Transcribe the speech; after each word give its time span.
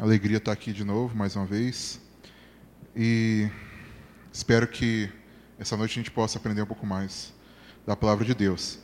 Alegria 0.00 0.38
estar 0.38 0.52
aqui 0.52 0.72
de 0.72 0.82
novo, 0.82 1.14
mais 1.14 1.36
uma 1.36 1.44
vez. 1.44 2.00
E 2.96 3.50
espero 4.32 4.66
que 4.66 5.12
essa 5.58 5.76
noite 5.76 5.90
a 5.90 5.94
gente 5.96 6.10
possa 6.10 6.38
aprender 6.38 6.62
um 6.62 6.66
pouco 6.66 6.86
mais 6.86 7.34
da 7.86 7.94
palavra 7.94 8.24
de 8.24 8.34
Deus. 8.34 8.78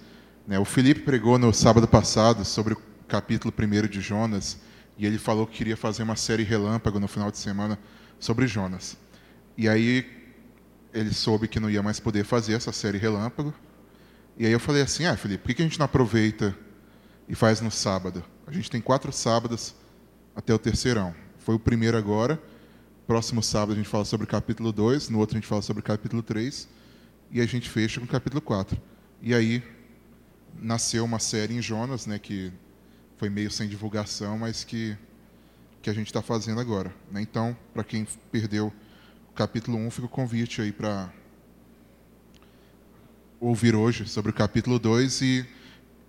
Né, 0.46 0.58
o 0.58 0.64
Felipe 0.66 1.00
pregou 1.00 1.38
no 1.38 1.54
sábado 1.54 1.88
passado 1.88 2.44
sobre 2.44 2.74
o 2.74 2.82
capítulo 3.08 3.50
1 3.58 3.88
de 3.88 4.02
Jonas, 4.02 4.58
e 4.98 5.06
ele 5.06 5.16
falou 5.16 5.46
que 5.46 5.56
queria 5.56 5.74
fazer 5.74 6.02
uma 6.02 6.16
série 6.16 6.42
relâmpago 6.42 7.00
no 7.00 7.08
final 7.08 7.30
de 7.30 7.38
semana 7.38 7.78
sobre 8.20 8.46
Jonas. 8.46 8.98
E 9.56 9.70
aí 9.70 10.06
ele 10.92 11.14
soube 11.14 11.48
que 11.48 11.58
não 11.58 11.70
ia 11.70 11.82
mais 11.82 11.98
poder 11.98 12.26
fazer 12.26 12.52
essa 12.52 12.72
série 12.72 12.98
relâmpago. 12.98 13.54
E 14.36 14.44
aí 14.44 14.52
eu 14.52 14.60
falei 14.60 14.82
assim: 14.82 15.06
ah, 15.06 15.16
Felipe, 15.16 15.44
por 15.44 15.54
que 15.54 15.62
a 15.62 15.64
gente 15.64 15.78
não 15.78 15.86
aproveita 15.86 16.54
e 17.26 17.34
faz 17.34 17.62
no 17.62 17.70
sábado? 17.70 18.22
A 18.46 18.52
gente 18.52 18.70
tem 18.70 18.82
quatro 18.82 19.10
sábados 19.10 19.74
até 20.36 20.52
o 20.52 20.58
terceirão. 20.58 21.14
Foi 21.38 21.54
o 21.54 21.58
primeiro 21.58 21.96
agora. 21.96 22.40
Próximo 23.06 23.42
sábado 23.42 23.72
a 23.72 23.76
gente 23.76 23.88
fala 23.88 24.04
sobre 24.04 24.24
o 24.24 24.28
capítulo 24.28 24.70
2, 24.70 25.08
no 25.08 25.18
outro 25.18 25.36
a 25.36 25.40
gente 25.40 25.48
fala 25.48 25.62
sobre 25.62 25.80
o 25.80 25.82
capítulo 25.82 26.22
3, 26.22 26.68
e 27.30 27.40
a 27.40 27.46
gente 27.46 27.70
fecha 27.70 27.98
com 27.98 28.06
o 28.06 28.08
capítulo 28.08 28.42
4. 28.42 28.76
E 29.22 29.34
aí 29.34 29.62
nasceu 30.60 31.04
uma 31.04 31.18
série 31.18 31.54
em 31.54 31.62
Jonas, 31.62 32.06
né, 32.06 32.18
que 32.18 32.52
foi 33.16 33.30
meio 33.30 33.50
sem 33.50 33.68
divulgação, 33.68 34.36
mas 34.38 34.62
que, 34.62 34.96
que 35.80 35.88
a 35.88 35.94
gente 35.94 36.08
está 36.08 36.20
fazendo 36.20 36.60
agora. 36.60 36.92
Né? 37.10 37.22
Então, 37.22 37.56
para 37.72 37.82
quem 37.82 38.06
perdeu 38.30 38.72
o 39.30 39.32
capítulo 39.32 39.78
1, 39.78 39.90
fica 39.90 40.06
o 40.06 40.10
convite 40.10 40.60
aí 40.60 40.72
para 40.72 41.10
ouvir 43.40 43.74
hoje 43.74 44.06
sobre 44.06 44.32
o 44.32 44.34
capítulo 44.34 44.78
2 44.78 45.22
e, 45.22 45.46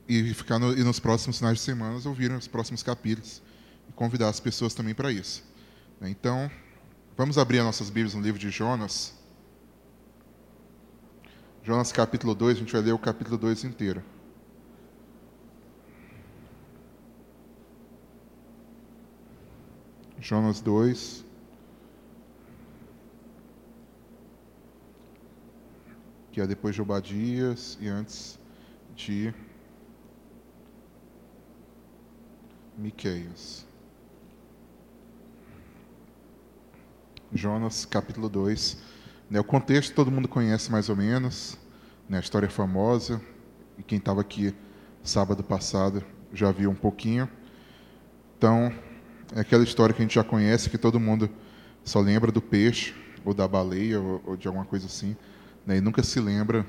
e 0.09 0.33
ficar 0.33 0.59
no, 0.59 0.73
e 0.73 0.83
nos 0.83 0.99
próximos 0.99 1.37
finais 1.37 1.59
de 1.59 1.63
semana 1.63 1.99
ouvirem 2.05 2.35
os 2.35 2.47
próximos 2.47 2.81
capítulos 2.83 3.41
e 3.89 3.91
convidar 3.93 4.29
as 4.29 4.39
pessoas 4.39 4.73
também 4.73 4.93
para 4.93 5.11
isso. 5.11 5.43
Então, 6.01 6.49
vamos 7.15 7.37
abrir 7.37 7.59
as 7.59 7.65
nossas 7.65 7.89
Bíblias 7.89 8.13
no 8.13 8.21
livro 8.21 8.39
de 8.39 8.49
Jonas. 8.49 9.13
Jonas 11.63 11.91
capítulo 11.91 12.33
2, 12.33 12.57
a 12.57 12.59
gente 12.59 12.71
vai 12.71 12.81
ler 12.81 12.93
o 12.93 12.99
capítulo 12.99 13.37
2 13.37 13.63
inteiro. 13.65 14.03
Jonas 20.19 20.61
2. 20.61 21.25
Que 26.31 26.41
é 26.41 26.47
depois 26.47 26.75
de 26.75 26.81
Obadias 26.81 27.77
e 27.81 27.87
antes 27.87 28.39
de 28.95 29.33
Miqueias. 32.77 33.65
Jonas, 37.37 37.85
capítulo 37.85 38.27
2. 38.27 38.77
Né, 39.29 39.39
o 39.39 39.43
contexto 39.43 39.93
todo 39.93 40.11
mundo 40.11 40.27
conhece 40.27 40.71
mais 40.71 40.89
ou 40.89 40.95
menos, 40.95 41.57
né, 42.09 42.17
a 42.17 42.19
história 42.19 42.47
é 42.47 42.49
famosa, 42.49 43.21
e 43.77 43.83
quem 43.83 43.99
estava 43.99 44.21
aqui 44.21 44.55
sábado 45.03 45.43
passado 45.43 46.03
já 46.33 46.51
viu 46.51 46.71
um 46.71 46.75
pouquinho. 46.75 47.29
Então, 48.37 48.73
é 49.35 49.41
aquela 49.41 49.63
história 49.63 49.93
que 49.93 50.01
a 50.01 50.05
gente 50.05 50.15
já 50.15 50.23
conhece, 50.23 50.69
que 50.69 50.77
todo 50.77 50.99
mundo 50.99 51.29
só 51.83 51.99
lembra 51.99 52.31
do 52.31 52.41
peixe, 52.41 52.95
ou 53.23 53.33
da 53.33 53.47
baleia, 53.47 53.99
ou, 54.01 54.35
de 54.35 54.47
alguma 54.47 54.65
coisa 54.65 54.87
assim, 54.87 55.15
né, 55.65 55.77
e 55.77 55.81
nunca 55.81 56.01
se 56.01 56.19
lembra, 56.19 56.65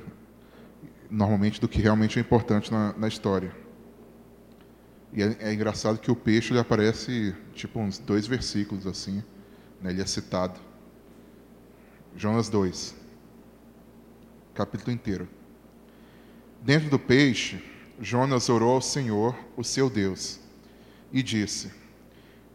normalmente, 1.11 1.61
do 1.61 1.69
que 1.69 1.81
realmente 1.81 2.19
é 2.19 2.21
importante 2.21 2.71
na, 2.71 3.09
história. 3.09 3.57
E 5.15 5.23
é, 5.23 5.37
é, 5.41 5.55
engraçado 5.55 5.99
que 5.99 6.11
o 6.11 6.17
peixe 6.17 6.53
ele 6.53 6.61
aparece, 6.61 7.35
tipo, 7.55 7.81
uns 7.81 7.99
dois 7.99 8.27
versículos 8.27 8.87
assim? 8.87 9.23
Ele 9.85 10.03
é 10.03 10.07
citado. 10.07 10.59
Jonas 12.17 12.49
2, 12.49 12.97
capítulo 14.53 14.91
inteiro. 14.91 15.29
Dentro 16.61 16.91
do 16.91 16.99
peixe, 16.99 17.63
Jonas 18.01 18.49
orou 18.49 18.75
ao 18.75 18.81
Senhor, 18.83 19.37
o 19.57 19.63
seu 19.63 19.89
Deus, 19.89 20.41
e 21.13 21.23
disse: 21.23 21.71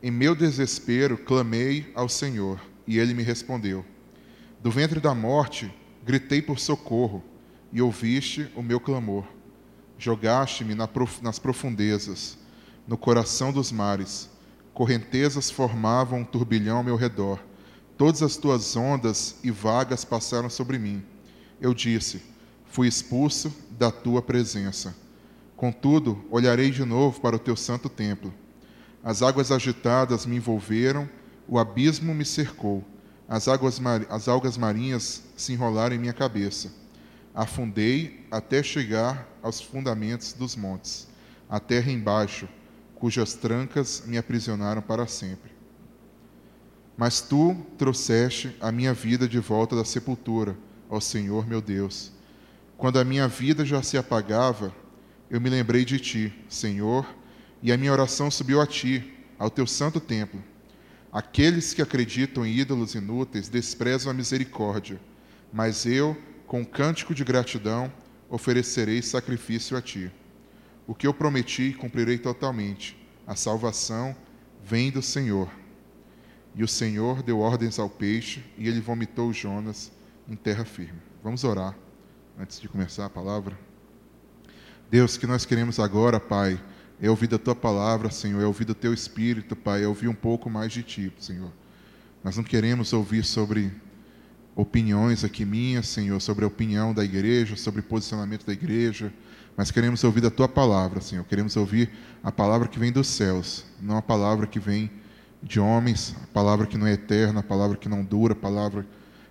Em 0.02 0.12
meu 0.12 0.36
desespero 0.36 1.18
clamei 1.18 1.90
ao 1.96 2.10
Senhor, 2.10 2.60
e 2.86 3.00
ele 3.00 3.14
me 3.14 3.24
respondeu. 3.24 3.86
Do 4.62 4.70
ventre 4.70 5.00
da 5.00 5.16
morte 5.16 5.74
gritei 6.04 6.42
por 6.42 6.60
socorro, 6.60 7.24
e 7.72 7.82
ouviste 7.82 8.52
o 8.54 8.62
meu 8.62 8.82
clamor. 8.82 9.26
Jogaste-me 9.98 10.76
nas 10.76 11.40
profundezas, 11.40 12.38
no 12.86 12.98
coração 12.98 13.54
dos 13.54 13.72
mares 13.72 14.33
Correntezas 14.74 15.52
formavam 15.52 16.20
um 16.20 16.26
turbilhão 16.26 16.78
ao 16.78 16.84
meu 16.84 16.96
redor. 16.96 17.40
Todas 17.96 18.24
as 18.24 18.38
tuas 18.38 18.76
ondas 18.76 19.36
e 19.44 19.52
vagas 19.52 20.04
passaram 20.04 20.50
sobre 20.50 20.80
mim. 20.80 21.04
Eu 21.62 21.74
disse: 21.76 22.24
Fui 22.66 22.88
expulso 22.88 23.54
da 23.72 23.92
tua 23.92 24.20
presença. 24.22 24.96
Contudo, 25.56 26.26
olharei 26.32 26.72
de 26.72 26.84
novo 26.84 27.22
para 27.22 27.36
o 27.36 27.40
teu 27.40 27.56
santo 27.56 27.88
templo. 27.88 28.34
As 29.04 29.22
águas 29.22 29.52
agitadas 29.52 30.26
me 30.26 30.38
envolveram, 30.38 31.08
o 31.48 31.60
abismo 31.60 32.14
me 32.16 32.26
cercou. 32.26 32.84
As, 33.30 33.48
águas, 33.48 33.80
as 34.10 34.28
algas 34.28 34.58
marinhas 34.58 35.24
se 35.38 35.54
enrolaram 35.54 35.96
em 35.96 36.00
minha 36.00 36.14
cabeça. 36.14 36.74
Afundei 37.34 38.26
até 38.32 38.64
chegar 38.64 39.28
aos 39.42 39.62
fundamentos 39.62 40.34
dos 40.34 40.56
montes. 40.56 41.08
A 41.48 41.60
terra 41.60 41.92
embaixo 41.92 42.50
cujas 43.04 43.34
trancas 43.34 44.02
me 44.06 44.18
aprisionaram 44.18 44.82
para 44.82 45.06
sempre. 45.08 45.52
Mas 46.96 47.20
tu 47.20 47.54
trouxeste 47.78 48.56
a 48.62 48.72
minha 48.72 48.94
vida 48.94 49.28
de 49.28 49.40
volta 49.40 49.76
da 49.76 49.84
sepultura, 49.84 50.56
ó 50.90 51.02
Senhor 51.02 51.46
meu 51.46 51.60
Deus. 51.60 52.14
Quando 52.78 52.98
a 52.98 53.04
minha 53.04 53.28
vida 53.28 53.66
já 53.66 53.84
se 53.84 53.98
apagava, 53.98 54.74
eu 55.30 55.42
me 55.42 55.50
lembrei 55.50 55.84
de 55.84 56.00
ti, 56.00 56.34
Senhor, 56.48 57.06
e 57.62 57.74
a 57.74 57.78
minha 57.78 57.92
oração 57.92 58.32
subiu 58.32 58.62
a 58.62 58.66
ti, 58.66 59.14
ao 59.38 59.50
teu 59.50 59.68
santo 59.68 60.00
templo. 60.00 60.42
Aqueles 61.12 61.74
que 61.74 61.82
acreditam 61.82 62.46
em 62.46 62.56
ídolos 62.56 62.96
inúteis 62.96 63.50
desprezam 63.50 64.12
a 64.12 64.14
misericórdia, 64.14 64.98
mas 65.52 65.86
eu, 65.86 66.16
com 66.48 66.64
cântico 66.64 67.14
de 67.14 67.26
gratidão, 67.26 67.92
oferecerei 68.30 69.02
sacrifício 69.02 69.76
a 69.76 69.82
ti. 69.82 70.10
O 70.86 70.94
que 70.94 71.08
eu 71.08 71.14
prometi, 71.14 71.74
cumprirei 71.74 72.18
totalmente. 72.18 72.98
A 73.26 73.36
salvação 73.36 74.16
vem 74.64 74.92
do 74.92 75.02
Senhor. 75.02 75.50
E 76.56 76.64
o 76.64 76.68
Senhor 76.68 77.24
deu 77.24 77.40
ordens 77.40 77.80
ao 77.80 77.90
peixe, 77.90 78.44
e 78.58 78.68
ele 78.68 78.82
vomitou 78.82 79.34
Jonas 79.34 79.92
em 80.28 80.36
terra 80.36 80.66
firme. 80.66 81.00
Vamos 81.24 81.44
orar 81.44 81.76
antes 82.38 82.60
de 82.60 82.68
começar 82.68 83.06
a 83.06 83.10
palavra. 83.10 83.58
Deus, 84.90 85.18
que 85.18 85.26
nós 85.26 85.46
queremos 85.46 85.80
agora, 85.80 86.20
Pai, 86.20 86.62
é 87.02 87.10
ouvir 87.10 87.28
da 87.28 87.40
tua 87.40 87.56
palavra, 87.56 88.12
Senhor, 88.12 88.42
é 88.42 88.46
ouvir 88.46 88.66
do 88.66 88.76
teu 88.76 88.94
espírito, 88.94 89.56
Pai, 89.56 89.84
é 89.84 89.88
ouvir 89.88 90.08
um 90.08 90.14
pouco 90.14 90.50
mais 90.50 90.72
de 90.72 90.84
ti, 90.84 91.12
Senhor. 91.18 91.52
Nós 92.24 92.38
não 92.38 92.44
queremos 92.44 92.94
ouvir 92.94 93.24
sobre 93.24 93.72
opiniões 94.56 95.24
aqui 95.24 95.46
minhas, 95.46 95.88
Senhor, 95.88 96.20
sobre 96.22 96.46
a 96.46 96.48
opinião 96.48 96.94
da 96.94 97.04
igreja, 97.04 97.56
sobre 97.56 97.82
posicionamento 97.82 98.46
da 98.46 98.54
igreja, 98.54 99.12
mas 99.56 99.72
queremos 99.72 100.04
ouvir 100.04 100.26
a 100.26 100.32
tua 100.32 100.48
palavra, 100.48 101.00
Senhor. 101.00 101.24
Queremos 101.26 101.56
ouvir 101.56 101.92
a 102.24 102.32
palavra 102.32 102.68
que 102.68 102.80
vem 102.80 102.92
dos 102.92 103.08
céus, 103.08 103.66
não 103.82 103.98
a 103.98 104.02
palavra 104.02 104.48
que 104.48 104.60
vem 104.60 104.92
de 105.42 105.60
homens, 105.60 106.16
a 106.24 106.28
palavra 106.28 106.66
que 106.66 106.78
não 106.78 106.88
é 106.88 106.94
eterna, 106.94 107.42
a 107.42 107.44
palavra 107.44 107.78
que 107.78 107.90
não 107.90 108.04
dura, 108.04 108.34
a 108.34 108.36
palavra 108.36 108.86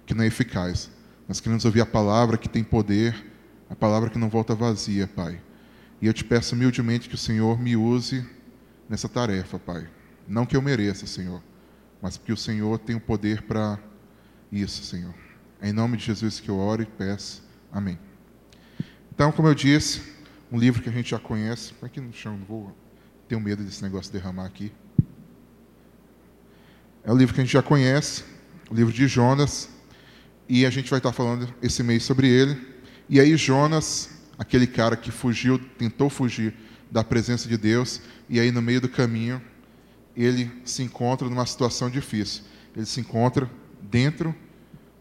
que 0.06 0.14
não 0.14 0.22
é 0.22 0.26
eficaz. 0.26 0.90
Nós 1.26 1.40
queremos 1.40 1.64
ouvir 1.64 1.80
a 1.80 1.86
palavra 1.86 2.36
que 2.36 2.48
tem 2.48 2.62
poder, 2.62 3.14
a 3.68 3.74
palavra 3.74 4.10
que 4.10 4.18
não 4.18 4.28
volta 4.28 4.54
vazia, 4.54 5.06
Pai. 5.06 5.40
E 6.00 6.06
eu 6.06 6.12
te 6.12 6.24
peço 6.24 6.54
humildemente 6.54 7.08
que 7.08 7.14
o 7.14 7.18
Senhor 7.18 7.58
me 7.58 7.76
use 7.76 8.24
nessa 8.88 9.08
tarefa, 9.08 9.58
Pai. 9.58 9.88
Não 10.28 10.44
que 10.44 10.56
eu 10.56 10.62
mereça, 10.62 11.06
Senhor, 11.06 11.42
mas 12.00 12.16
porque 12.16 12.32
o 12.32 12.36
Senhor 12.36 12.78
tem 12.78 12.94
o 12.94 13.00
poder 13.00 13.42
para 13.42 13.78
isso, 14.50 14.84
Senhor. 14.84 15.14
É 15.60 15.70
em 15.70 15.72
nome 15.72 15.96
de 15.96 16.04
Jesus 16.04 16.40
que 16.40 16.48
eu 16.48 16.58
oro 16.58 16.82
e 16.82 16.86
peço. 16.86 17.42
Amém. 17.72 17.98
Então, 19.14 19.30
como 19.30 19.46
eu 19.46 19.54
disse, 19.54 20.00
um 20.50 20.58
livro 20.58 20.82
que 20.82 20.88
a 20.88 20.92
gente 20.92 21.10
já 21.10 21.18
conhece. 21.18 21.74
Aqui 21.82 22.00
no 22.00 22.14
chão, 22.14 22.34
não 22.34 22.46
vou. 22.46 22.74
Tenho 23.28 23.42
medo 23.42 23.62
desse 23.62 23.82
negócio 23.82 24.10
derramar 24.10 24.46
aqui. 24.46 24.72
É 27.04 27.12
um 27.12 27.16
livro 27.16 27.34
que 27.34 27.40
a 27.42 27.44
gente 27.44 27.52
já 27.52 27.62
conhece, 27.62 28.24
o 28.70 28.74
livro 28.74 28.90
de 28.90 29.06
Jonas, 29.06 29.68
e 30.48 30.64
a 30.64 30.70
gente 30.70 30.88
vai 30.88 30.98
estar 30.98 31.12
falando 31.12 31.52
esse 31.60 31.82
mês 31.82 32.04
sobre 32.04 32.26
ele. 32.26 32.58
E 33.06 33.20
aí 33.20 33.36
Jonas, 33.36 34.08
aquele 34.38 34.66
cara 34.66 34.96
que 34.96 35.10
fugiu, 35.10 35.58
tentou 35.58 36.08
fugir 36.08 36.54
da 36.90 37.04
presença 37.04 37.46
de 37.46 37.58
Deus, 37.58 38.00
e 38.30 38.40
aí 38.40 38.50
no 38.50 38.62
meio 38.62 38.80
do 38.80 38.88
caminho 38.88 39.42
ele 40.16 40.50
se 40.64 40.82
encontra 40.82 41.28
numa 41.28 41.44
situação 41.44 41.90
difícil. 41.90 42.44
Ele 42.74 42.86
se 42.86 42.98
encontra 42.98 43.50
dentro 43.82 44.34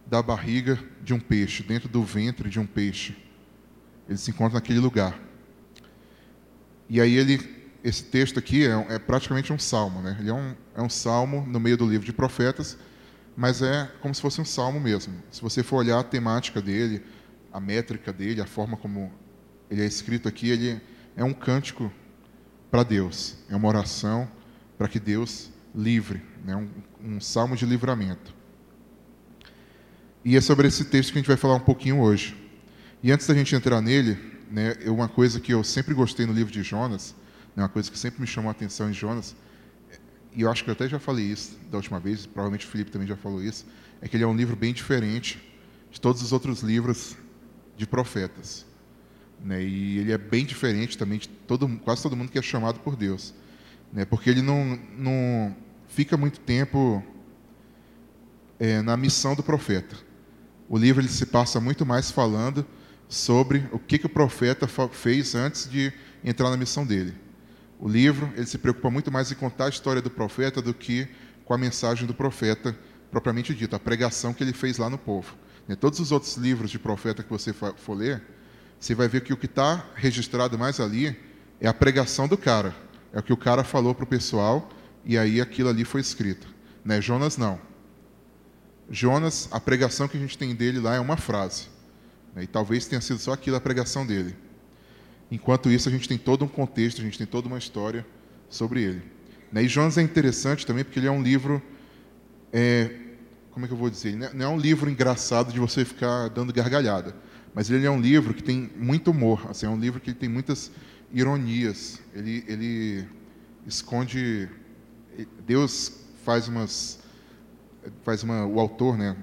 da 0.05 0.21
barriga 0.21 0.77
de 1.01 1.13
um 1.13 1.19
peixe, 1.19 1.63
dentro 1.63 1.87
do 1.87 2.03
ventre 2.03 2.49
de 2.49 2.59
um 2.59 2.65
peixe. 2.65 3.15
Ele 4.11 4.17
se 4.17 4.29
encontra 4.29 4.55
naquele 4.55 4.79
lugar. 4.79 5.17
E 6.89 6.99
aí 6.99 7.15
ele 7.15 7.61
esse 7.81 8.03
texto 8.03 8.37
aqui 8.37 8.67
é, 8.67 8.95
é, 8.95 8.99
praticamente 8.99 9.51
um 9.53 9.57
salmo, 9.57 10.01
né? 10.01 10.17
Ele 10.19 10.29
é 10.29 10.33
um, 10.33 10.53
é 10.75 10.81
um 10.81 10.89
salmo 10.89 11.45
no 11.47 11.61
meio 11.61 11.77
do 11.77 11.87
livro 11.87 12.05
de 12.05 12.11
profetas, 12.11 12.77
mas 13.35 13.61
é 13.61 13.89
como 14.01 14.13
se 14.13 14.21
fosse 14.21 14.41
um 14.41 14.45
salmo 14.45 14.81
mesmo. 14.81 15.15
Se 15.31 15.41
você 15.41 15.63
for 15.63 15.77
olhar 15.77 15.97
a 15.97 16.03
temática 16.03 16.61
dele, 16.61 17.01
a 17.53 17.59
métrica 17.59 18.11
dele, 18.11 18.41
a 18.41 18.45
forma 18.45 18.75
como 18.75 19.11
ele 19.69 19.81
é 19.81 19.85
escrito 19.85 20.27
aqui, 20.27 20.49
ele 20.49 20.81
é 21.15 21.23
um 21.23 21.33
cântico 21.33 21.89
para 22.69 22.83
Deus, 22.83 23.37
é 23.49 23.55
uma 23.55 23.69
oração 23.69 24.29
para 24.77 24.89
que 24.89 24.99
Deus 24.99 25.49
livre, 25.73 26.21
né? 26.43 26.55
um, 26.55 27.15
um 27.15 27.21
salmo 27.21 27.55
de 27.55 27.65
livramento. 27.65 28.35
E 30.25 30.35
é 30.35 30.41
sobre 30.41 30.67
esse 30.67 30.83
texto 30.83 31.13
que 31.13 31.17
a 31.17 31.21
gente 31.21 31.29
vai 31.29 31.37
falar 31.37 31.55
um 31.55 31.61
pouquinho 31.61 32.01
hoje. 32.01 32.40
E 33.03 33.11
antes 33.11 33.25
da 33.25 33.33
gente 33.33 33.55
entrar 33.55 33.81
nele, 33.81 34.15
né, 34.51 34.75
uma 34.85 35.09
coisa 35.09 35.39
que 35.39 35.51
eu 35.51 35.63
sempre 35.63 35.91
gostei 35.91 36.27
no 36.27 36.33
livro 36.33 36.53
de 36.53 36.61
Jonas, 36.61 37.15
né, 37.55 37.63
uma 37.63 37.69
coisa 37.69 37.89
que 37.89 37.97
sempre 37.97 38.21
me 38.21 38.27
chamou 38.27 38.49
a 38.49 38.51
atenção 38.51 38.91
em 38.91 38.93
Jonas, 38.93 39.35
e 40.35 40.41
eu 40.41 40.51
acho 40.51 40.63
que 40.63 40.69
eu 40.69 40.73
até 40.73 40.87
já 40.87 40.99
falei 40.99 41.25
isso 41.25 41.57
da 41.71 41.77
última 41.77 41.99
vez, 41.99 42.27
provavelmente 42.27 42.67
o 42.67 42.69
Felipe 42.69 42.91
também 42.91 43.07
já 43.07 43.15
falou 43.15 43.43
isso, 43.43 43.65
é 44.03 44.07
que 44.07 44.15
ele 44.15 44.23
é 44.23 44.27
um 44.27 44.35
livro 44.35 44.55
bem 44.55 44.71
diferente 44.71 45.41
de 45.89 45.99
todos 45.99 46.21
os 46.21 46.31
outros 46.31 46.61
livros 46.61 47.17
de 47.75 47.87
profetas. 47.87 48.67
Né, 49.43 49.63
e 49.63 49.97
ele 49.97 50.11
é 50.11 50.17
bem 50.19 50.45
diferente 50.45 50.95
também 50.95 51.17
de 51.17 51.27
todo, 51.27 51.67
quase 51.79 52.03
todo 52.03 52.15
mundo 52.15 52.31
que 52.31 52.37
é 52.37 52.41
chamado 52.43 52.81
por 52.81 52.95
Deus. 52.95 53.33
Né, 53.91 54.05
porque 54.05 54.29
ele 54.29 54.43
não, 54.43 54.79
não 54.95 55.55
fica 55.87 56.15
muito 56.15 56.39
tempo 56.39 57.03
é, 58.59 58.79
na 58.83 58.95
missão 58.95 59.33
do 59.33 59.41
profeta. 59.41 59.95
O 60.69 60.77
livro 60.77 61.01
ele 61.01 61.09
se 61.09 61.25
passa 61.25 61.59
muito 61.59 61.83
mais 61.83 62.11
falando 62.11 62.63
sobre 63.11 63.67
o 63.73 63.77
que, 63.77 63.97
que 63.97 64.05
o 64.05 64.09
profeta 64.09 64.65
fez 64.89 65.35
antes 65.35 65.69
de 65.69 65.91
entrar 66.23 66.49
na 66.49 66.55
missão 66.55 66.85
dele. 66.85 67.13
O 67.77 67.85
livro 67.89 68.31
ele 68.37 68.45
se 68.45 68.57
preocupa 68.57 68.89
muito 68.89 69.11
mais 69.11 69.29
em 69.29 69.35
contar 69.35 69.65
a 69.65 69.69
história 69.69 70.01
do 70.01 70.09
profeta 70.09 70.61
do 70.61 70.73
que 70.73 71.09
com 71.43 71.53
a 71.53 71.57
mensagem 71.57 72.07
do 72.07 72.13
profeta 72.13 72.73
propriamente 73.11 73.53
dita, 73.53 73.75
a 73.75 73.79
pregação 73.79 74.33
que 74.33 74.41
ele 74.41 74.53
fez 74.53 74.77
lá 74.77 74.89
no 74.89 74.97
povo. 74.97 75.35
Em 75.67 75.75
todos 75.75 75.99
os 75.99 76.13
outros 76.13 76.37
livros 76.37 76.71
de 76.71 76.79
profeta 76.79 77.21
que 77.21 77.29
você 77.29 77.51
for 77.51 77.93
ler, 77.93 78.23
você 78.79 78.95
vai 78.95 79.09
ver 79.09 79.21
que 79.21 79.33
o 79.33 79.37
que 79.37 79.45
está 79.45 79.85
registrado 79.93 80.57
mais 80.57 80.79
ali 80.79 81.19
é 81.59 81.67
a 81.67 81.73
pregação 81.73 82.29
do 82.29 82.37
cara, 82.37 82.73
é 83.11 83.19
o 83.19 83.23
que 83.23 83.33
o 83.33 83.37
cara 83.37 83.65
falou 83.65 83.93
para 83.93 84.05
o 84.05 84.07
pessoal 84.07 84.69
e 85.03 85.17
aí 85.17 85.41
aquilo 85.41 85.67
ali 85.67 85.83
foi 85.83 85.99
escrito. 85.99 86.47
Né? 86.85 87.01
Jonas 87.01 87.35
não. 87.35 87.59
Jonas, 88.89 89.49
a 89.51 89.59
pregação 89.59 90.07
que 90.07 90.15
a 90.15 90.19
gente 90.19 90.37
tem 90.37 90.55
dele 90.55 90.79
lá 90.79 90.95
é 90.95 90.99
uma 91.01 91.17
frase. 91.17 91.70
Né? 92.35 92.43
E 92.43 92.47
talvez 92.47 92.85
tenha 92.85 93.01
sido 93.01 93.19
só 93.19 93.33
aquilo 93.33 93.55
a 93.55 93.61
pregação 93.61 94.05
dele. 94.05 94.35
Enquanto 95.31 95.71
isso, 95.71 95.87
a 95.87 95.91
gente 95.91 96.07
tem 96.07 96.17
todo 96.17 96.43
um 96.43 96.47
contexto, 96.47 96.99
a 96.99 97.03
gente 97.03 97.17
tem 97.17 97.27
toda 97.27 97.47
uma 97.47 97.57
história 97.57 98.05
sobre 98.49 98.83
ele. 98.83 99.01
Né? 99.51 99.63
E 99.63 99.67
Jonas 99.67 99.97
é 99.97 100.01
interessante 100.01 100.65
também 100.65 100.83
porque 100.83 100.99
ele 100.99 101.07
é 101.07 101.11
um 101.11 101.21
livro. 101.21 101.61
É, 102.51 102.91
como 103.51 103.65
é 103.65 103.67
que 103.67 103.73
eu 103.73 103.77
vou 103.77 103.89
dizer? 103.89 104.15
Não 104.33 104.45
é 104.45 104.49
um 104.49 104.57
livro 104.57 104.89
engraçado 104.89 105.51
de 105.51 105.59
você 105.59 105.85
ficar 105.85 106.29
dando 106.29 106.51
gargalhada. 106.53 107.15
Mas 107.53 107.69
ele 107.69 107.85
é 107.85 107.91
um 107.91 107.99
livro 107.99 108.33
que 108.33 108.43
tem 108.43 108.69
muito 108.77 109.11
humor. 109.11 109.45
Assim, 109.49 109.65
é 109.65 109.69
um 109.69 109.79
livro 109.79 109.99
que 109.99 110.13
tem 110.13 110.29
muitas 110.29 110.71
ironias. 111.13 111.99
Ele, 112.13 112.43
ele 112.47 113.07
esconde. 113.65 114.49
Deus 115.45 115.93
faz 116.23 116.47
umas. 116.47 116.99
Faz 118.03 118.23
uma, 118.23 118.45
o 118.45 118.59
autor, 118.59 118.97
né? 118.97 119.17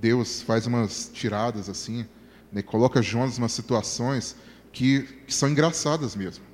Deus 0.00 0.40
faz 0.40 0.66
umas 0.66 1.10
tiradas 1.12 1.68
assim 1.68 2.06
né, 2.52 2.62
coloca 2.62 3.02
Jonas 3.02 3.38
em 3.38 3.48
situações 3.48 4.36
que, 4.72 5.02
que 5.26 5.34
são 5.34 5.48
engraçadas 5.48 6.14
mesmo. 6.14 6.44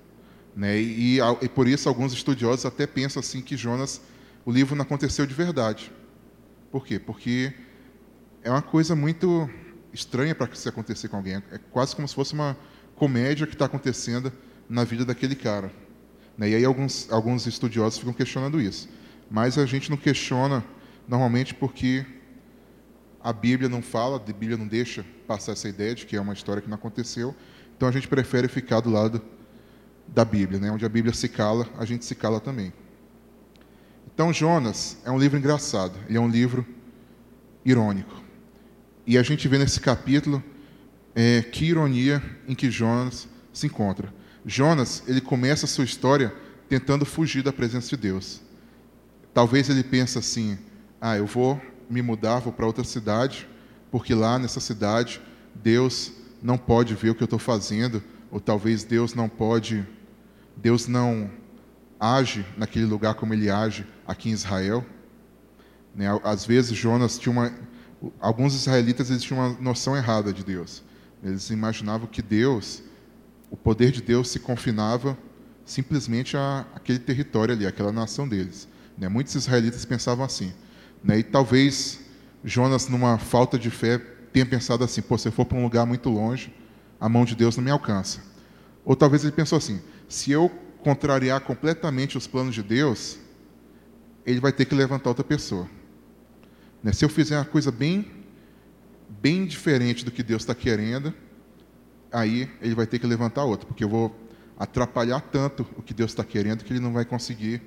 Né, 0.55 0.79
e, 0.79 1.19
e, 1.41 1.49
por 1.49 1.67
isso 1.67 1.89
alguns 1.89 2.13
estudiosos 2.13 2.67
até 2.67 2.87
pensam 2.87 3.21
assim 3.21 3.41
que 3.41 3.57
Jonas, 3.57 4.03
o 4.45 4.51
livro 4.51 4.77
não 4.77 4.83
aconteceu 4.83 5.27
de 5.27 5.35
verdade. 5.35 5.91
Por 6.71 6.85
quê? 6.85 6.99
Porque 6.99 7.53
é 8.43 8.51
uma 8.51 8.63
coisa 8.63 8.95
muito 8.95 9.49
estranha 9.93 10.35
para 10.35 10.53
se 10.55 10.69
acontecer 10.69 11.09
com 11.09 11.17
alguém. 11.17 11.43
É 11.51 11.59
quase 11.71 11.95
como 11.95 12.07
se 12.07 12.15
fosse 12.15 12.35
uma 12.35 12.57
comédia 12.97 13.47
que 13.47 13.55
está 13.55 13.65
acontecendo 13.65 14.33
na 14.69 14.85
vida 14.85 15.05
daquele 15.05 15.35
cara. 15.35 15.73
Né, 16.37 16.51
e 16.51 16.55
aí 16.55 16.65
alguns, 16.65 17.11
alguns 17.11 17.47
estudiosos 17.47 17.99
ficam 17.99 18.13
questionando 18.13 18.61
isso. 18.61 18.89
Mas 19.31 19.57
a 19.57 19.65
gente 19.65 19.91
não 19.91 19.97
questiona 19.97 20.65
normalmente 21.09 21.55
porque 21.55 22.05
a 23.23 23.33
Bíblia 23.33 23.69
não 23.69 23.81
fala, 23.81 24.17
a 24.17 24.19
Bíblia 24.19 24.57
não 24.57 24.67
deixa 24.67 25.05
passar 25.27 25.53
essa 25.53 25.69
ideia 25.69 25.95
de 25.95 26.07
que 26.07 26.17
é 26.17 26.21
uma 26.21 26.33
história 26.33 26.61
que 26.61 26.69
não 26.69 26.75
aconteceu. 26.75 27.35
Então 27.77 27.89
a 27.89 27.93
gente 27.93 28.09
prefere 28.09 28.49
ficar 28.49 28.81
do 28.81 28.91
lado 28.91 29.23
da 30.09 30.25
Bíblia, 30.25 30.59
né? 30.59 30.71
onde 30.71 30.85
a 30.85 30.89
Bíblia 30.89 31.15
se 31.15 31.29
cala, 31.29 31.69
a 31.79 31.85
gente 31.85 32.05
se 32.05 32.15
cala 32.15 32.41
também. 32.41 32.73
Então 34.13 34.33
Jonas 34.33 34.99
é 35.05 35.11
um 35.11 35.19
livro 35.19 35.39
engraçado, 35.39 35.99
ele 36.09 36.19
é 36.19 36.21
um 36.21 36.29
livro 36.29 36.67
irônico. 37.65 38.23
E 39.07 39.17
a 39.17 39.23
gente 39.23 39.49
vê 39.49 39.59
nesse 39.59 39.81
capítulo 39.81 40.43
é, 41.15 41.43
que 41.43 41.67
ironia 41.67 42.23
em 42.47 42.55
que 42.55 42.71
Jonas 42.71 43.29
se 43.53 43.67
encontra. 43.67 44.13
Jonas, 44.45 45.03
ele 45.07 45.21
começa 45.21 45.67
a 45.67 45.69
sua 45.69 45.85
história 45.85 46.35
tentando 46.69 47.05
fugir 47.05 47.43
da 47.43 47.53
presença 47.53 47.89
de 47.91 47.97
Deus. 47.97 48.41
Talvez 49.33 49.69
ele 49.69 49.83
pense 49.83 50.19
assim: 50.19 50.59
ah, 51.01 51.17
eu 51.17 51.27
vou 51.27 51.61
me 51.89 52.03
mudar, 52.03 52.41
vou 52.41 52.53
para 52.53 52.67
outra 52.67 52.85
cidade, 52.85 53.49
porque 53.91 54.15
lá 54.15 54.39
nessa 54.39 54.61
cidade 54.61 55.21
Deus 55.55 56.13
não 56.43 56.59
pode 56.59 56.95
ver 56.95 57.11
o 57.11 57.15
que 57.15 57.23
eu 57.23 57.27
estou 57.27 57.39
fazendo, 57.39 58.03
ou 58.31 58.41
talvez 58.41 58.85
Deus 58.85 59.15
não 59.15 59.29
pode, 59.29 59.87
Deus 60.57 60.87
não 60.87 61.31
age 62.01 62.45
naquele 62.57 62.85
lugar 62.85 63.15
como 63.15 63.33
ele 63.33 63.51
age 63.51 63.87
aqui 64.07 64.31
em 64.31 64.33
Israel. 64.33 64.85
Né? 65.95 66.07
Às 66.25 66.45
vezes 66.45 66.77
Jonas 66.77 67.19
tinha 67.19 67.33
uma, 67.33 67.53
alguns 68.21 68.55
israelitas 68.55 69.11
eles 69.11 69.23
tinham 69.23 69.41
uma 69.41 69.61
noção 69.61 69.97
errada 69.97 70.33
de 70.33 70.45
Deus. 70.45 70.83
Eles 71.23 71.51
imaginavam 71.51 72.09
que 72.09 72.21
Deus, 72.21 72.83
o 73.51 73.57
poder 73.57 73.93
de 73.93 74.03
Deus 74.03 74.29
se 74.29 74.41
confinava 74.41 75.17
simplesmente 75.65 76.37
a 76.37 76.67
aquele 76.75 76.99
território 76.99 77.55
ali, 77.55 77.67
aquela 77.67 77.93
nação 77.93 78.27
deles. 78.27 78.67
Né? 78.99 79.09
Muitos 79.09 79.35
israelitas 79.35 79.85
pensavam 79.85 80.25
assim. 80.25 80.53
Né? 81.03 81.19
E 81.19 81.23
talvez 81.23 82.01
Jonas, 82.45 82.89
numa 82.89 83.19
falta 83.19 83.59
de 83.59 83.71
fé, 83.71 83.99
tenha 84.33 84.47
pensado 84.47 84.83
assim: 84.85 85.03
Pô, 85.03 85.17
se 85.17 85.29
eu 85.29 85.33
for 85.33 85.45
para 85.45 85.59
um 85.59 85.63
lugar 85.63 85.87
muito 85.87 86.09
longe, 86.09 86.55
a 87.01 87.09
mão 87.09 87.25
de 87.25 87.35
Deus 87.35 87.57
não 87.57 87.65
me 87.65 87.71
alcança. 87.71 88.23
Ou 88.85 88.97
talvez 88.97 89.23
ele 89.23 89.33
pensou 89.33 89.59
assim: 89.59 89.81
se 90.09 90.31
eu 90.31 90.51
contrariar 90.83 91.41
completamente 91.41 92.19
os 92.19 92.27
planos 92.27 92.55
de 92.55 92.63
Deus, 92.63 93.19
ele 94.27 94.41
vai 94.41 94.53
ter 94.53 94.65
que 94.65 94.75
levantar 94.75 95.11
outra 95.11 95.25
pessoa. 95.25 95.69
Né? 96.83 96.93
Se 96.93 97.05
eu 97.05 97.09
fizer 97.09 97.37
uma 97.37 97.45
coisa 97.45 97.71
bem, 97.71 98.11
bem 99.09 99.47
diferente 99.47 100.05
do 100.05 100.11
que 100.11 100.23
Deus 100.23 100.43
está 100.43 100.55
querendo, 100.55 101.15
aí 102.11 102.51
ele 102.61 102.75
vai 102.75 102.87
ter 102.87 102.99
que 102.99 103.07
levantar 103.07 103.45
outra, 103.45 103.67
porque 103.67 103.85
eu 103.85 103.89
vou 103.89 104.15
atrapalhar 104.59 105.21
tanto 105.21 105.67
o 105.77 105.83
que 105.83 105.95
Deus 105.95 106.11
está 106.11 106.25
querendo 106.25 106.65
que 106.65 106.73
ele 106.73 106.81
não 106.81 106.93
vai 106.93 107.05
conseguir 107.05 107.63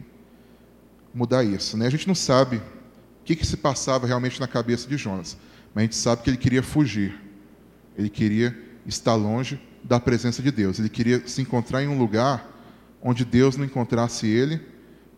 mudar 1.13 1.44
isso. 1.44 1.77
Né? 1.77 1.88
A 1.88 1.89
gente 1.89 2.08
não 2.08 2.15
sabe 2.15 2.62
que, 3.25 3.36
que 3.36 3.46
se 3.46 3.58
passava 3.58 4.05
realmente 4.05 4.39
na 4.39 4.48
cabeça 4.48 4.88
de 4.88 4.96
Jonas. 4.96 5.36
Mas 5.74 5.82
a 5.82 5.86
gente 5.86 5.96
sabe 5.96 6.22
que 6.22 6.29
ele 6.29 6.38
queria 6.38 6.63
fugir. 6.63 7.20
Ele 7.98 8.10
queria 8.10 8.58
estar 8.86 9.15
longe 9.15 9.60
da 9.84 10.00
presença 10.00 10.41
de 10.41 10.51
Deus. 10.51 10.79
Ele 10.79 10.89
queria 10.89 11.27
se 11.27 11.41
encontrar 11.41 11.84
em 11.84 11.88
um 11.88 11.98
lugar 11.98 12.48
onde 13.01 13.25
Deus 13.25 13.58
não 13.58 13.65
encontrasse 13.65 14.27
ele 14.27 14.62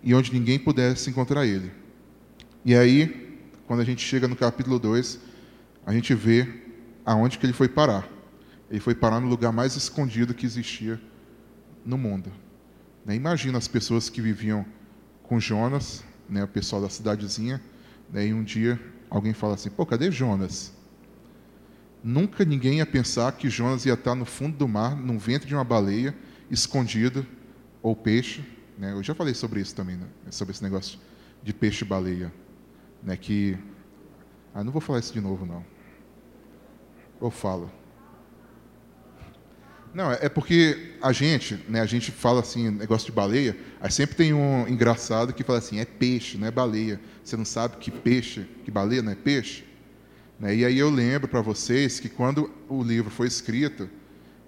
e 0.01 0.15
onde 0.15 0.33
ninguém 0.33 0.57
pudesse 0.57 1.09
encontrar 1.09 1.45
ele. 1.45 1.71
E 2.63 2.75
aí, 2.75 3.39
quando 3.67 3.81
a 3.81 3.85
gente 3.85 4.05
chega 4.05 4.27
no 4.27 4.35
capítulo 4.35 4.79
2, 4.79 5.19
a 5.85 5.93
gente 5.93 6.13
vê 6.13 6.47
aonde 7.05 7.37
que 7.37 7.45
ele 7.45 7.53
foi 7.53 7.67
parar. 7.67 8.07
Ele 8.69 8.79
foi 8.79 8.95
parar 8.95 9.19
no 9.19 9.27
lugar 9.27 9.51
mais 9.51 9.75
escondido 9.75 10.33
que 10.33 10.45
existia 10.45 10.99
no 11.85 11.97
mundo. 11.97 12.31
Né, 13.05 13.15
imagina 13.15 13.57
as 13.57 13.67
pessoas 13.67 14.09
que 14.09 14.21
viviam 14.21 14.65
com 15.23 15.39
Jonas, 15.39 16.03
né, 16.29 16.43
o 16.43 16.47
pessoal 16.47 16.81
da 16.81 16.89
cidadezinha, 16.89 17.61
Daí 18.09 18.33
um 18.33 18.43
dia 18.43 18.79
alguém 19.09 19.33
fala 19.33 19.55
assim: 19.55 19.69
pô, 19.69 19.85
cadê 19.85 20.11
Jonas? 20.11 20.73
Nunca 22.03 22.45
ninguém 22.45 22.77
ia 22.77 22.85
pensar 22.85 23.31
que 23.33 23.49
Jonas 23.49 23.85
ia 23.85 23.93
estar 23.93 24.15
no 24.15 24.25
fundo 24.25 24.57
do 24.57 24.67
mar, 24.67 24.95
no 24.95 25.17
ventre 25.17 25.47
de 25.47 25.53
uma 25.53 25.63
baleia, 25.63 26.15
escondido, 26.49 27.25
ou 27.81 27.95
peixe. 27.95 28.43
Né? 28.77 28.93
Eu 28.93 29.03
já 29.03 29.15
falei 29.15 29.33
sobre 29.33 29.59
isso 29.59 29.75
também, 29.75 29.97
né? 29.97 30.07
sobre 30.29 30.53
esse 30.53 30.63
negócio 30.63 30.99
de 31.43 31.53
peixe-baleia. 31.53 32.31
Né? 33.03 33.17
Que. 33.17 33.57
Ah, 34.53 34.63
não 34.63 34.71
vou 34.71 34.81
falar 34.81 34.99
isso 34.99 35.13
de 35.13 35.21
novo, 35.21 35.45
não. 35.45 35.65
Ou 37.19 37.31
falo. 37.31 37.71
Não, 39.97 40.11
é 40.11 40.29
porque 40.29 40.93
a 41.01 41.11
gente, 41.11 41.59
né, 41.67 41.81
a 41.81 41.85
gente 41.87 42.11
fala 42.11 42.41
assim, 42.41 42.69
negócio 42.69 43.07
de 43.07 43.11
baleia, 43.11 43.57
aí 43.81 43.91
sempre 43.91 44.15
tem 44.15 44.31
um 44.31 44.67
engraçado 44.67 45.33
que 45.33 45.43
fala 45.43 45.57
assim, 45.57 45.79
é 45.79 45.85
peixe, 45.85 46.37
não 46.37 46.45
é 46.45 46.51
baleia. 46.51 47.01
Você 47.23 47.35
não 47.35 47.43
sabe 47.43 47.77
que 47.77 47.89
peixe, 47.89 48.45
que 48.63 48.69
baleia 48.69 49.01
não 49.01 49.11
é 49.11 49.15
peixe? 49.15 49.63
Né? 50.39 50.57
E 50.57 50.63
aí 50.63 50.77
eu 50.77 50.91
lembro 50.91 51.27
para 51.27 51.41
vocês 51.41 51.99
que 51.99 52.09
quando 52.09 52.53
o 52.69 52.83
livro 52.83 53.09
foi 53.09 53.25
escrito, 53.25 53.89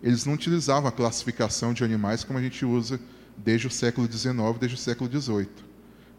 eles 0.03 0.23
não 0.23 0.35
utilizavam 0.35 0.87
a 0.87 0.91
classificação 0.91 1.73
de 1.73 1.83
animais 1.83 2.23
como 2.23 2.37
a 2.37 2.43
gente 2.43 2.63
usa 2.63 2.99
desde 3.35 3.65
o 3.65 3.71
século 3.71 4.05
XIX, 4.05 4.35
desde 4.59 4.75
o 4.75 4.79
século 4.79 5.09
XVIII. 5.09 5.49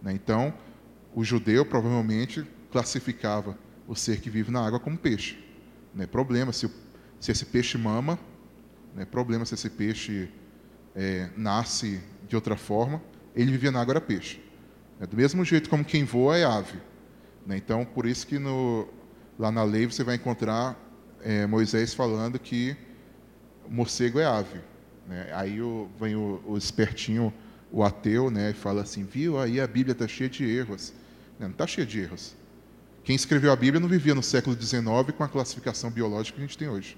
Né? 0.02 0.12
Então, 0.12 0.52
o 1.14 1.22
judeu 1.22 1.64
provavelmente 1.64 2.44
classificava 2.72 3.56
o 3.86 3.94
ser 3.94 4.20
que 4.20 4.28
vive 4.28 4.50
na 4.50 4.66
água 4.66 4.80
como 4.80 4.98
peixe. 4.98 5.38
Não 5.94 6.02
é 6.02 6.06
problema 6.08 6.52
se, 6.52 6.68
se 7.20 7.30
esse 7.30 7.46
peixe 7.46 7.78
mama, 7.78 8.18
não 8.94 9.02
é 9.02 9.04
problema 9.04 9.44
se 9.44 9.54
esse 9.54 9.70
peixe 9.70 10.28
é, 10.94 11.28
nasce 11.36 12.00
de 12.28 12.34
outra 12.34 12.56
forma, 12.56 13.02
ele 13.34 13.50
vivia 13.50 13.70
na 13.70 13.80
água 13.80 13.92
era 13.92 14.00
peixe. 14.00 14.40
É 15.00 15.06
do 15.06 15.16
mesmo 15.16 15.44
jeito 15.44 15.70
como 15.70 15.84
quem 15.84 16.04
voa 16.04 16.36
é 16.36 16.44
ave. 16.44 16.78
Né? 17.46 17.56
Então, 17.56 17.84
por 17.84 18.06
isso 18.06 18.26
que 18.26 18.38
no, 18.38 18.88
lá 19.38 19.50
na 19.50 19.62
lei 19.62 19.86
você 19.86 20.04
vai 20.04 20.16
encontrar 20.16 20.78
é, 21.22 21.46
Moisés 21.46 21.94
falando 21.94 22.38
que 22.38 22.76
morcego 23.68 24.18
é 24.18 24.26
ave. 24.26 24.60
Né? 25.06 25.30
Aí 25.32 25.60
o, 25.62 25.88
vem 25.98 26.14
o, 26.14 26.42
o, 26.46 26.56
espertinho, 26.58 27.32
o 27.72 27.82
ateu, 27.82 28.30
né, 28.30 28.50
e 28.50 28.54
fala 28.54 28.82
assim, 28.82 29.04
viu, 29.04 29.38
aí 29.38 29.60
a 29.60 29.66
Bíblia 29.66 29.92
está 29.92 30.06
cheia 30.06 30.28
de 30.28 30.44
erros. 30.44 30.92
Não 31.38 31.50
está 31.50 31.66
cheia 31.66 31.86
de 31.86 32.00
erros. 32.00 32.36
Quem 33.02 33.16
escreveu 33.16 33.50
a 33.50 33.56
Bíblia 33.56 33.80
não 33.80 33.88
vivia 33.88 34.14
no 34.14 34.22
século 34.22 34.60
XIX 34.60 34.84
com 35.16 35.24
a 35.24 35.28
classificação 35.28 35.90
biológica 35.90 36.36
que 36.36 36.44
a 36.44 36.46
gente 36.46 36.58
tem 36.58 36.68
hoje. 36.68 36.96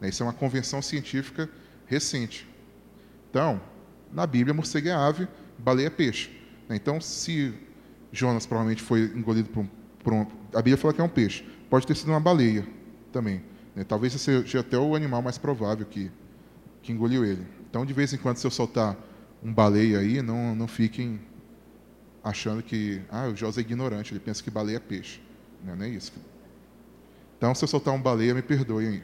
Né? 0.00 0.08
Isso 0.08 0.22
é 0.22 0.26
uma 0.26 0.32
convenção 0.32 0.80
científica 0.80 1.48
recente. 1.86 2.48
Então, 3.28 3.60
na 4.12 4.26
Bíblia, 4.26 4.54
morcego 4.54 4.88
é 4.88 4.92
ave, 4.92 5.28
baleia 5.58 5.86
é 5.86 5.90
peixe. 5.90 6.30
Né? 6.68 6.76
Então, 6.76 7.00
se 7.00 7.54
Jonas 8.12 8.46
provavelmente 8.46 8.82
foi 8.82 9.02
engolido 9.14 9.48
por 9.50 9.60
um, 9.60 9.68
por 10.02 10.12
um, 10.12 10.26
A 10.52 10.58
Bíblia 10.58 10.76
fala 10.76 10.94
que 10.94 11.00
é 11.00 11.04
um 11.04 11.08
peixe. 11.08 11.44
Pode 11.68 11.86
ter 11.86 11.94
sido 11.94 12.08
uma 12.08 12.20
baleia 12.20 12.66
também. 13.12 13.42
Né? 13.74 13.84
Talvez 13.84 14.12
seja 14.14 14.60
até 14.60 14.78
o 14.78 14.94
animal 14.94 15.22
mais 15.22 15.38
provável 15.38 15.86
que, 15.86 16.10
que 16.82 16.92
engoliu 16.92 17.24
ele. 17.24 17.46
Então, 17.68 17.86
de 17.86 17.92
vez 17.92 18.12
em 18.12 18.16
quando, 18.16 18.36
se 18.36 18.46
eu 18.46 18.50
soltar 18.50 18.96
um 19.42 19.52
baleia 19.52 20.00
aí, 20.00 20.20
não, 20.20 20.54
não 20.54 20.66
fiquem 20.66 21.20
achando 22.22 22.62
que 22.62 23.00
ah, 23.10 23.28
o 23.28 23.36
José 23.36 23.60
é 23.60 23.64
ignorante, 23.64 24.12
ele 24.12 24.20
pensa 24.20 24.42
que 24.42 24.50
baleia 24.50 24.76
é 24.76 24.80
peixe. 24.80 25.20
Não 25.64 25.82
é 25.84 25.88
isso. 25.88 26.12
Então, 27.38 27.54
se 27.54 27.64
eu 27.64 27.68
soltar 27.68 27.94
um 27.94 28.00
baleia, 28.00 28.34
me 28.34 28.42
perdoem 28.42 28.88
aí. 28.88 29.02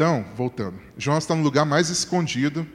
Então, 0.00 0.24
voltando. 0.34 0.80
Jonas 0.96 1.24
está 1.24 1.34
no 1.34 1.42
lugar 1.42 1.66
mais 1.66 1.90
escondido 1.90 2.66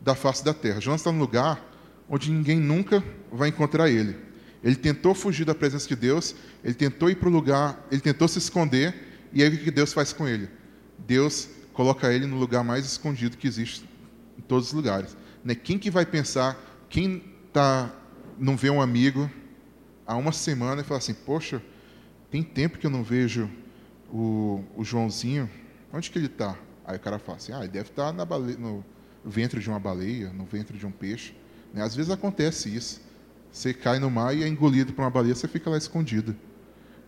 da 0.00 0.12
face 0.16 0.44
da 0.44 0.52
terra. 0.52 0.80
Jonas 0.80 1.02
está 1.02 1.12
no 1.12 1.20
lugar 1.20 1.64
onde 2.08 2.32
ninguém 2.32 2.58
nunca 2.58 3.00
vai 3.30 3.50
encontrar 3.50 3.88
ele. 3.88 4.16
Ele 4.60 4.74
tentou 4.74 5.14
fugir 5.14 5.44
da 5.44 5.54
presença 5.54 5.86
de 5.86 5.94
Deus, 5.94 6.34
ele 6.64 6.74
tentou 6.74 7.08
ir 7.08 7.14
para 7.14 7.28
o 7.28 7.32
lugar, 7.32 7.86
ele 7.92 8.00
tentou 8.00 8.26
se 8.26 8.40
esconder, 8.40 8.92
e 9.32 9.40
aí 9.40 9.54
o 9.54 9.56
que 9.56 9.70
Deus 9.70 9.92
faz 9.92 10.12
com 10.12 10.26
ele? 10.26 10.48
Deus 10.98 11.48
coloca 11.72 12.12
ele 12.12 12.26
no 12.26 12.36
lugar 12.36 12.64
mais 12.64 12.84
escondido 12.84 13.36
que 13.36 13.46
existe 13.46 13.88
em 14.36 14.42
todos 14.42 14.66
os 14.66 14.72
lugares. 14.72 15.16
Né? 15.44 15.54
Quem 15.54 15.78
que 15.78 15.92
vai 15.92 16.04
pensar, 16.04 16.58
quem 16.88 17.22
tá, 17.52 17.94
não 18.36 18.56
vê 18.56 18.68
um 18.68 18.82
amigo 18.82 19.30
há 20.04 20.16
uma 20.16 20.32
semana 20.32 20.80
e 20.80 20.84
fala 20.84 20.98
assim, 20.98 21.14
poxa, 21.14 21.62
tem 22.32 22.42
tempo 22.42 22.78
que 22.78 22.86
eu 22.88 22.90
não 22.90 23.04
vejo 23.04 23.48
o, 24.12 24.64
o 24.74 24.82
Joãozinho, 24.82 25.48
onde 25.92 26.10
que 26.10 26.18
ele 26.18 26.26
está? 26.26 26.58
Aí 26.84 26.96
o 26.96 27.00
cara 27.00 27.18
fala 27.18 27.38
assim, 27.38 27.52
ah, 27.52 27.60
deve 27.60 27.88
estar 27.90 28.12
tá 28.12 28.26
no 28.58 28.84
ventre 29.24 29.60
de 29.60 29.68
uma 29.68 29.78
baleia, 29.78 30.30
no 30.32 30.44
ventre 30.44 30.76
de 30.76 30.86
um 30.86 30.90
peixe. 30.90 31.34
Né? 31.72 31.82
Às 31.82 31.94
vezes 31.94 32.10
acontece 32.10 32.74
isso. 32.74 33.00
Você 33.50 33.72
cai 33.72 33.98
no 33.98 34.10
mar 34.10 34.36
e 34.36 34.42
é 34.42 34.48
engolido 34.48 34.92
por 34.92 35.02
uma 35.02 35.10
baleia, 35.10 35.34
você 35.34 35.48
fica 35.48 35.70
lá 35.70 35.78
escondido. 35.78 36.36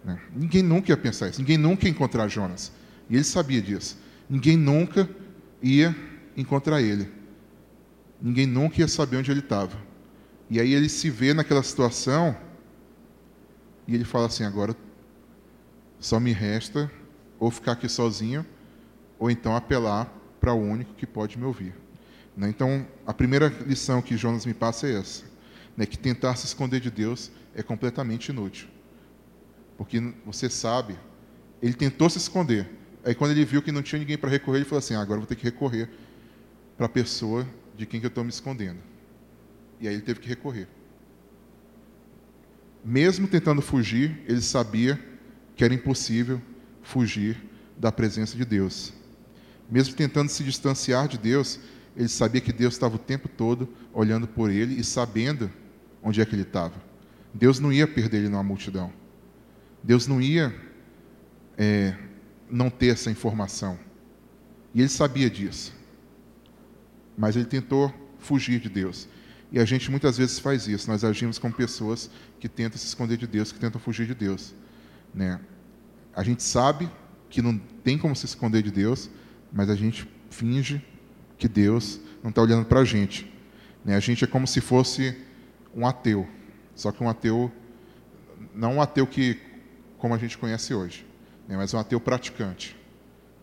Né? 0.04 0.18
Ninguém 0.34 0.62
nunca 0.62 0.90
ia 0.90 0.96
pensar 0.96 1.28
isso, 1.28 1.40
ninguém 1.40 1.58
nunca 1.58 1.84
ia 1.84 1.90
encontrar 1.90 2.28
Jonas. 2.28 2.72
E 3.10 3.14
ele 3.14 3.24
sabia 3.24 3.60
disso. 3.60 3.98
Ninguém 4.28 4.56
nunca 4.56 5.08
ia 5.62 5.94
encontrar 6.36 6.80
ele. 6.80 7.10
Ninguém 8.20 8.46
nunca 8.46 8.80
ia 8.80 8.88
saber 8.88 9.18
onde 9.18 9.30
ele 9.30 9.40
estava. 9.40 9.76
E 10.48 10.60
aí 10.60 10.72
ele 10.72 10.88
se 10.88 11.10
vê 11.10 11.34
naquela 11.34 11.62
situação 11.62 12.36
e 13.86 13.94
ele 13.94 14.04
fala 14.04 14.26
assim: 14.26 14.44
agora 14.44 14.74
só 15.98 16.18
me 16.18 16.32
resta 16.32 16.90
ou 17.38 17.50
ficar 17.50 17.72
aqui 17.72 17.88
sozinho 17.88 18.46
ou 19.18 19.30
então 19.30 19.56
apelar 19.56 20.12
para 20.40 20.52
o 20.52 20.60
único 20.60 20.94
que 20.94 21.06
pode 21.06 21.38
me 21.38 21.44
ouvir. 21.44 21.74
Né? 22.36 22.48
Então, 22.48 22.86
a 23.06 23.14
primeira 23.14 23.48
lição 23.66 24.02
que 24.02 24.16
Jonas 24.16 24.44
me 24.44 24.54
passa 24.54 24.86
é 24.86 24.98
essa: 24.98 25.24
né? 25.76 25.86
que 25.86 25.98
tentar 25.98 26.36
se 26.36 26.46
esconder 26.46 26.80
de 26.80 26.90
Deus 26.90 27.30
é 27.54 27.62
completamente 27.62 28.28
inútil. 28.28 28.68
Porque 29.76 30.00
você 30.24 30.48
sabe, 30.48 30.96
ele 31.62 31.74
tentou 31.74 32.08
se 32.08 32.18
esconder. 32.18 32.68
Aí, 33.04 33.14
quando 33.14 33.30
ele 33.30 33.44
viu 33.44 33.62
que 33.62 33.72
não 33.72 33.82
tinha 33.82 33.98
ninguém 33.98 34.18
para 34.18 34.30
recorrer, 34.30 34.58
ele 34.58 34.64
falou 34.64 34.78
assim: 34.78 34.94
ah, 34.94 35.00
agora 35.00 35.18
vou 35.18 35.26
ter 35.26 35.36
que 35.36 35.44
recorrer 35.44 35.88
para 36.76 36.86
a 36.86 36.88
pessoa 36.88 37.46
de 37.76 37.86
quem 37.86 38.00
que 38.00 38.06
eu 38.06 38.08
estou 38.08 38.24
me 38.24 38.30
escondendo. 38.30 38.78
E 39.80 39.88
aí 39.88 39.94
ele 39.94 40.02
teve 40.02 40.20
que 40.20 40.28
recorrer. 40.28 40.68
Mesmo 42.84 43.26
tentando 43.26 43.60
fugir, 43.60 44.22
ele 44.26 44.40
sabia 44.40 44.98
que 45.54 45.64
era 45.64 45.74
impossível 45.74 46.40
fugir 46.82 47.36
da 47.76 47.90
presença 47.90 48.36
de 48.36 48.44
Deus. 48.44 48.92
Mesmo 49.70 49.94
tentando 49.94 50.28
se 50.28 50.44
distanciar 50.44 51.08
de 51.08 51.18
Deus, 51.18 51.58
ele 51.96 52.08
sabia 52.08 52.40
que 52.40 52.52
Deus 52.52 52.74
estava 52.74 52.96
o 52.96 52.98
tempo 52.98 53.28
todo 53.28 53.68
olhando 53.92 54.28
por 54.28 54.50
ele 54.50 54.78
e 54.78 54.84
sabendo 54.84 55.50
onde 56.02 56.20
é 56.20 56.24
que 56.24 56.34
ele 56.34 56.42
estava. 56.42 56.74
Deus 57.32 57.58
não 57.58 57.72
ia 57.72 57.86
perder 57.86 58.18
ele 58.18 58.28
numa 58.28 58.42
multidão. 58.42 58.92
Deus 59.82 60.06
não 60.06 60.20
ia 60.20 60.54
é, 61.56 61.96
não 62.50 62.70
ter 62.70 62.88
essa 62.88 63.10
informação. 63.10 63.78
E 64.74 64.80
ele 64.80 64.88
sabia 64.88 65.28
disso. 65.30 65.74
Mas 67.16 67.34
ele 67.34 67.46
tentou 67.46 67.92
fugir 68.18 68.60
de 68.60 68.68
Deus. 68.68 69.08
E 69.50 69.58
a 69.58 69.64
gente 69.64 69.90
muitas 69.90 70.18
vezes 70.18 70.38
faz 70.38 70.66
isso. 70.66 70.90
Nós 70.90 71.04
agimos 71.04 71.38
como 71.38 71.54
pessoas 71.54 72.10
que 72.38 72.48
tentam 72.48 72.78
se 72.78 72.86
esconder 72.86 73.16
de 73.16 73.26
Deus, 73.26 73.52
que 73.52 73.58
tentam 73.58 73.80
fugir 73.80 74.06
de 74.06 74.14
Deus. 74.14 74.54
Né? 75.14 75.40
A 76.14 76.22
gente 76.22 76.42
sabe 76.42 76.90
que 77.30 77.40
não 77.40 77.58
tem 77.82 77.96
como 77.96 78.14
se 78.14 78.26
esconder 78.26 78.62
de 78.62 78.70
Deus, 78.70 79.08
mas 79.56 79.70
a 79.70 79.74
gente 79.74 80.06
finge 80.28 80.84
que 81.38 81.48
Deus 81.48 81.98
não 82.22 82.28
está 82.28 82.42
olhando 82.42 82.66
para 82.66 82.80
a 82.80 82.84
gente. 82.84 83.32
Né? 83.82 83.96
A 83.96 84.00
gente 84.00 84.22
é 84.22 84.26
como 84.26 84.46
se 84.46 84.60
fosse 84.60 85.16
um 85.74 85.86
ateu, 85.86 86.28
só 86.74 86.92
que 86.92 87.02
um 87.02 87.08
ateu, 87.08 87.50
não 88.54 88.74
um 88.74 88.82
ateu 88.82 89.06
que, 89.06 89.40
como 89.96 90.12
a 90.12 90.18
gente 90.18 90.36
conhece 90.36 90.74
hoje, 90.74 91.06
né? 91.48 91.56
mas 91.56 91.72
um 91.72 91.78
ateu 91.78 91.98
praticante. 91.98 92.76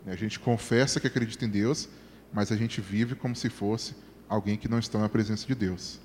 Né? 0.05 0.13
A 0.13 0.15
gente 0.15 0.39
confessa 0.39 0.99
que 0.99 1.07
acredita 1.07 1.45
em 1.45 1.49
Deus, 1.49 1.89
mas 2.31 2.51
a 2.51 2.55
gente 2.55 2.79
vive 2.79 3.15
como 3.15 3.35
se 3.35 3.49
fosse 3.49 3.95
alguém 4.29 4.55
que 4.55 4.67
não 4.67 4.77
está 4.77 4.99
na 4.99 5.09
presença 5.09 5.47
de 5.47 5.55
Deus. 5.55 5.99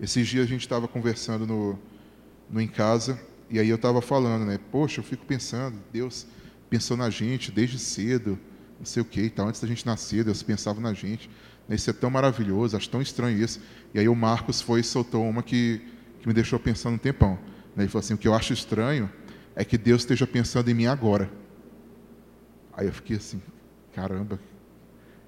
Esses 0.00 0.26
dias 0.26 0.46
a 0.46 0.48
gente 0.48 0.62
estava 0.62 0.88
conversando 0.88 1.46
no, 1.46 1.78
no 2.50 2.60
em 2.60 2.66
casa 2.66 3.20
e 3.48 3.60
aí 3.60 3.68
eu 3.68 3.76
estava 3.76 4.02
falando, 4.02 4.44
né? 4.44 4.58
Poxa, 4.72 4.98
eu 4.98 5.04
fico 5.04 5.24
pensando, 5.24 5.78
Deus 5.92 6.26
pensou 6.68 6.96
na 6.96 7.08
gente 7.08 7.52
desde 7.52 7.78
cedo, 7.78 8.36
não 8.78 8.86
sei 8.86 9.02
o 9.02 9.04
que 9.04 9.20
e 9.22 9.30
tal. 9.30 9.48
Antes 9.48 9.60
da 9.60 9.68
gente 9.68 9.84
nascer, 9.86 10.24
Deus 10.24 10.42
pensava 10.42 10.80
na 10.80 10.92
gente. 10.92 11.30
Isso 11.68 11.88
é 11.88 11.92
tão 11.92 12.10
maravilhoso, 12.10 12.76
acho 12.76 12.88
tão 12.90 13.00
estranho 13.00 13.38
isso. 13.38 13.60
E 13.94 13.98
aí 13.98 14.08
o 14.08 14.14
Marcos 14.14 14.60
foi 14.60 14.80
e 14.80 14.84
soltou 14.84 15.26
uma 15.28 15.42
que, 15.42 15.80
que 16.20 16.28
me 16.28 16.34
deixou 16.34 16.58
pensando 16.58 16.94
um 16.94 16.98
tempão. 16.98 17.38
Ele 17.76 17.88
falou 17.88 18.00
assim: 18.00 18.14
o 18.14 18.18
que 18.18 18.28
eu 18.28 18.34
acho 18.34 18.52
estranho 18.52 19.10
é 19.56 19.64
que 19.64 19.78
Deus 19.78 20.02
esteja 20.02 20.26
pensando 20.26 20.70
em 20.70 20.74
mim 20.74 20.86
agora. 20.86 21.30
Aí 22.72 22.86
eu 22.86 22.92
fiquei 22.92 23.16
assim, 23.16 23.40
caramba. 23.94 24.38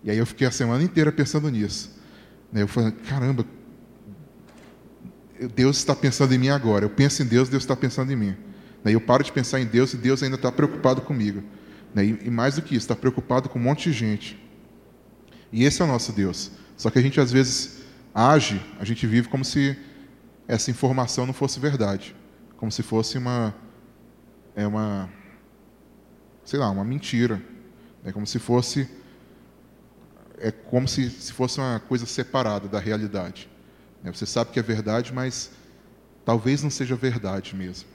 E 0.02 0.10
aí 0.10 0.18
eu 0.18 0.26
fiquei 0.26 0.46
a 0.46 0.50
semana 0.50 0.82
inteira 0.82 1.10
pensando 1.10 1.48
nisso. 1.48 1.96
Eu 2.52 2.68
falei, 2.68 2.92
caramba, 2.92 3.44
Deus 5.54 5.78
está 5.78 5.94
pensando 5.94 6.32
em 6.34 6.38
mim 6.38 6.48
agora. 6.48 6.84
Eu 6.84 6.90
penso 6.90 7.22
em 7.22 7.26
Deus, 7.26 7.48
Deus 7.48 7.62
está 7.62 7.76
pensando 7.76 8.12
em 8.12 8.16
mim. 8.16 8.36
Eu 8.84 9.00
paro 9.00 9.24
de 9.24 9.32
pensar 9.32 9.60
em 9.60 9.66
Deus 9.66 9.94
e 9.94 9.96
Deus 9.96 10.22
ainda 10.22 10.36
está 10.36 10.50
preocupado 10.52 11.02
comigo. 11.02 11.42
E 12.04 12.30
mais 12.30 12.56
do 12.56 12.62
que 12.62 12.74
isso, 12.74 12.84
está 12.84 12.96
preocupado 12.96 13.48
com 13.48 13.58
um 13.58 13.62
monte 13.62 13.90
de 13.90 13.92
gente. 13.92 14.42
E 15.52 15.64
esse 15.64 15.80
é 15.80 15.84
o 15.84 15.88
nosso 15.88 16.12
Deus. 16.12 16.50
Só 16.76 16.90
que 16.90 16.98
a 16.98 17.02
gente 17.02 17.20
às 17.20 17.32
vezes 17.32 17.82
age, 18.14 18.60
a 18.78 18.84
gente 18.84 19.06
vive 19.06 19.28
como 19.28 19.44
se 19.44 19.78
essa 20.48 20.70
informação 20.70 21.26
não 21.26 21.32
fosse 21.32 21.58
verdade, 21.58 22.14
como 22.56 22.70
se 22.70 22.82
fosse 22.82 23.18
uma 23.18 23.54
é 24.54 24.66
uma 24.66 25.08
sei 26.44 26.58
lá, 26.58 26.70
uma 26.70 26.84
mentira, 26.84 27.42
é 28.04 28.12
como 28.12 28.26
se 28.26 28.38
fosse 28.38 28.88
é 30.38 30.50
como 30.50 30.86
se, 30.86 31.08
se 31.10 31.32
fosse 31.32 31.58
uma 31.58 31.80
coisa 31.80 32.04
separada 32.04 32.68
da 32.68 32.78
realidade. 32.78 33.48
Né? 34.02 34.12
Você 34.12 34.26
sabe 34.26 34.50
que 34.50 34.60
é 34.60 34.62
verdade, 34.62 35.12
mas 35.12 35.50
talvez 36.24 36.62
não 36.62 36.70
seja 36.70 36.94
verdade 36.94 37.56
mesmo. 37.56 37.88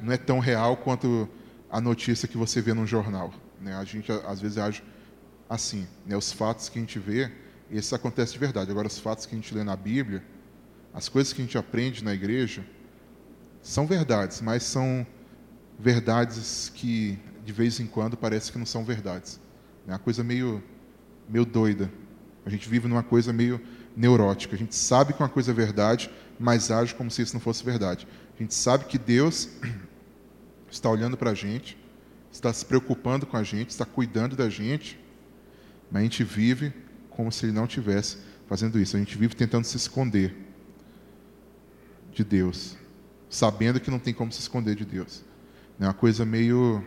Não 0.00 0.12
é 0.12 0.16
tão 0.16 0.40
real 0.40 0.76
quanto 0.76 1.28
a 1.70 1.80
notícia 1.80 2.26
que 2.26 2.36
você 2.36 2.60
vê 2.60 2.74
no 2.74 2.86
jornal. 2.86 3.32
Né? 3.60 3.74
A 3.74 3.84
gente 3.84 4.10
às 4.10 4.40
vezes 4.40 4.58
age 4.58 4.82
assim. 5.48 5.86
Né? 6.06 6.16
Os 6.16 6.32
fatos 6.32 6.68
que 6.68 6.78
a 6.78 6.82
gente 6.82 6.98
vê, 6.98 7.30
isso 7.70 7.94
acontece 7.94 8.32
de 8.32 8.38
verdade. 8.38 8.70
Agora, 8.70 8.86
os 8.86 8.98
fatos 8.98 9.26
que 9.26 9.34
a 9.34 9.38
gente 9.38 9.54
lê 9.54 9.62
na 9.62 9.76
Bíblia, 9.76 10.22
as 10.92 11.08
coisas 11.08 11.32
que 11.32 11.40
a 11.40 11.44
gente 11.44 11.56
aprende 11.56 12.02
na 12.02 12.12
igreja, 12.12 12.64
são 13.62 13.86
verdades, 13.86 14.40
mas 14.40 14.62
são 14.62 15.06
verdades 15.78 16.70
que 16.74 17.18
de 17.44 17.52
vez 17.52 17.80
em 17.80 17.86
quando 17.86 18.16
parece 18.16 18.50
que 18.50 18.58
não 18.58 18.66
são 18.66 18.84
verdades. 18.84 19.40
É 19.86 19.92
uma 19.92 19.98
coisa 19.98 20.22
meio, 20.22 20.62
meio 21.28 21.44
doida. 21.44 21.90
A 22.44 22.50
gente 22.50 22.68
vive 22.68 22.88
numa 22.88 23.02
coisa 23.02 23.32
meio 23.32 23.60
neurótica. 23.96 24.54
A 24.54 24.58
gente 24.58 24.74
sabe 24.74 25.12
que 25.12 25.22
uma 25.22 25.28
coisa 25.28 25.50
é 25.50 25.54
verdade, 25.54 26.10
mas 26.38 26.70
age 26.70 26.94
como 26.94 27.10
se 27.10 27.22
isso 27.22 27.34
não 27.34 27.40
fosse 27.40 27.64
verdade. 27.64 28.06
A 28.38 28.42
gente 28.42 28.54
sabe 28.54 28.84
que 28.86 28.98
Deus 28.98 29.48
está 30.70 30.88
olhando 30.88 31.16
para 31.16 31.30
a 31.30 31.34
gente, 31.34 31.76
está 32.30 32.52
se 32.52 32.64
preocupando 32.64 33.26
com 33.26 33.36
a 33.36 33.42
gente, 33.42 33.70
está 33.70 33.84
cuidando 33.84 34.36
da 34.36 34.48
gente, 34.48 34.98
mas 35.90 36.00
a 36.00 36.04
gente 36.04 36.22
vive 36.22 36.72
como 37.10 37.30
se 37.32 37.46
Ele 37.46 37.52
não 37.52 37.66
tivesse 37.66 38.18
fazendo 38.46 38.78
isso. 38.78 38.96
A 38.96 38.98
gente 38.98 39.16
vive 39.16 39.34
tentando 39.34 39.64
se 39.64 39.76
esconder 39.76 40.34
de 42.12 42.24
Deus, 42.24 42.76
sabendo 43.28 43.80
que 43.80 43.90
não 43.90 43.98
tem 43.98 44.14
como 44.14 44.32
se 44.32 44.40
esconder 44.40 44.74
de 44.74 44.84
Deus. 44.84 45.24
É 45.78 45.84
uma 45.84 45.94
coisa 45.94 46.24
meio 46.24 46.84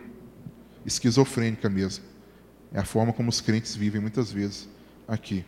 esquizofrênica 0.86 1.68
mesmo. 1.68 2.04
É 2.72 2.80
a 2.80 2.84
forma 2.84 3.12
como 3.12 3.28
os 3.28 3.40
crentes 3.40 3.74
vivem 3.74 4.00
muitas 4.00 4.32
vezes 4.32 4.68
aqui. 5.06 5.44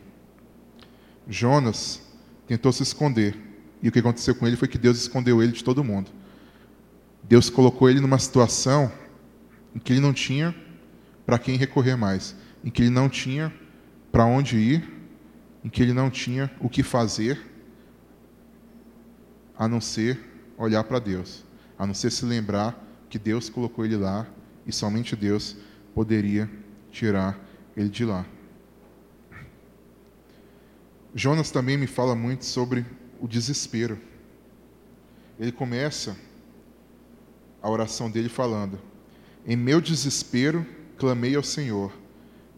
Jonas 1.28 2.00
tentou 2.46 2.72
se 2.72 2.82
esconder. 2.82 3.36
E 3.82 3.88
o 3.88 3.92
que 3.92 3.98
aconteceu 3.98 4.34
com 4.34 4.46
ele 4.46 4.56
foi 4.56 4.68
que 4.68 4.78
Deus 4.78 4.98
escondeu 4.98 5.42
ele 5.42 5.52
de 5.52 5.62
todo 5.62 5.84
mundo. 5.84 6.10
Deus 7.28 7.50
colocou 7.50 7.90
ele 7.90 8.00
numa 8.00 8.18
situação 8.18 8.90
em 9.74 9.78
que 9.78 9.92
ele 9.92 10.00
não 10.00 10.12
tinha 10.12 10.54
para 11.24 11.38
quem 11.38 11.56
recorrer 11.56 11.96
mais, 11.96 12.36
em 12.64 12.70
que 12.70 12.82
ele 12.82 12.90
não 12.90 13.08
tinha 13.08 13.52
para 14.12 14.24
onde 14.24 14.56
ir, 14.56 14.88
em 15.64 15.68
que 15.68 15.82
ele 15.82 15.92
não 15.92 16.08
tinha 16.08 16.50
o 16.60 16.68
que 16.68 16.82
fazer, 16.82 17.40
a 19.58 19.66
não 19.66 19.80
ser 19.80 20.20
olhar 20.56 20.84
para 20.84 21.00
Deus, 21.00 21.44
a 21.76 21.86
não 21.86 21.94
ser 21.94 22.12
se 22.12 22.24
lembrar 22.24 22.80
que 23.10 23.18
Deus 23.18 23.48
colocou 23.48 23.84
ele 23.84 23.96
lá 23.96 24.26
e 24.64 24.72
somente 24.72 25.16
Deus 25.16 25.56
poderia 25.94 26.48
tirar 26.92 27.38
ele 27.76 27.88
de 27.88 28.04
lá. 28.04 28.24
Jonas 31.14 31.50
também 31.50 31.76
me 31.76 31.86
fala 31.86 32.14
muito 32.14 32.44
sobre 32.44 32.86
o 33.18 33.26
desespero. 33.26 33.98
Ele 35.38 35.50
começa 35.50 36.16
a 37.66 37.70
oração 37.70 38.08
dele 38.08 38.28
falando: 38.28 38.78
Em 39.44 39.56
meu 39.56 39.80
desespero 39.80 40.64
clamei 40.96 41.34
ao 41.34 41.42
Senhor, 41.42 41.92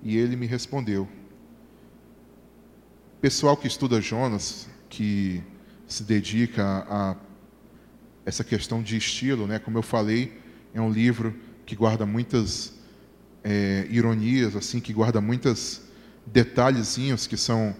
e 0.02 0.18
ele 0.18 0.36
me 0.36 0.46
respondeu. 0.46 1.08
Pessoal 3.18 3.56
que 3.56 3.66
estuda 3.66 4.02
Jonas, 4.02 4.68
que 4.88 5.42
se 5.86 6.04
dedica 6.04 6.62
a, 6.88 7.16
essa 8.26 8.44
questão 8.44 8.82
de 8.82 8.98
estilo, 8.98 9.46
né? 9.46 9.58
Como 9.58 9.78
eu 9.78 9.82
falei, 9.82 10.38
é 10.74 10.80
um 10.80 10.90
livro 10.90 11.34
que 11.64 11.74
guarda 11.74 12.04
muitas 12.04 12.74
é, 13.42 13.86
ironias, 13.90 14.54
assim, 14.54 14.78
que 14.78 14.92
guarda 14.92 15.22
muitos 15.22 15.80
detalhezinhos 16.26 17.26
que 17.26 17.38
são 17.38 17.74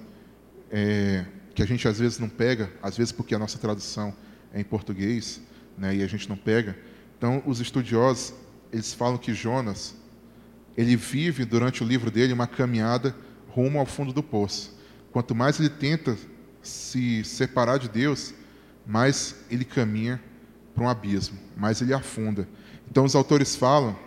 é, 0.71 1.27
que 1.55 1.63
a 1.63 1.67
gente 1.67 1.87
às 1.87 1.99
vezes 1.99 2.19
não 2.19 2.29
pega, 2.29 2.73
às 2.83 2.97
vezes 2.97 3.13
porque 3.13 3.35
a 3.35 3.39
nossa 3.39 3.59
tradução 3.59 4.15
é 4.51 4.61
em 4.61 4.65
português, 4.65 5.43
né? 5.77 5.95
E 5.95 6.03
a 6.03 6.07
gente 6.07 6.27
não 6.27 6.37
pega. 6.37 6.75
Então, 7.19 7.43
os 7.45 7.61
estudiosos 7.61 8.33
eles 8.73 8.95
falam 8.95 9.19
que 9.19 9.35
Jonas 9.35 9.95
ele 10.77 10.95
vive 10.95 11.45
durante 11.45 11.83
o 11.83 11.87
livro 11.87 12.11
dele 12.11 12.33
uma 12.33 12.47
caminhada 12.47 13.15
rumo 13.49 13.81
ao 13.81 13.87
fundo 13.87 14.13
do 14.13 14.23
poço. 14.23 14.79
Quanto 15.11 15.35
mais 15.35 15.59
ele 15.59 15.69
tenta 15.69 16.17
se 16.63 17.25
separar 17.25 17.79
de 17.79 17.89
Deus, 17.89 18.33
mais 18.87 19.35
ele 19.51 19.65
caminha 19.65 20.23
para 20.75 20.85
um 20.85 20.89
abismo, 20.89 21.37
mais 21.57 21.83
ele 21.83 21.93
afunda. 21.93 22.49
Então, 22.89 23.05
os 23.05 23.17
autores 23.17 23.57
falam 23.57 23.99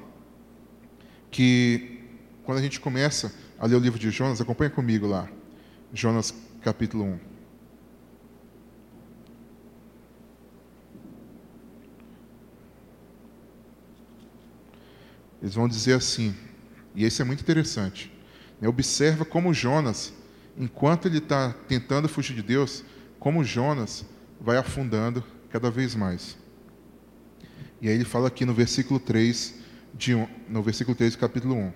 que 1.30 2.00
quando 2.44 2.60
a 2.60 2.62
gente 2.62 2.80
começa 2.80 3.34
a 3.60 3.66
ler 3.68 3.76
o 3.76 3.80
livro 3.80 4.00
de 4.00 4.10
Jonas, 4.10 4.40
acompanha 4.40 4.70
comigo 4.70 5.06
lá, 5.06 5.28
Jonas 5.94 6.34
capítulo 6.62 7.04
1. 7.04 7.31
Eles 15.42 15.56
vão 15.56 15.68
dizer 15.68 15.94
assim, 15.94 16.36
e 16.96 17.06
isso 17.06 17.22
é 17.22 17.26
muito 17.26 17.42
interessante. 17.42 18.12
Né? 18.60 18.68
Observa 18.68 19.26
como 19.26 19.54
Jonas, 19.54 20.14
enquanto 20.58 21.08
ele 21.08 21.18
está 21.18 21.54
tentando 21.68 22.08
fugir 22.08 22.36
de 22.36 22.44
Deus, 22.44 22.84
como 23.20 23.44
Jonas 23.44 24.06
vai 24.40 24.58
afundando 24.58 25.24
cada 25.50 25.72
vez 25.72 25.96
mais. 25.96 26.38
E 27.82 27.90
aí 27.90 27.96
ele 27.96 28.06
fala 28.06 28.28
aqui 28.28 28.46
no 28.46 28.54
versículo 28.54 29.00
3, 29.00 29.56
de, 29.94 30.14
no 30.48 30.62
versículo 30.62 30.96
3 30.96 31.14
do 31.14 31.20
capítulo 31.20 31.56
1. 31.56 31.74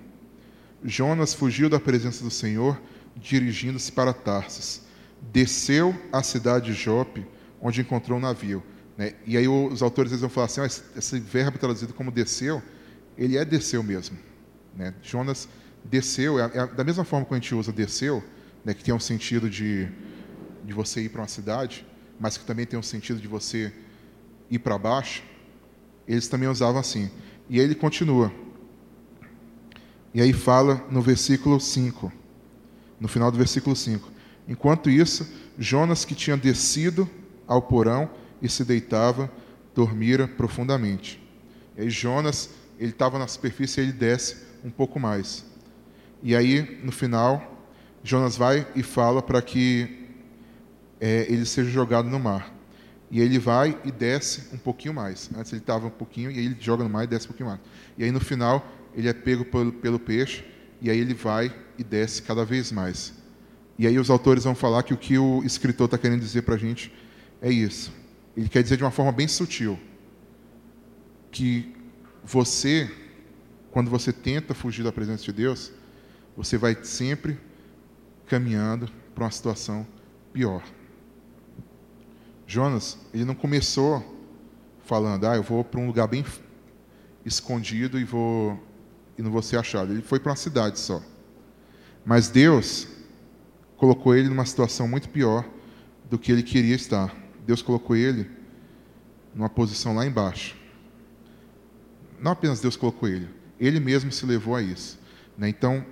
Jonas 0.84 1.34
fugiu 1.34 1.68
da 1.68 1.80
presença 1.80 2.24
do 2.24 2.30
Senhor, 2.30 2.80
dirigindo-se 3.16 3.92
para 3.92 4.14
Tarsis. 4.14 4.84
Desceu 5.34 5.96
à 6.12 6.22
cidade 6.22 6.68
de 6.68 6.74
Jope, 6.74 7.26
onde 7.60 7.82
encontrou 7.82 8.20
um 8.20 8.22
navio. 8.22 8.64
Né? 8.96 9.14
E 9.26 9.36
aí 9.36 9.48
os 9.48 9.82
autores 9.82 10.12
eles 10.12 10.22
vão 10.22 10.30
falar 10.30 10.46
assim, 10.46 10.62
esse, 10.64 10.84
esse 10.96 11.20
verbo 11.20 11.58
traduzido 11.58 11.94
como 11.94 12.12
desceu, 12.12 12.62
ele 13.18 13.38
é 13.38 13.46
desceu 13.46 13.82
mesmo. 13.84 14.18
Né? 14.76 14.94
Jonas 15.02 15.48
desceu, 15.84 16.40
é, 16.40 16.52
é, 16.54 16.68
da 16.68 16.84
mesma 16.84 17.04
forma 17.04 17.26
que 17.26 17.34
a 17.34 17.38
gente 17.38 17.54
usa 17.54 17.72
desceu, 17.72 18.24
né, 18.64 18.74
que 18.74 18.84
tem 18.84 18.94
um 18.94 19.00
sentido 19.00 19.50
de, 19.50 19.88
de 20.64 20.74
você 20.74 21.02
ir 21.02 21.10
para 21.10 21.22
uma 21.22 21.28
cidade, 21.28 21.86
mas 22.20 22.38
que 22.38 22.46
também 22.46 22.66
tem 22.66 22.78
um 22.78 22.84
sentido 22.84 23.20
de 23.20 23.28
você 23.28 23.72
ir 24.50 24.60
para 24.60 24.78
baixo, 24.78 25.24
eles 26.08 26.28
também 26.28 26.50
usavam 26.50 26.80
assim. 26.80 27.10
E 27.50 27.60
aí 27.60 27.66
ele 27.66 27.76
continua. 27.76 28.32
E 30.14 30.22
aí 30.22 30.34
fala 30.34 30.86
no 30.90 31.02
versículo 31.02 31.60
5, 31.60 32.12
no 33.00 33.08
final 33.08 33.32
do 33.32 33.38
versículo 33.38 33.76
5. 33.76 34.12
Enquanto 34.48 34.90
isso, 34.90 35.28
Jonas, 35.58 36.06
que 36.06 36.16
tinha 36.16 36.38
descido 36.38 37.10
ao 37.48 37.62
porão 37.62 38.10
e 38.42 38.48
se 38.48 38.64
deitava, 38.64 39.32
dormira 39.74 40.28
profundamente. 40.28 41.22
E 41.78 41.82
aí 41.82 41.90
Jonas, 41.90 42.50
ele 42.80 42.92
estava 42.92 43.18
na 43.18 43.28
superfície 43.28 43.80
e 43.80 43.84
ele 43.84 43.94
desce 43.94 44.38
um 44.64 44.70
pouco 44.70 45.00
mais. 45.00 45.46
E 46.22 46.36
aí, 46.36 46.80
no 46.84 46.92
final, 46.92 47.64
Jonas 48.04 48.36
vai 48.36 48.68
e 48.76 48.84
fala 48.84 49.22
para 49.22 49.42
que 49.42 50.08
é, 51.00 51.26
ele 51.30 51.46
seja 51.46 51.70
jogado 51.70 52.10
no 52.10 52.20
mar. 52.20 52.54
E 53.12 53.22
ele 53.22 53.38
vai 53.38 53.78
e 53.86 53.92
desce 53.92 54.54
um 54.54 54.58
pouquinho 54.58 54.94
mais. 54.94 55.30
Antes 55.38 55.52
ele 55.54 55.62
estava 55.62 55.88
um 55.88 55.92
pouquinho, 55.92 56.32
e 56.32 56.40
aí 56.40 56.46
ele 56.46 56.58
joga 56.60 56.84
no 56.84 56.90
mar 56.90 57.04
e 57.04 57.08
desce 57.08 57.26
um 57.26 57.30
pouquinho 57.30 57.50
mais. 57.50 57.62
E 57.98 58.04
aí 58.04 58.12
no 58.12 58.20
final, 58.20 58.66
ele 58.96 59.08
é 59.08 59.14
pego 59.14 59.46
pelo, 59.46 59.72
pelo 59.72 60.00
peixe, 60.00 60.44
e 60.82 60.90
aí 60.90 60.98
ele 60.98 61.14
vai 61.14 61.54
e 61.78 61.84
desce 61.84 62.22
cada 62.22 62.44
vez 62.44 62.72
mais. 62.72 63.14
E 63.78 63.86
aí 63.86 64.00
os 64.00 64.10
autores 64.10 64.46
vão 64.46 64.56
falar 64.56 64.84
que 64.84 64.94
o 64.94 64.98
que 64.98 65.18
o 65.18 65.44
escritor 65.44 65.86
está 65.86 65.98
querendo 65.98 66.22
dizer 66.22 66.44
para 66.44 66.56
a 66.56 66.58
gente 66.58 66.92
é 67.42 67.52
isso. 67.52 67.94
Ele 68.36 68.50
quer 68.50 68.64
dizer 68.64 68.78
de 68.78 68.84
uma 68.84 68.92
forma 68.92 69.12
bem 69.12 69.28
sutil 69.28 69.78
que 71.32 71.75
você, 72.26 72.92
quando 73.72 73.92
você 73.92 74.12
tenta 74.12 74.56
fugir 74.56 74.84
da 74.84 74.92
presença 74.92 75.24
de 75.24 75.32
Deus, 75.32 75.72
você 76.36 76.58
vai 76.58 76.76
sempre 76.84 77.40
caminhando 78.26 78.90
para 79.14 79.26
uma 79.26 79.32
situação 79.32 79.86
pior. 80.34 80.64
Jonas, 82.48 82.98
ele 83.14 83.26
não 83.26 83.36
começou 83.36 84.04
falando, 84.84 85.26
ah, 85.28 85.36
eu 85.36 85.44
vou 85.44 85.64
para 85.64 85.80
um 85.80 85.86
lugar 85.86 86.08
bem 86.08 86.26
escondido 87.24 88.00
e 88.00 88.04
vou 88.04 88.60
e 89.18 89.22
não 89.22 89.32
vou 89.32 89.42
ser 89.42 89.58
achado. 89.58 89.94
Ele 89.94 90.02
foi 90.02 90.20
para 90.20 90.32
uma 90.32 90.36
cidade 90.36 90.80
só. 90.80 91.02
Mas 92.04 92.28
Deus 92.28 92.88
colocou 93.78 94.16
ele 94.16 94.30
numa 94.30 94.46
situação 94.46 94.88
muito 94.88 95.10
pior 95.10 95.48
do 96.10 96.20
que 96.20 96.32
ele 96.32 96.44
queria 96.44 96.76
estar. 96.76 97.16
Deus 97.46 97.62
colocou 97.62 97.96
ele 97.96 98.30
numa 99.34 99.50
posição 99.50 99.96
lá 99.96 100.06
embaixo. 100.06 100.65
Não 102.26 102.32
apenas 102.32 102.60
Deus 102.60 102.76
colocou 102.76 103.08
ele, 103.08 103.30
ele 103.60 103.80
mesmo 103.80 104.12
se 104.12 104.26
levou 104.26 104.56
a 104.56 104.62
isso. 104.64 104.98
Né? 105.38 105.48
Então, 105.48 105.86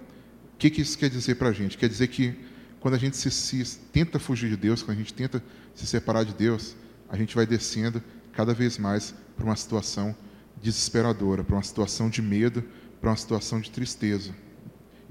o 0.56 0.58
que, 0.58 0.72
que 0.72 0.82
isso 0.82 0.98
quer 0.98 1.08
dizer 1.08 1.36
para 1.36 1.50
a 1.50 1.52
gente? 1.52 1.78
Quer 1.78 1.88
dizer 1.88 2.08
que 2.08 2.34
quando 2.80 2.96
a 2.96 2.98
gente 2.98 3.15
se, 3.15 3.30
se, 3.30 3.78
tenta 3.91 4.17
fugir 4.17 4.50
de 4.50 4.58
Deus, 4.58 4.82
quando 4.82 4.98
a 4.98 5.00
gente 5.00 5.13
tenta 5.13 5.43
se 5.76 5.86
separar 5.86 6.24
de 6.26 6.34
Deus, 6.34 6.76
a 7.08 7.15
gente 7.15 7.36
vai 7.36 7.46
descendo 7.46 8.02
cada 8.32 8.52
vez 8.52 8.80
mais 8.80 9.13
para 9.36 9.46
uma 9.46 9.56
situação 9.56 10.15
desesperadora, 10.60 11.43
para 11.43 11.56
uma 11.56 11.62
situação 11.62 12.10
de 12.10 12.19
medo, 12.19 12.63
para 13.00 13.12
uma 13.12 13.15
situação 13.15 13.62
de 13.62 13.69
tristeza. 13.69 14.34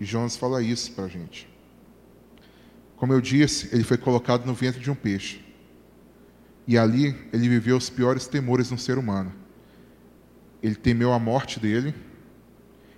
E 0.00 0.04
Jonas 0.04 0.34
fala 0.34 0.60
isso 0.60 0.90
para 0.90 1.04
a 1.04 1.08
gente. 1.08 1.48
Como 2.96 3.12
eu 3.12 3.20
disse, 3.20 3.68
ele 3.70 3.84
foi 3.84 3.96
colocado 3.96 4.44
no 4.44 4.54
ventre 4.54 4.80
de 4.80 4.90
um 4.90 4.96
peixe. 4.96 5.40
E 6.66 6.76
ali 6.76 7.14
ele 7.32 7.48
viveu 7.48 7.76
os 7.76 7.88
piores 7.88 8.26
temores 8.26 8.72
no 8.72 8.76
ser 8.76 8.98
humano. 8.98 9.41
Ele 10.62 10.74
temeu 10.74 11.12
a 11.12 11.18
morte 11.18 11.58
dele, 11.58 11.94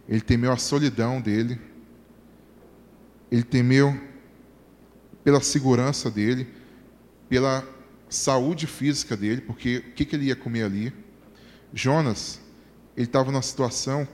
ele 0.08 0.20
temeu 0.20 0.52
a 0.52 0.56
solidão 0.56 1.20
dele, 1.20 1.58
ele 3.30 3.42
temeu 3.42 3.98
pela 5.22 5.40
segurança 5.40 6.10
dele, 6.10 6.46
pela 7.28 7.66
saúde 8.08 8.66
física 8.66 9.16
dele, 9.16 9.40
porque 9.40 9.78
o 9.78 9.92
que, 9.92 10.04
que 10.04 10.14
ele 10.14 10.26
ia 10.26 10.36
comer 10.36 10.64
ali? 10.64 10.92
Jonas, 11.72 12.40
ele 12.96 13.06
estava 13.06 13.32
numa 13.32 13.42
situação 13.42 14.06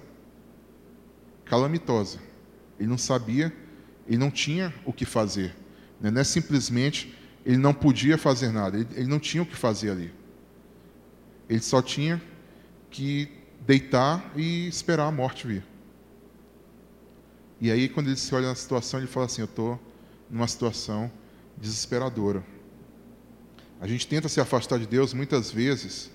calamitosa. 1.45 2.19
Ele 2.79 2.89
não 2.89 2.97
sabia, 2.97 3.53
ele 4.07 4.17
não 4.17 4.31
tinha 4.31 4.73
o 4.87 4.93
que 4.93 5.05
fazer. 5.05 5.55
Né? 6.01 6.11
Não 6.11 6.21
é 6.21 6.25
simplesmente 6.25 7.19
ele 7.45 7.57
não 7.57 7.73
podia 7.73 8.19
fazer 8.19 8.53
nada, 8.53 8.79
ele, 8.79 8.89
ele 8.95 9.07
não 9.07 9.19
tinha 9.19 9.43
o 9.43 9.47
que 9.47 9.57
fazer 9.57 9.91
ali. 9.91 10.13
Ele 11.49 11.61
só 11.61 11.83
tinha 11.83 12.21
que 12.91 13.29
deitar 13.61 14.33
e 14.37 14.69
esperar 14.69 15.07
a 15.07 15.13
morte 15.13 15.47
vir. 15.47 15.65
E 17.61 17.71
aí, 17.71 17.89
quando 17.89 18.07
ele 18.09 18.17
se 18.17 18.35
olha 18.35 18.49
na 18.49 18.55
situação, 18.55 19.01
ele 19.01 19.07
fala 19.07 19.27
assim: 19.27 19.43
Eu 19.43 19.47
estou 19.47 19.79
numa 20.31 20.49
situação 20.49 21.11
desesperadora. 21.57 22.45
A 23.81 23.87
gente 23.87 24.07
tenta 24.07 24.29
se 24.29 24.41
afastar 24.41 24.79
de 24.79 24.87
Deus 24.87 25.13
muitas 25.15 25.51
vezes 25.51 26.11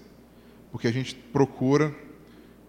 porque 0.76 0.90
a 0.90 0.92
gente 0.92 1.16
procura 1.16 1.96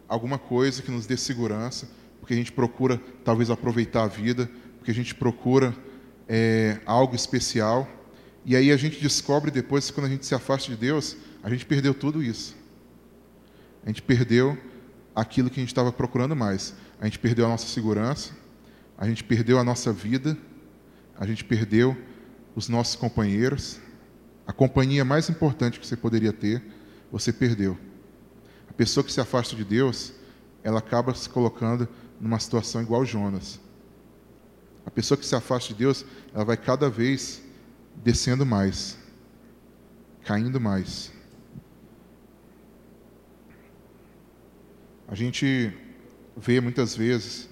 alguma 0.08 0.38
coisa 0.38 0.80
que 0.80 0.92
nos 0.92 1.06
dê 1.06 1.16
segurança, 1.16 1.88
porque 2.20 2.32
a 2.32 2.36
gente 2.36 2.52
procura 2.52 3.00
talvez 3.24 3.50
aproveitar 3.50 4.04
a 4.04 4.06
vida, 4.06 4.48
porque 4.78 4.92
a 4.92 4.94
gente 4.94 5.12
procura 5.12 5.74
é, 6.28 6.78
algo 6.86 7.16
especial. 7.16 7.88
E 8.44 8.54
aí 8.54 8.70
a 8.70 8.76
gente 8.76 9.00
descobre 9.00 9.50
depois, 9.50 9.90
quando 9.90 10.06
a 10.06 10.08
gente 10.08 10.24
se 10.24 10.36
afasta 10.36 10.70
de 10.70 10.76
Deus, 10.76 11.16
a 11.42 11.50
gente 11.50 11.66
perdeu 11.66 11.92
tudo 11.92 12.22
isso. 12.22 12.55
A 13.86 13.88
gente 13.88 14.02
perdeu 14.02 14.58
aquilo 15.14 15.48
que 15.48 15.60
a 15.60 15.62
gente 15.62 15.70
estava 15.70 15.92
procurando 15.92 16.34
mais. 16.34 16.74
A 17.00 17.04
gente 17.04 17.20
perdeu 17.20 17.46
a 17.46 17.48
nossa 17.48 17.68
segurança, 17.68 18.32
a 18.98 19.06
gente 19.06 19.22
perdeu 19.22 19.60
a 19.60 19.64
nossa 19.64 19.92
vida, 19.92 20.36
a 21.16 21.24
gente 21.24 21.44
perdeu 21.44 21.96
os 22.56 22.68
nossos 22.68 22.96
companheiros. 22.96 23.78
A 24.44 24.52
companhia 24.52 25.04
mais 25.04 25.30
importante 25.30 25.78
que 25.78 25.86
você 25.86 25.96
poderia 25.96 26.32
ter, 26.32 26.62
você 27.12 27.32
perdeu. 27.32 27.78
A 28.68 28.72
pessoa 28.72 29.04
que 29.04 29.12
se 29.12 29.20
afasta 29.20 29.54
de 29.54 29.64
Deus, 29.64 30.12
ela 30.64 30.80
acaba 30.80 31.14
se 31.14 31.28
colocando 31.28 31.88
numa 32.20 32.40
situação 32.40 32.82
igual 32.82 33.04
Jonas. 33.06 33.60
A 34.84 34.90
pessoa 34.90 35.16
que 35.16 35.24
se 35.24 35.36
afasta 35.36 35.68
de 35.68 35.78
Deus, 35.78 36.04
ela 36.34 36.44
vai 36.44 36.56
cada 36.56 36.90
vez 36.90 37.40
descendo 38.02 38.44
mais, 38.44 38.98
caindo 40.24 40.60
mais. 40.60 41.15
A 45.08 45.14
gente 45.14 45.72
vê 46.36 46.60
muitas 46.60 46.96
vezes 46.96 47.48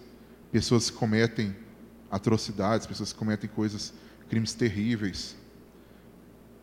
pessoas 0.51 0.91
que 0.91 0.97
cometem 0.97 1.55
atrocidades, 2.11 2.87
pessoas 2.87 3.13
que 3.13 3.19
cometem 3.19 3.49
coisas, 3.49 3.95
crimes 4.29 4.55
terríveis. 4.55 5.37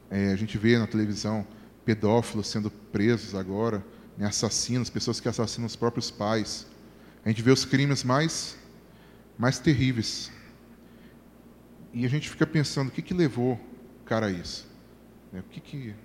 É, 0.10 0.32
a 0.32 0.36
gente 0.36 0.58
vê 0.58 0.77
na 0.77 0.88
televisão 0.88 1.47
pedófilos 1.86 2.47
sendo 2.47 2.69
presos 2.69 3.36
agora, 3.36 3.84
né, 4.17 4.27
assassinos, 4.27 4.89
pessoas 4.89 5.19
que 5.19 5.30
assassinam 5.30 5.65
os 5.65 5.75
próprios 5.75 6.12
pais. 6.12 6.67
A 7.23 7.30
gente 7.30 7.41
vê 7.41 7.51
os 7.51 7.63
crimes 7.63 8.04
mais, 8.04 8.58
mais 9.38 9.60
terríveis. 9.60 10.30
E 11.93 12.06
a 12.06 12.10
gente 12.10 12.30
fica 12.30 12.45
pensando, 12.45 12.89
o 12.89 12.91
que, 12.91 13.01
que 13.01 13.13
levou 13.13 13.54
o 13.54 14.04
cara 14.06 14.27
a 14.27 14.32
isso? 14.32 14.67
Né, 15.32 15.39
o 15.39 15.43
que 15.43 15.62
que... 15.62 15.95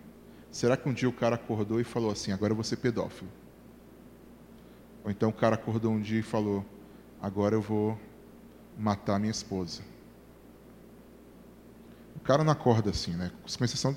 Será 0.52 0.76
que 0.76 0.88
um 0.88 0.92
dia 0.92 1.08
o 1.08 1.12
cara 1.12 1.34
acordou 1.34 1.80
e 1.80 1.84
falou 1.84 2.10
assim, 2.10 2.30
agora 2.30 2.52
eu 2.52 2.56
vou 2.56 2.64
ser 2.64 2.76
pedófilo? 2.76 3.30
Ou 5.06 5.12
então 5.12 5.28
o 5.28 5.32
cara 5.32 5.54
acordou 5.54 5.92
um 5.92 6.00
dia 6.00 6.18
e 6.18 6.22
falou, 6.22 6.66
agora 7.22 7.54
eu 7.54 7.62
vou 7.62 7.96
matar 8.76 9.20
minha 9.20 9.30
esposa. 9.30 9.82
O 12.16 12.18
cara 12.18 12.42
não 12.42 12.52
acorda 12.52 12.90
assim, 12.90 13.12
né? 13.12 13.30
Com 13.56 13.64
exceção, 13.64 13.96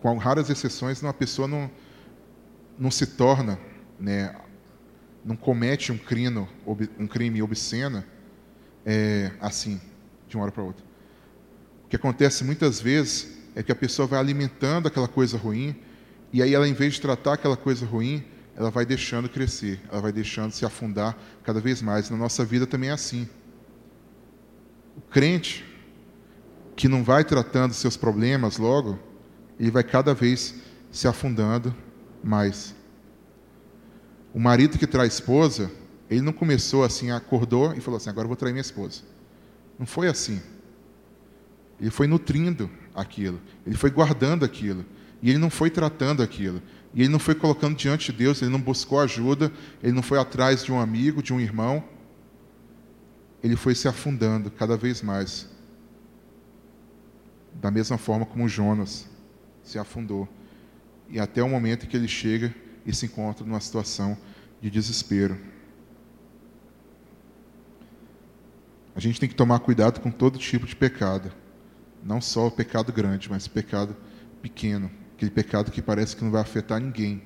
com 0.00 0.16
raras 0.16 0.50
exceções, 0.50 1.00
uma 1.00 1.14
pessoa 1.14 1.46
não, 1.46 1.70
não 2.76 2.90
se 2.90 3.06
torna, 3.06 3.60
né, 3.96 4.34
não 5.24 5.36
comete 5.36 5.92
um 5.92 5.98
crime, 5.98 6.48
um 6.98 7.06
crime 7.06 7.40
obsceno 7.40 8.02
é, 8.84 9.30
assim, 9.40 9.80
de 10.26 10.36
uma 10.36 10.42
hora 10.42 10.52
para 10.52 10.64
outra. 10.64 10.84
O 11.84 11.88
que 11.88 11.94
acontece 11.94 12.42
muitas 12.42 12.80
vezes 12.80 13.38
é 13.54 13.62
que 13.62 13.70
a 13.70 13.76
pessoa 13.76 14.08
vai 14.08 14.18
alimentando 14.18 14.88
aquela 14.88 15.06
coisa 15.06 15.38
ruim, 15.38 15.80
e 16.32 16.42
aí 16.42 16.54
ela, 16.54 16.66
em 16.66 16.74
vez 16.74 16.94
de 16.94 17.02
tratar 17.02 17.34
aquela 17.34 17.56
coisa 17.56 17.86
ruim, 17.86 18.24
ela 18.58 18.72
vai 18.72 18.84
deixando 18.84 19.28
crescer, 19.28 19.80
ela 19.88 20.00
vai 20.00 20.10
deixando 20.10 20.50
se 20.50 20.66
afundar 20.66 21.16
cada 21.44 21.60
vez 21.60 21.80
mais. 21.80 22.10
Na 22.10 22.16
nossa 22.16 22.44
vida 22.44 22.66
também 22.66 22.90
é 22.90 22.92
assim. 22.92 23.28
O 24.96 25.00
crente 25.00 25.64
que 26.74 26.88
não 26.88 27.04
vai 27.04 27.22
tratando 27.22 27.72
seus 27.72 27.96
problemas 27.96 28.58
logo, 28.58 28.98
ele 29.60 29.70
vai 29.70 29.84
cada 29.84 30.12
vez 30.12 30.56
se 30.90 31.06
afundando 31.06 31.72
mais. 32.22 32.74
O 34.34 34.40
marido 34.40 34.76
que 34.76 34.88
trai 34.88 35.06
esposa, 35.06 35.70
ele 36.10 36.20
não 36.20 36.32
começou 36.32 36.82
assim, 36.82 37.12
acordou 37.12 37.72
e 37.74 37.80
falou 37.80 37.96
assim: 37.98 38.10
agora 38.10 38.24
eu 38.24 38.28
vou 38.28 38.36
trair 38.36 38.52
minha 38.52 38.60
esposa. 38.60 39.02
Não 39.78 39.86
foi 39.86 40.08
assim. 40.08 40.42
Ele 41.80 41.90
foi 41.90 42.08
nutrindo 42.08 42.68
aquilo, 42.92 43.40
ele 43.64 43.76
foi 43.76 43.90
guardando 43.90 44.44
aquilo, 44.44 44.84
e 45.22 45.30
ele 45.30 45.38
não 45.38 45.48
foi 45.48 45.70
tratando 45.70 46.24
aquilo, 46.24 46.60
e 46.94 47.02
ele 47.02 47.10
não 47.10 47.18
foi 47.18 47.34
colocando 47.34 47.76
diante 47.76 48.10
de 48.12 48.18
Deus, 48.18 48.40
ele 48.40 48.50
não 48.50 48.60
buscou 48.60 49.00
ajuda, 49.00 49.52
ele 49.82 49.92
não 49.92 50.02
foi 50.02 50.18
atrás 50.18 50.64
de 50.64 50.72
um 50.72 50.80
amigo, 50.80 51.22
de 51.22 51.32
um 51.32 51.40
irmão, 51.40 51.84
ele 53.42 53.56
foi 53.56 53.74
se 53.74 53.86
afundando 53.86 54.50
cada 54.50 54.76
vez 54.76 55.02
mais. 55.02 55.48
Da 57.54 57.70
mesma 57.70 57.98
forma 57.98 58.24
como 58.24 58.48
Jonas 58.48 59.08
se 59.62 59.78
afundou. 59.78 60.28
E 61.08 61.18
até 61.18 61.42
o 61.42 61.48
momento 61.48 61.84
em 61.84 61.88
que 61.88 61.96
ele 61.96 62.08
chega 62.08 62.54
e 62.84 62.94
se 62.94 63.06
encontra 63.06 63.44
numa 63.44 63.60
situação 63.60 64.16
de 64.60 64.70
desespero. 64.70 65.38
A 68.94 69.00
gente 69.00 69.20
tem 69.20 69.28
que 69.28 69.34
tomar 69.34 69.60
cuidado 69.60 70.00
com 70.00 70.10
todo 70.10 70.38
tipo 70.38 70.66
de 70.66 70.74
pecado. 70.74 71.32
Não 72.02 72.20
só 72.20 72.46
o 72.46 72.50
pecado 72.50 72.92
grande, 72.92 73.30
mas 73.30 73.46
o 73.46 73.50
pecado 73.50 73.96
pequeno. 74.42 74.90
Aquele 75.18 75.32
pecado 75.32 75.72
que 75.72 75.82
parece 75.82 76.14
que 76.14 76.22
não 76.22 76.30
vai 76.30 76.40
afetar 76.40 76.80
ninguém. 76.80 77.20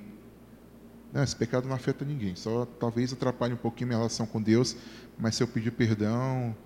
Não, 1.12 1.22
esse 1.22 1.36
pecado 1.36 1.68
não 1.68 1.76
afeta 1.76 2.06
ninguém. 2.06 2.34
Só 2.34 2.64
talvez 2.64 3.12
atrapalhe 3.12 3.52
um 3.52 3.58
pouquinho 3.58 3.88
minha 3.88 3.98
relação 3.98 4.24
com 4.24 4.40
Deus, 4.40 4.74
mas 5.18 5.34
se 5.34 5.42
eu 5.42 5.46
pedir 5.46 5.72
perdão, 5.72 6.56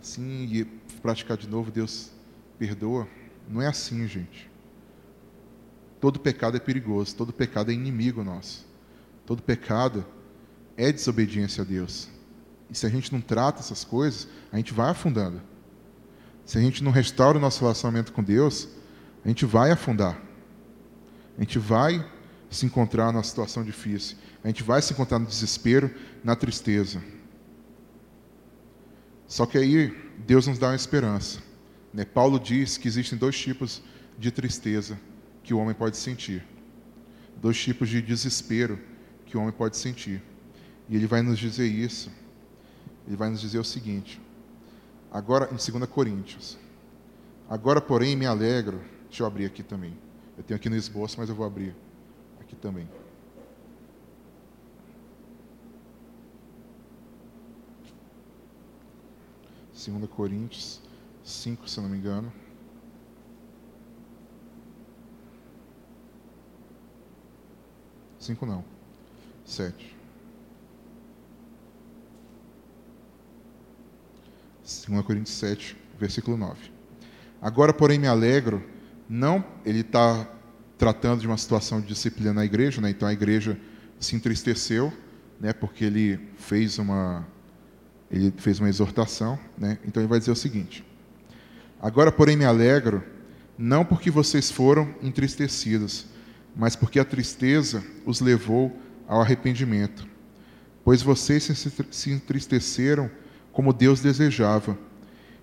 assim, 0.00 0.42
e 0.52 0.64
praticar 1.00 1.36
de 1.36 1.48
novo, 1.48 1.70
Deus 1.70 2.10
perdoa. 2.58 3.06
Não 3.48 3.62
é 3.62 3.68
assim, 3.68 4.08
gente. 4.08 4.50
Todo 6.00 6.18
pecado 6.18 6.56
é 6.56 6.60
perigoso, 6.60 7.14
todo 7.14 7.32
pecado 7.32 7.70
é 7.70 7.74
inimigo 7.74 8.24
nosso. 8.24 8.66
Todo 9.24 9.40
pecado 9.40 10.04
é 10.76 10.90
desobediência 10.90 11.62
a 11.62 11.64
Deus. 11.64 12.08
E 12.68 12.74
se 12.74 12.84
a 12.86 12.88
gente 12.88 13.12
não 13.12 13.20
trata 13.20 13.60
essas 13.60 13.84
coisas, 13.84 14.26
a 14.50 14.56
gente 14.56 14.74
vai 14.74 14.90
afundando. 14.90 15.40
Se 16.44 16.58
a 16.58 16.60
gente 16.60 16.82
não 16.82 16.90
restaura 16.90 17.38
o 17.38 17.40
nosso 17.40 17.60
relacionamento 17.60 18.12
com 18.12 18.20
Deus, 18.20 18.66
a 19.24 19.28
gente 19.28 19.46
vai 19.46 19.70
afundar. 19.70 20.31
A 21.36 21.40
gente 21.40 21.58
vai 21.58 22.04
se 22.50 22.66
encontrar 22.66 23.12
numa 23.12 23.22
situação 23.22 23.64
difícil. 23.64 24.16
A 24.44 24.48
gente 24.48 24.62
vai 24.62 24.82
se 24.82 24.92
encontrar 24.92 25.18
no 25.18 25.26
desespero, 25.26 25.90
na 26.22 26.36
tristeza. 26.36 27.02
Só 29.26 29.46
que 29.46 29.56
aí 29.56 29.96
Deus 30.26 30.46
nos 30.46 30.58
dá 30.58 30.68
uma 30.68 30.76
esperança. 30.76 31.40
Né? 31.92 32.04
Paulo 32.04 32.38
diz 32.38 32.76
que 32.76 32.86
existem 32.86 33.18
dois 33.18 33.38
tipos 33.38 33.82
de 34.18 34.30
tristeza 34.30 34.98
que 35.42 35.54
o 35.54 35.58
homem 35.58 35.74
pode 35.74 35.96
sentir. 35.96 36.44
Dois 37.40 37.58
tipos 37.58 37.88
de 37.88 38.02
desespero 38.02 38.78
que 39.26 39.36
o 39.36 39.40
homem 39.40 39.52
pode 39.52 39.76
sentir. 39.76 40.22
E 40.88 40.96
ele 40.96 41.06
vai 41.06 41.22
nos 41.22 41.38
dizer 41.38 41.66
isso. 41.66 42.10
Ele 43.06 43.16
vai 43.16 43.30
nos 43.30 43.40
dizer 43.40 43.58
o 43.58 43.64
seguinte. 43.64 44.20
Agora, 45.10 45.46
em 45.46 45.56
2 45.56 45.88
Coríntios. 45.88 46.58
Agora, 47.48 47.80
porém, 47.80 48.16
me 48.16 48.26
alegro. 48.26 48.80
Deixa 49.08 49.22
eu 49.22 49.26
abrir 49.26 49.46
aqui 49.46 49.62
também. 49.62 49.96
Eu 50.42 50.46
tenho 50.46 50.56
aqui 50.56 50.68
no 50.68 50.74
esboço, 50.74 51.20
mas 51.20 51.28
eu 51.28 51.36
vou 51.36 51.46
abrir 51.46 51.72
aqui 52.40 52.56
também. 52.56 52.88
Segunda 59.72 60.08
Coríntios 60.08 60.80
5, 61.22 61.68
se 61.68 61.80
não 61.80 61.88
me 61.88 61.96
engano. 61.96 62.32
Cinco 68.18 68.44
não. 68.44 68.64
Sete. 69.44 69.96
Segunda 74.64 75.04
Coríntios 75.04 75.36
7, 75.36 75.76
versículo 75.96 76.36
9. 76.36 76.72
Agora, 77.40 77.72
porém, 77.72 77.96
me 77.96 78.08
alegro, 78.08 78.71
não, 79.14 79.44
ele 79.62 79.80
está 79.80 80.26
tratando 80.78 81.20
de 81.20 81.26
uma 81.26 81.36
situação 81.36 81.82
de 81.82 81.86
disciplina 81.88 82.32
na 82.32 82.46
igreja, 82.46 82.80
né? 82.80 82.88
então 82.88 83.06
a 83.06 83.12
igreja 83.12 83.58
se 84.00 84.16
entristeceu, 84.16 84.90
né? 85.38 85.52
porque 85.52 85.84
ele 85.84 86.18
fez 86.38 86.78
uma, 86.78 87.28
ele 88.10 88.32
fez 88.38 88.58
uma 88.58 88.70
exortação, 88.70 89.38
né? 89.58 89.78
então 89.86 90.02
ele 90.02 90.08
vai 90.08 90.18
dizer 90.18 90.30
o 90.30 90.36
seguinte: 90.36 90.82
Agora, 91.78 92.10
porém, 92.10 92.38
me 92.38 92.46
alegro, 92.46 93.04
não 93.58 93.84
porque 93.84 94.10
vocês 94.10 94.50
foram 94.50 94.94
entristecidos, 95.02 96.06
mas 96.56 96.74
porque 96.74 96.98
a 96.98 97.04
tristeza 97.04 97.84
os 98.06 98.22
levou 98.22 98.74
ao 99.06 99.20
arrependimento. 99.20 100.08
Pois 100.82 101.02
vocês 101.02 101.42
se 101.90 102.10
entristeceram 102.10 103.10
como 103.52 103.74
Deus 103.74 104.00
desejava, 104.00 104.78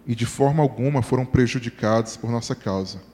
e 0.07 0.15
de 0.15 0.25
forma 0.25 0.63
alguma 0.63 1.03
foram 1.03 1.23
prejudicados 1.23 2.17
por 2.17 2.31
nossa 2.31 2.55
causa. 2.55 3.07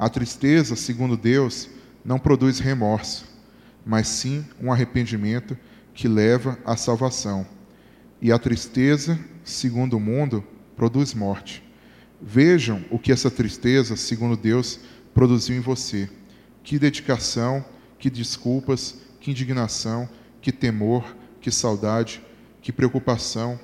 A 0.00 0.08
tristeza, 0.08 0.76
segundo 0.76 1.14
Deus, 1.14 1.68
não 2.02 2.18
produz 2.18 2.58
remorso, 2.58 3.26
mas 3.84 4.08
sim 4.08 4.46
um 4.58 4.72
arrependimento 4.72 5.54
que 5.92 6.08
leva 6.08 6.58
à 6.64 6.74
salvação. 6.74 7.46
E 8.18 8.32
a 8.32 8.38
tristeza, 8.38 9.20
segundo 9.44 9.98
o 9.98 10.00
mundo, 10.00 10.42
produz 10.74 11.12
morte. 11.12 11.62
Vejam 12.18 12.82
o 12.90 12.98
que 12.98 13.12
essa 13.12 13.30
tristeza, 13.30 13.94
segundo 13.94 14.38
Deus, 14.38 14.80
produziu 15.12 15.54
em 15.54 15.60
você. 15.60 16.08
Que 16.64 16.78
dedicação, 16.78 17.62
que 17.98 18.08
desculpas, 18.08 19.02
que 19.20 19.30
indignação, 19.30 20.08
que 20.40 20.50
temor, 20.50 21.14
que 21.42 21.50
saudade, 21.50 22.22
que 22.62 22.72
preocupação, 22.72 23.60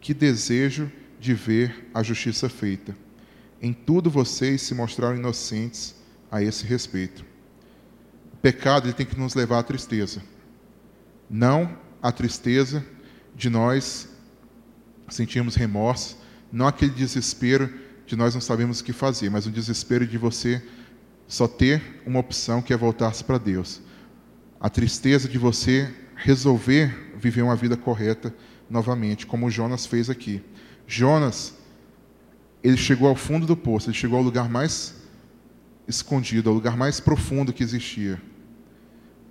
que 0.00 0.12
desejo 0.12 0.90
de 1.20 1.32
ver 1.32 1.88
a 1.94 2.02
justiça 2.02 2.48
feita. 2.48 3.05
Em 3.60 3.72
tudo 3.72 4.10
vocês 4.10 4.62
se 4.62 4.74
mostraram 4.74 5.16
inocentes 5.16 5.94
a 6.30 6.42
esse 6.42 6.64
respeito. 6.64 7.24
O 8.32 8.36
pecado 8.36 8.86
ele 8.86 8.94
tem 8.94 9.06
que 9.06 9.18
nos 9.18 9.34
levar 9.34 9.58
à 9.58 9.62
tristeza. 9.62 10.22
Não 11.28 11.76
a 12.02 12.12
tristeza 12.12 12.84
de 13.34 13.50
nós 13.50 14.08
sentirmos 15.08 15.54
remorso, 15.54 16.16
não 16.52 16.66
aquele 16.66 16.92
desespero 16.92 17.72
de 18.06 18.14
nós 18.16 18.34
não 18.34 18.40
sabemos 18.40 18.80
o 18.80 18.84
que 18.84 18.92
fazer, 18.92 19.30
mas 19.30 19.46
o 19.46 19.50
desespero 19.50 20.06
de 20.06 20.16
você 20.16 20.62
só 21.26 21.48
ter 21.48 22.02
uma 22.06 22.20
opção 22.20 22.62
que 22.62 22.72
é 22.72 22.76
voltar-se 22.76 23.24
para 23.24 23.38
Deus. 23.38 23.80
A 24.60 24.70
tristeza 24.70 25.28
de 25.28 25.38
você 25.38 25.92
resolver 26.14 27.06
viver 27.16 27.42
uma 27.42 27.56
vida 27.56 27.76
correta 27.76 28.34
novamente, 28.68 29.26
como 29.26 29.50
Jonas 29.50 29.86
fez 29.86 30.10
aqui. 30.10 30.42
Jonas, 30.86 31.54
ele 32.66 32.76
chegou 32.76 33.08
ao 33.08 33.14
fundo 33.14 33.46
do 33.46 33.56
poço, 33.56 33.88
ele 33.88 33.96
chegou 33.96 34.18
ao 34.18 34.24
lugar 34.24 34.48
mais 34.48 34.96
escondido, 35.86 36.48
ao 36.48 36.54
lugar 36.56 36.76
mais 36.76 36.98
profundo 36.98 37.52
que 37.52 37.62
existia. 37.62 38.20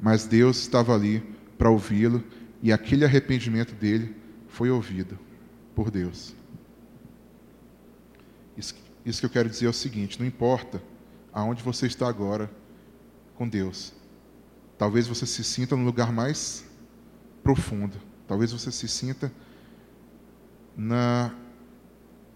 Mas 0.02 0.26
Deus 0.26 0.60
estava 0.60 0.96
ali 0.96 1.22
para 1.58 1.70
ouvi-lo 1.70 2.24
e 2.64 2.72
aquele 2.72 3.04
arrependimento 3.04 3.76
dele 3.76 4.16
foi 4.48 4.70
ouvido 4.70 5.20
por 5.76 5.92
Deus. 5.92 6.34
Isso, 8.56 8.74
isso 9.06 9.20
que 9.20 9.26
eu 9.26 9.30
quero 9.30 9.50
dizer 9.50 9.66
é 9.66 9.70
o 9.70 9.74
seguinte: 9.74 10.18
não 10.18 10.26
importa 10.26 10.82
aonde 11.34 11.62
você 11.62 11.88
está 11.88 12.08
agora 12.08 12.50
com 13.36 13.50
Deus, 13.50 13.94
talvez 14.78 15.08
você 15.08 15.26
se 15.26 15.44
sinta 15.44 15.76
no 15.76 15.84
lugar 15.84 16.14
mais 16.14 16.64
profundo, 17.44 17.98
talvez 18.30 18.54
você 18.54 18.72
se 18.72 18.88
sinta 18.88 19.30
na, 20.78 21.36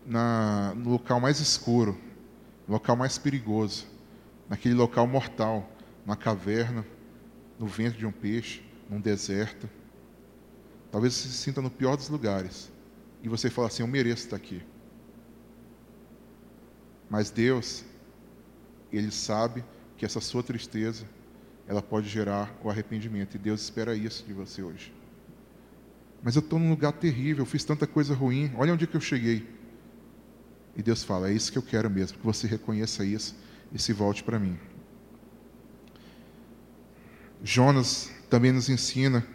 na, 0.09 0.73
no 0.75 0.89
local 0.89 1.19
mais 1.19 1.39
escuro, 1.39 1.95
no 2.67 2.73
local 2.73 2.95
mais 2.95 3.17
perigoso, 3.19 3.85
naquele 4.49 4.73
local 4.73 5.05
mortal, 5.05 5.69
na 6.05 6.15
caverna, 6.15 6.83
no 7.59 7.67
ventre 7.67 7.99
de 7.99 8.05
um 8.05 8.11
peixe, 8.11 8.63
num 8.89 8.99
deserto. 8.99 9.69
Talvez 10.91 11.13
você 11.13 11.27
se 11.27 11.35
sinta 11.35 11.61
no 11.61 11.69
pior 11.69 11.95
dos 11.95 12.09
lugares 12.09 12.71
e 13.21 13.29
você 13.29 13.49
fala 13.49 13.67
assim: 13.67 13.83
Eu 13.83 13.87
mereço 13.87 14.25
estar 14.25 14.35
aqui. 14.35 14.63
Mas 17.07 17.29
Deus, 17.29 17.85
Ele 18.91 19.11
sabe 19.11 19.63
que 19.95 20.05
essa 20.05 20.19
sua 20.19 20.41
tristeza, 20.41 21.05
ela 21.67 21.81
pode 21.83 22.09
gerar 22.09 22.55
o 22.63 22.69
arrependimento. 22.69 23.35
E 23.35 23.37
Deus 23.37 23.61
espera 23.61 23.95
isso 23.95 24.25
de 24.25 24.33
você 24.33 24.63
hoje. 24.63 24.91
Mas 26.23 26.35
eu 26.35 26.39
estou 26.39 26.57
num 26.57 26.69
lugar 26.69 26.93
terrível, 26.93 27.43
eu 27.43 27.45
fiz 27.45 27.63
tanta 27.63 27.85
coisa 27.85 28.15
ruim, 28.15 28.51
olha 28.57 28.73
onde 28.73 28.87
que 28.87 28.97
eu 28.97 29.01
cheguei. 29.01 29.58
E 30.75 30.83
Deus 30.83 31.03
fala: 31.03 31.29
É 31.29 31.33
isso 31.33 31.51
que 31.51 31.57
eu 31.57 31.61
quero 31.61 31.89
mesmo, 31.89 32.17
que 32.17 32.25
você 32.25 32.47
reconheça 32.47 33.03
isso 33.03 33.35
e 33.71 33.79
se 33.79 33.93
volte 33.93 34.23
para 34.23 34.39
mim. 34.39 34.57
Jonas 37.43 38.11
também 38.29 38.51
nos 38.51 38.69
ensina 38.69 39.25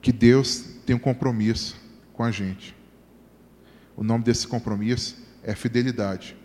que 0.00 0.12
Deus 0.12 0.64
tem 0.84 0.94
um 0.94 0.98
compromisso 0.98 1.76
com 2.12 2.22
a 2.22 2.30
gente. 2.30 2.74
O 3.96 4.04
nome 4.04 4.24
desse 4.24 4.46
compromisso 4.46 5.16
é 5.42 5.54
fidelidade. 5.54 6.36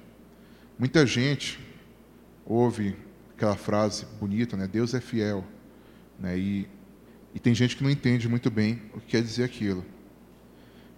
Muita 0.80 1.06
gente 1.06 1.60
ouve 2.45 2.95
aquela 3.36 3.56
frase 3.56 4.06
bonita, 4.19 4.58
né? 4.58 4.67
Deus 4.67 4.93
é 4.93 5.02
fiel, 5.02 5.45
né? 6.19 6.38
E, 6.38 6.67
e 7.34 7.39
tem 7.39 7.54
gente 7.54 7.76
que 7.76 7.84
não 7.84 7.89
entende 7.89 8.28
muito 8.28 8.50
bem 8.50 8.82
o 8.93 9.00
que 9.00 9.08
quer 9.08 9.21
dizer 9.21 9.43
aquilo. 9.43 9.86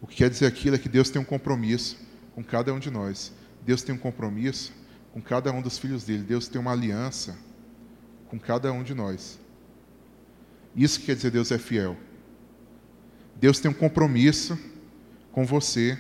O 0.01 0.07
que 0.07 0.17
quer 0.17 0.29
dizer 0.29 0.45
aquilo 0.45 0.75
é 0.75 0.79
que 0.79 0.89
Deus 0.89 1.09
tem 1.09 1.21
um 1.21 1.25
compromisso 1.25 1.97
com 2.33 2.43
cada 2.43 2.73
um 2.73 2.79
de 2.79 2.89
nós. 2.89 3.33
Deus 3.65 3.81
tem 3.81 3.93
um 3.95 3.97
compromisso 3.97 4.73
com 5.13 5.21
cada 5.21 5.51
um 5.51 5.61
dos 5.61 5.77
filhos 5.77 6.03
dele. 6.03 6.23
Deus 6.23 6.47
tem 6.47 6.59
uma 6.59 6.71
aliança 6.71 7.37
com 8.27 8.39
cada 8.39 8.71
um 8.71 8.83
de 8.83 8.93
nós. 8.93 9.39
Isso 10.75 10.99
que 10.99 11.07
quer 11.07 11.15
dizer 11.15 11.31
Deus 11.31 11.51
é 11.51 11.57
fiel. 11.57 11.95
Deus 13.35 13.59
tem 13.59 13.69
um 13.69 13.73
compromisso 13.73 14.57
com 15.31 15.45
você 15.45 15.97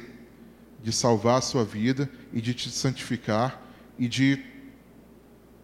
de 0.81 0.91
salvar 0.91 1.37
a 1.37 1.41
sua 1.41 1.63
vida 1.63 2.09
e 2.31 2.41
de 2.41 2.53
te 2.53 2.69
santificar 2.69 3.61
e 3.97 4.07
de 4.07 4.43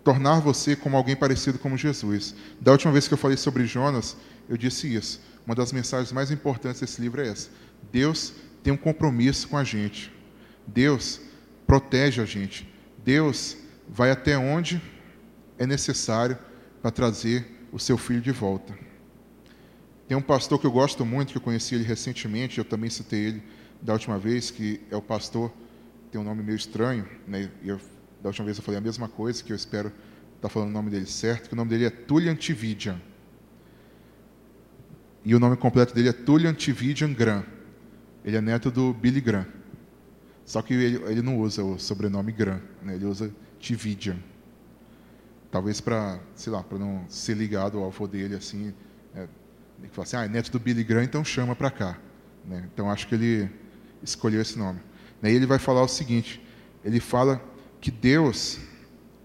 tornar 0.03 0.39
você 0.39 0.75
como 0.75 0.95
alguém 0.95 1.15
parecido 1.15 1.60
com 1.60 1.75
Jesus. 1.75 2.36
Da 2.60 2.71
última 2.71 2.91
vez 2.91 3.08
que 3.08 3.13
eu 3.13 3.17
falei 3.17 3.38
sobre 3.38 3.65
Jonas, 3.65 4.15
eu 4.47 4.58
disse 4.58 4.93
isso. 4.93 5.21
Uma 5.45 5.55
das 5.55 5.71
mensagens 5.71 6.12
mais 6.12 6.32
importantes 6.32 6.82
desse 6.82 7.01
livro 7.01 7.21
é 7.21 7.27
essa. 7.27 7.49
Deus 7.91 8.34
tem 8.63 8.71
um 8.71 8.77
compromisso 8.77 9.47
com 9.47 9.58
a 9.58 9.63
gente. 9.63 10.12
Deus 10.67 11.22
protege 11.65 12.22
a 12.22 12.26
gente. 12.26 12.67
Deus 13.04 13.58
vai 13.88 14.12
até 14.12 14.38
onde 14.38 14.82
é 15.58 15.65
necessário 15.65 16.38
para 16.82 16.91
trazer 16.91 17.45
o 17.72 17.80
seu 17.80 17.98
filho 17.98 18.22
de 18.22 18.32
volta. 18.32 18.78
Tem 20.08 20.17
um 20.17 20.22
pastor 20.22 20.60
que 20.60 20.65
eu 20.65 20.72
gosto 20.72 21.06
muito, 21.06 21.32
que 21.32 21.38
eu 21.38 21.41
conheci 21.41 21.76
ele 21.76 21.84
recentemente, 21.84 22.58
eu 22.58 22.65
também 22.65 22.89
citei 22.89 23.26
ele 23.26 23.43
da 23.82 23.93
última 23.93 24.17
vez, 24.17 24.50
que 24.50 24.82
é 24.89 24.95
o 24.95 25.02
pastor, 25.02 25.52
tem 26.12 26.19
um 26.19 26.24
nome 26.24 26.41
meio 26.41 26.56
estranho, 26.56 27.08
né? 27.28 27.50
eu 27.63 27.80
da 28.22 28.30
última 28.30 28.45
vez 28.45 28.58
eu 28.58 28.63
falei 28.63 28.78
a 28.78 28.82
mesma 28.82 29.08
coisa, 29.08 29.43
que 29.43 29.52
eu 29.52 29.56
espero 29.56 29.88
estar 29.88 30.41
tá 30.41 30.50
falando 30.50 30.69
o 30.69 30.74
nome 30.74 30.89
dele 30.89 31.06
certo, 31.06 31.48
que 31.48 31.54
o 31.54 31.56
nome 31.56 31.69
dele 31.69 31.86
é 31.86 31.89
Tullian 31.89 32.36
Tividian. 32.36 33.00
E 35.24 35.36
o 35.36 35.39
nome 35.39 35.56
completo 35.56 35.93
dele 35.93 36.10
é 36.10 36.13
Tullian 36.13 36.54
Tividian 36.54 37.13
Graham. 37.13 37.45
Ele 38.24 38.36
é 38.36 38.41
neto 38.41 38.69
do 38.69 38.93
Billy 38.93 39.22
Graham. 39.22 39.48
Só 40.49 40.63
que 40.63 40.73
ele, 40.73 40.95
ele 41.05 41.21
não 41.21 41.38
usa 41.38 41.63
o 41.63 41.77
sobrenome 41.77 42.31
Graham, 42.31 42.59
né? 42.81 42.95
ele 42.95 43.05
usa 43.05 43.31
Tividian. 43.59 44.17
Talvez 45.51 45.79
para, 45.79 46.19
sei 46.33 46.51
lá, 46.51 46.63
para 46.63 46.79
não 46.79 47.05
ser 47.07 47.38
ligado 47.38 47.77
ao 47.77 47.85
avô 47.85 48.07
dele, 48.07 48.33
assim, 48.33 48.73
é, 49.13 49.27
ele 49.77 49.89
fala 49.91 50.07
assim, 50.07 50.17
ah, 50.17 50.25
é 50.25 50.27
neto 50.27 50.49
do 50.51 50.59
Billy 50.59 50.83
Graham, 50.83 51.03
então 51.03 51.23
chama 51.23 51.55
para 51.55 51.69
cá. 51.69 51.99
Né? 52.43 52.67
Então 52.73 52.89
acho 52.89 53.07
que 53.07 53.13
ele 53.13 53.47
escolheu 54.01 54.41
esse 54.41 54.57
nome. 54.57 54.79
E 55.21 55.27
ele 55.27 55.45
vai 55.45 55.59
falar 55.59 55.83
o 55.83 55.88
seguinte, 55.88 56.43
ele 56.83 56.99
fala 56.99 57.39
que 57.79 57.91
Deus 57.91 58.57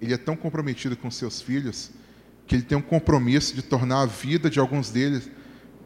ele 0.02 0.12
é 0.12 0.18
tão 0.18 0.36
comprometido 0.36 0.94
com 0.94 1.10
seus 1.10 1.40
filhos 1.40 1.90
que 2.46 2.54
ele 2.54 2.64
tem 2.64 2.76
um 2.76 2.82
compromisso 2.82 3.54
de 3.54 3.62
tornar 3.62 4.02
a 4.02 4.06
vida 4.06 4.50
de 4.50 4.60
alguns 4.60 4.90
deles 4.90 5.30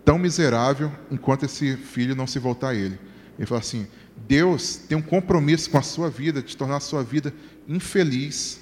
tão 0.05 0.19
miserável 0.19 0.91
enquanto 1.13 1.45
esse 1.45 1.77
filho 1.77 2.17
não 2.17 2.27
se 2.27 2.41
voltar 2.41 2.71
a 2.71 2.75
ele. 2.75 2.99
Ele 3.39 3.47
fala 3.47 3.61
assim: 3.61 3.87
Deus 4.27 4.77
tem 4.77 4.97
um 4.97 5.03
compromisso 5.03 5.71
com 5.71 5.79
a 5.79 5.83
sua 5.83 6.11
vida 6.11 6.43
de 6.43 6.57
tornar 6.57 6.77
a 6.77 6.81
sua 6.81 7.03
vida 7.03 7.33
infeliz 7.67 8.61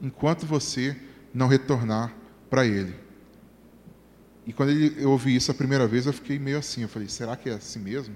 enquanto 0.00 0.46
você 0.46 0.96
não 1.32 1.48
retornar 1.48 2.14
para 2.48 2.66
ele. 2.66 2.94
E 4.46 4.52
quando 4.52 4.70
eu 4.72 5.10
ouvi 5.10 5.34
isso 5.34 5.50
a 5.50 5.54
primeira 5.54 5.86
vez, 5.86 6.06
eu 6.06 6.12
fiquei 6.12 6.38
meio 6.38 6.58
assim. 6.58 6.82
Eu 6.82 6.88
falei: 6.88 7.08
será 7.08 7.36
que 7.36 7.48
é 7.48 7.54
assim 7.54 7.78
mesmo? 7.78 8.14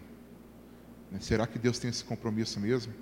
Será 1.21 1.47
que 1.47 1.59
Deus 1.59 1.79
tem 1.79 1.89
esse 1.89 2.05
compromisso 2.05 2.61
mesmo? 2.61 2.93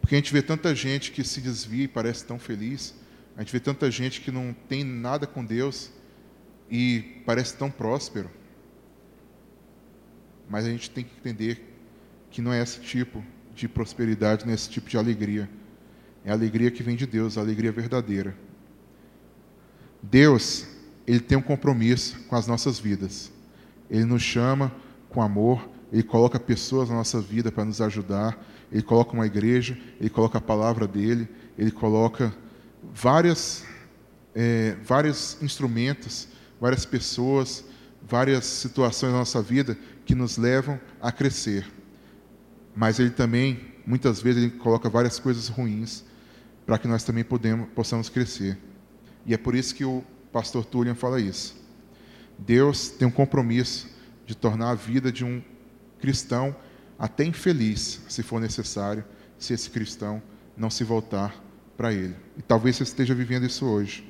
Porque 0.00 0.16
a 0.16 0.18
gente 0.18 0.32
vê 0.32 0.42
tanta 0.42 0.74
gente 0.74 1.12
que 1.12 1.22
se 1.22 1.40
desvia 1.40 1.84
e 1.84 1.88
parece 1.88 2.24
tão 2.24 2.38
feliz, 2.38 2.94
a 3.36 3.40
gente 3.40 3.52
vê 3.52 3.60
tanta 3.60 3.88
gente 3.90 4.20
que 4.20 4.32
não 4.32 4.52
tem 4.68 4.82
nada 4.82 5.26
com 5.26 5.44
Deus 5.44 5.90
e 6.68 7.22
parece 7.24 7.56
tão 7.56 7.70
próspero. 7.70 8.28
Mas 10.50 10.66
a 10.66 10.70
gente 10.70 10.90
tem 10.90 11.04
que 11.04 11.16
entender 11.16 11.71
que 12.32 12.42
não 12.42 12.52
é 12.52 12.60
esse 12.60 12.80
tipo 12.80 13.22
de 13.54 13.68
prosperidade, 13.68 14.44
não 14.44 14.52
é 14.52 14.54
esse 14.54 14.68
tipo 14.68 14.88
de 14.88 14.98
alegria. 14.98 15.48
É 16.24 16.30
a 16.30 16.34
alegria 16.34 16.70
que 16.70 16.82
vem 16.82 16.96
de 16.96 17.06
Deus, 17.06 17.38
a 17.38 17.40
alegria 17.42 17.70
verdadeira. 17.70 18.34
Deus, 20.02 20.66
Ele 21.06 21.20
tem 21.20 21.38
um 21.38 21.42
compromisso 21.42 22.18
com 22.28 22.34
as 22.34 22.46
nossas 22.46 22.78
vidas. 22.78 23.30
Ele 23.90 24.04
nos 24.04 24.22
chama 24.22 24.72
com 25.10 25.22
amor, 25.22 25.68
Ele 25.92 26.02
coloca 26.02 26.40
pessoas 26.40 26.88
na 26.88 26.96
nossa 26.96 27.20
vida 27.20 27.52
para 27.52 27.64
nos 27.64 27.80
ajudar, 27.80 28.42
ele 28.72 28.82
coloca 28.82 29.12
uma 29.12 29.26
igreja, 29.26 29.78
ele 30.00 30.08
coloca 30.08 30.38
a 30.38 30.40
palavra 30.40 30.88
dele, 30.88 31.28
ele 31.58 31.70
coloca 31.70 32.34
várias, 32.82 33.64
é, 34.34 34.76
vários 34.82 35.36
instrumentos, 35.42 36.26
várias 36.58 36.86
pessoas, 36.86 37.64
várias 38.02 38.46
situações 38.46 39.12
na 39.12 39.18
nossa 39.18 39.42
vida 39.42 39.76
que 40.06 40.14
nos 40.14 40.38
levam 40.38 40.80
a 41.02 41.12
crescer. 41.12 41.66
Mas 42.74 42.98
ele 42.98 43.10
também 43.10 43.72
muitas 43.86 44.20
vezes 44.20 44.42
ele 44.42 44.52
coloca 44.52 44.88
várias 44.88 45.18
coisas 45.18 45.48
ruins 45.48 46.04
para 46.64 46.78
que 46.78 46.86
nós 46.86 47.04
também 47.04 47.24
podemos, 47.24 47.68
possamos 47.70 48.08
crescer. 48.08 48.58
E 49.26 49.34
é 49.34 49.38
por 49.38 49.54
isso 49.54 49.74
que 49.74 49.84
o 49.84 50.04
pastor 50.32 50.64
Tullian 50.64 50.94
fala 50.94 51.20
isso. 51.20 51.60
Deus 52.38 52.88
tem 52.88 53.06
um 53.06 53.10
compromisso 53.10 53.88
de 54.24 54.34
tornar 54.34 54.70
a 54.70 54.74
vida 54.74 55.12
de 55.12 55.24
um 55.24 55.42
cristão 56.00 56.54
até 56.98 57.24
infeliz, 57.24 58.00
se 58.08 58.22
for 58.22 58.40
necessário, 58.40 59.04
se 59.38 59.52
esse 59.52 59.70
cristão 59.70 60.22
não 60.56 60.70
se 60.70 60.84
voltar 60.84 61.34
para 61.76 61.92
Ele. 61.92 62.14
E 62.36 62.42
talvez 62.42 62.76
você 62.76 62.84
esteja 62.84 63.14
vivendo 63.14 63.44
isso 63.44 63.66
hoje. 63.66 64.08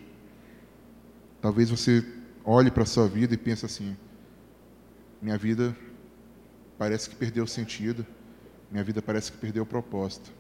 Talvez 1.41 1.71
você 1.71 2.05
olhe 2.45 2.71
para 2.71 2.83
a 2.83 2.87
sua 2.87 3.09
vida 3.09 3.35
e 3.35 3.37
pense 3.37 3.65
assim: 3.65 3.97
minha 5.21 5.39
vida 5.39 5.77
parece 6.79 7.09
que 7.09 7.17
perdeu 7.17 7.47
sentido, 7.47 8.07
minha 8.73 8.83
vida 8.83 9.03
parece 9.03 9.31
que 9.31 9.37
perdeu 9.37 9.65
o 9.65 9.67
propósito. 9.67 10.33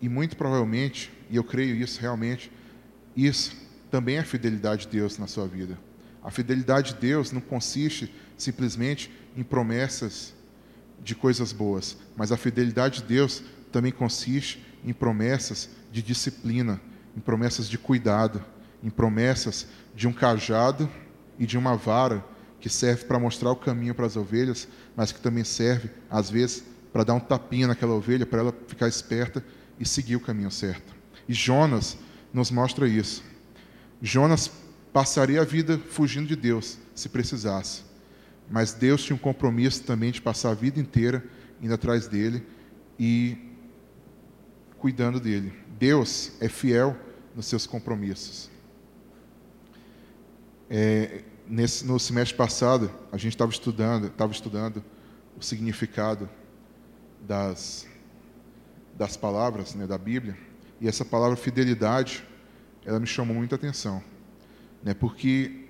E 0.00 0.08
muito 0.08 0.34
provavelmente, 0.34 1.12
e 1.28 1.36
eu 1.36 1.44
creio 1.44 1.76
isso 1.76 2.00
realmente, 2.00 2.50
isso 3.14 3.54
também 3.90 4.16
é 4.16 4.20
a 4.20 4.24
fidelidade 4.24 4.86
de 4.86 4.92
Deus 4.92 5.18
na 5.18 5.26
sua 5.26 5.46
vida. 5.46 5.78
A 6.22 6.30
fidelidade 6.30 6.94
de 6.94 7.00
Deus 7.00 7.32
não 7.32 7.40
consiste 7.40 8.12
simplesmente 8.36 9.10
em 9.36 9.42
promessas 9.42 10.32
de 11.02 11.14
coisas 11.14 11.52
boas, 11.52 11.98
mas 12.16 12.32
a 12.32 12.36
fidelidade 12.36 13.02
de 13.02 13.08
Deus 13.08 13.42
também 13.70 13.92
consiste 13.92 14.64
em 14.84 14.92
promessas 14.94 15.68
de 15.92 16.00
disciplina, 16.00 16.80
em 17.14 17.20
promessas 17.20 17.68
de 17.68 17.76
cuidado, 17.76 18.42
em 18.82 18.88
promessas 18.88 19.66
de 19.94 20.08
um 20.08 20.12
cajado 20.12 20.88
e 21.38 21.44
de 21.44 21.58
uma 21.58 21.76
vara 21.76 22.24
que 22.60 22.68
serve 22.68 23.04
para 23.04 23.18
mostrar 23.18 23.50
o 23.50 23.56
caminho 23.56 23.94
para 23.94 24.06
as 24.06 24.16
ovelhas, 24.16 24.68
mas 24.96 25.12
que 25.12 25.20
também 25.20 25.44
serve, 25.44 25.90
às 26.10 26.28
vezes, 26.28 26.64
para 26.92 27.04
dar 27.04 27.14
um 27.14 27.20
tapinha 27.20 27.66
naquela 27.66 27.94
ovelha, 27.94 28.26
para 28.26 28.40
ela 28.40 28.54
ficar 28.66 28.88
esperta 28.88 29.44
e 29.78 29.86
seguir 29.86 30.16
o 30.16 30.20
caminho 30.20 30.50
certo. 30.50 30.94
E 31.28 31.32
Jonas 31.32 31.96
nos 32.32 32.50
mostra 32.50 32.88
isso. 32.88 33.22
Jonas 34.02 34.50
passaria 34.92 35.40
a 35.40 35.44
vida 35.44 35.78
fugindo 35.78 36.26
de 36.26 36.36
Deus, 36.36 36.78
se 36.94 37.08
precisasse. 37.08 37.82
Mas 38.50 38.72
Deus 38.72 39.04
tinha 39.04 39.14
um 39.14 39.18
compromisso 39.18 39.84
também 39.84 40.10
de 40.10 40.20
passar 40.20 40.50
a 40.50 40.54
vida 40.54 40.80
inteira 40.80 41.24
indo 41.60 41.74
atrás 41.74 42.08
dele 42.08 42.44
e 42.98 43.36
cuidando 44.78 45.20
dele. 45.20 45.52
Deus 45.78 46.32
é 46.40 46.48
fiel 46.48 46.96
nos 47.36 47.46
seus 47.46 47.66
compromissos. 47.66 48.50
É, 50.70 51.22
nesse, 51.48 51.84
no 51.84 51.98
semestre 51.98 52.36
passado, 52.36 52.90
a 53.10 53.16
gente 53.16 53.34
estava 53.34 53.50
estudando, 53.50 54.08
estava 54.08 54.32
estudando 54.32 54.84
o 55.36 55.42
significado 55.42 56.28
das, 57.20 57.86
das 58.96 59.16
palavras 59.16 59.74
né, 59.74 59.86
da 59.86 59.98
Bíblia, 59.98 60.36
e 60.80 60.86
essa 60.86 61.04
palavra 61.04 61.36
fidelidade, 61.36 62.24
ela 62.84 63.00
me 63.00 63.06
chamou 63.06 63.36
muita 63.36 63.56
atenção, 63.56 64.02
né, 64.82 64.94
porque 64.94 65.64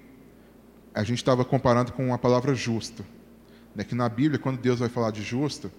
a 0.94 1.02
gente 1.02 1.18
estava 1.18 1.44
comparando 1.44 1.92
com 1.92 2.12
a 2.12 2.18
palavra 2.18 2.54
justo, 2.54 3.04
né, 3.74 3.84
que 3.84 3.94
na 3.94 4.08
Bíblia, 4.08 4.38
quando 4.38 4.58
Deus 4.58 4.80
vai 4.80 4.88
falar 4.88 5.10
de 5.10 5.22
justo, 5.22 5.70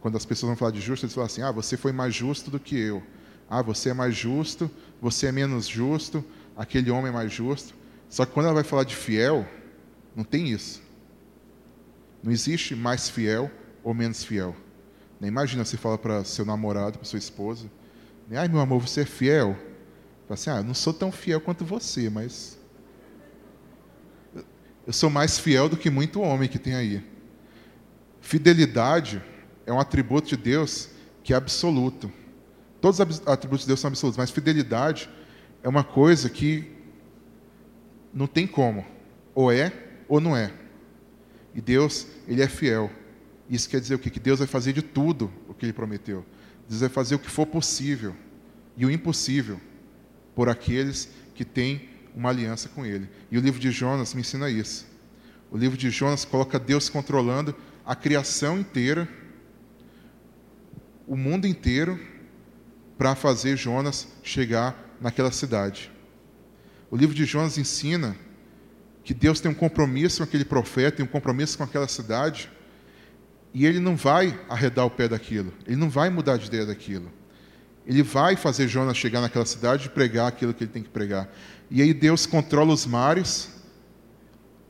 quando 0.00 0.16
as 0.16 0.26
pessoas 0.26 0.48
vão 0.48 0.56
falar 0.56 0.72
de 0.72 0.80
justo, 0.80 1.04
eles 1.04 1.14
falam 1.14 1.26
assim: 1.26 1.42
ah, 1.42 1.52
você 1.52 1.76
foi 1.76 1.92
mais 1.92 2.12
justo 2.12 2.50
do 2.50 2.58
que 2.58 2.76
eu. 2.76 3.00
Ah, 3.48 3.62
você 3.62 3.90
é 3.90 3.94
mais 3.94 4.16
justo, 4.16 4.68
você 5.00 5.26
é 5.28 5.32
menos 5.32 5.68
justo, 5.68 6.24
aquele 6.56 6.90
homem 6.90 7.10
é 7.10 7.12
mais 7.12 7.32
justo. 7.32 7.72
Só 8.12 8.26
que 8.26 8.32
quando 8.32 8.44
ela 8.44 8.56
vai 8.56 8.62
falar 8.62 8.84
de 8.84 8.94
fiel, 8.94 9.48
não 10.14 10.22
tem 10.22 10.50
isso. 10.50 10.82
Não 12.22 12.30
existe 12.30 12.76
mais 12.76 13.08
fiel 13.08 13.50
ou 13.82 13.94
menos 13.94 14.22
fiel. 14.22 14.54
Nem 15.18 15.28
imagina 15.28 15.64
você 15.64 15.78
fala 15.78 15.96
para 15.96 16.22
seu 16.22 16.44
namorado, 16.44 16.98
para 16.98 17.06
sua 17.06 17.18
esposa, 17.18 17.70
ai 18.30 18.48
meu 18.48 18.60
amor, 18.60 18.86
você 18.86 19.00
é 19.00 19.04
fiel. 19.06 19.54
Fala 20.28 20.34
assim, 20.34 20.50
ah, 20.50 20.56
eu 20.56 20.64
não 20.64 20.74
sou 20.74 20.92
tão 20.92 21.10
fiel 21.10 21.40
quanto 21.40 21.64
você, 21.64 22.10
mas 22.10 22.58
eu 24.86 24.92
sou 24.92 25.08
mais 25.08 25.38
fiel 25.38 25.70
do 25.70 25.78
que 25.78 25.88
muito 25.88 26.20
homem 26.20 26.50
que 26.50 26.58
tem 26.58 26.74
aí. 26.74 27.02
Fidelidade 28.20 29.24
é 29.64 29.72
um 29.72 29.80
atributo 29.80 30.28
de 30.28 30.36
Deus 30.36 30.90
que 31.24 31.32
é 31.32 31.36
absoluto. 31.36 32.12
Todos 32.78 33.00
os 33.00 33.26
atributos 33.26 33.62
de 33.62 33.68
Deus 33.68 33.80
são 33.80 33.88
absolutos, 33.88 34.18
mas 34.18 34.30
fidelidade 34.30 35.08
é 35.62 35.68
uma 35.68 35.82
coisa 35.82 36.28
que 36.28 36.71
não 38.12 38.26
tem 38.26 38.46
como. 38.46 38.84
Ou 39.34 39.50
é 39.50 39.72
ou 40.08 40.20
não 40.20 40.36
é. 40.36 40.52
E 41.54 41.60
Deus, 41.60 42.06
Ele 42.26 42.42
é 42.42 42.48
fiel. 42.48 42.90
Isso 43.48 43.68
quer 43.68 43.80
dizer 43.80 43.94
o 43.94 43.98
quê? 43.98 44.10
Que 44.10 44.20
Deus 44.20 44.38
vai 44.38 44.48
fazer 44.48 44.72
de 44.72 44.82
tudo 44.82 45.32
o 45.48 45.54
que 45.54 45.64
Ele 45.64 45.72
prometeu. 45.72 46.24
Deus 46.68 46.80
vai 46.80 46.88
fazer 46.88 47.14
o 47.14 47.18
que 47.18 47.30
for 47.30 47.46
possível 47.46 48.14
e 48.76 48.86
o 48.86 48.90
impossível 48.90 49.60
por 50.34 50.48
aqueles 50.48 51.08
que 51.34 51.44
têm 51.44 51.88
uma 52.14 52.30
aliança 52.30 52.68
com 52.68 52.84
Ele. 52.84 53.08
E 53.30 53.38
o 53.38 53.40
livro 53.40 53.60
de 53.60 53.70
Jonas 53.70 54.14
me 54.14 54.20
ensina 54.20 54.50
isso. 54.50 54.86
O 55.50 55.56
livro 55.56 55.76
de 55.76 55.90
Jonas 55.90 56.24
coloca 56.24 56.58
Deus 56.58 56.88
controlando 56.88 57.54
a 57.84 57.94
criação 57.94 58.58
inteira 58.58 59.08
o 61.06 61.16
mundo 61.16 61.46
inteiro 61.46 61.98
para 62.96 63.14
fazer 63.14 63.56
Jonas 63.56 64.08
chegar 64.22 64.96
naquela 65.00 65.30
cidade. 65.30 65.90
O 66.92 66.96
livro 66.96 67.16
de 67.16 67.24
Jonas 67.24 67.56
ensina 67.56 68.14
que 69.02 69.14
Deus 69.14 69.40
tem 69.40 69.50
um 69.50 69.54
compromisso 69.54 70.18
com 70.18 70.24
aquele 70.24 70.44
profeta, 70.44 70.98
tem 70.98 71.06
um 71.06 71.08
compromisso 71.08 71.56
com 71.56 71.64
aquela 71.64 71.88
cidade, 71.88 72.50
e 73.54 73.64
ele 73.64 73.80
não 73.80 73.96
vai 73.96 74.38
arredar 74.46 74.84
o 74.84 74.90
pé 74.90 75.08
daquilo, 75.08 75.54
ele 75.66 75.76
não 75.76 75.88
vai 75.88 76.10
mudar 76.10 76.36
de 76.36 76.48
ideia 76.48 76.66
daquilo. 76.66 77.10
Ele 77.86 78.02
vai 78.02 78.36
fazer 78.36 78.68
Jonas 78.68 78.98
chegar 78.98 79.22
naquela 79.22 79.46
cidade 79.46 79.86
e 79.86 79.88
pregar 79.88 80.28
aquilo 80.28 80.52
que 80.52 80.64
ele 80.64 80.70
tem 80.70 80.82
que 80.82 80.90
pregar. 80.90 81.32
E 81.70 81.80
aí 81.80 81.94
Deus 81.94 82.26
controla 82.26 82.74
os 82.74 82.84
mares, 82.84 83.50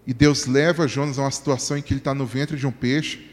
e 0.07 0.15
Deus 0.15 0.47
leva 0.47 0.87
Jonas 0.87 1.19
a 1.19 1.23
uma 1.23 1.31
situação 1.33 1.77
em 1.77 1.83
que 1.83 1.93
ele 1.93 1.99
está 1.99 2.15
no 2.15 2.25
ventre 2.25 2.57
de 2.57 2.69
um 2.69 2.73
peixe, 2.73 3.33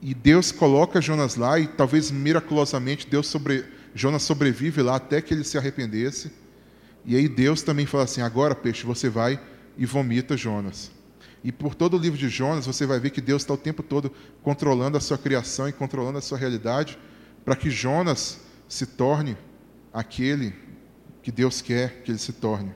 e 0.00 0.14
Deus 0.14 0.52
coloca 0.52 1.00
Jonas 1.00 1.34
lá, 1.34 1.58
e 1.58 1.66
talvez 1.66 2.12
miraculosamente 2.12 3.04
Deus 3.10 3.26
sobre, 3.26 3.64
Jonas 3.96 4.22
sobrevive 4.22 4.80
lá 4.80 4.94
até 4.94 5.20
que 5.20 5.34
ele 5.34 5.42
se 5.42 5.58
arrependesse. 5.58 6.30
E 7.08 7.16
aí 7.16 7.26
Deus 7.26 7.62
também 7.62 7.86
fala 7.86 8.04
assim: 8.04 8.20
agora, 8.20 8.54
peixe, 8.54 8.84
você 8.84 9.08
vai 9.08 9.40
e 9.78 9.86
vomita 9.86 10.36
Jonas. 10.36 10.90
E 11.42 11.50
por 11.50 11.74
todo 11.74 11.96
o 11.96 11.98
livro 11.98 12.18
de 12.18 12.28
Jonas, 12.28 12.66
você 12.66 12.84
vai 12.84 13.00
ver 13.00 13.08
que 13.08 13.22
Deus 13.22 13.40
está 13.40 13.54
o 13.54 13.56
tempo 13.56 13.82
todo 13.82 14.12
controlando 14.42 14.98
a 14.98 15.00
sua 15.00 15.16
criação 15.16 15.66
e 15.66 15.72
controlando 15.72 16.18
a 16.18 16.20
sua 16.20 16.36
realidade, 16.36 16.98
para 17.46 17.56
que 17.56 17.70
Jonas 17.70 18.40
se 18.68 18.84
torne 18.84 19.38
aquele 19.90 20.54
que 21.22 21.32
Deus 21.32 21.62
quer 21.62 22.02
que 22.02 22.10
ele 22.10 22.18
se 22.18 22.34
torne. 22.34 22.74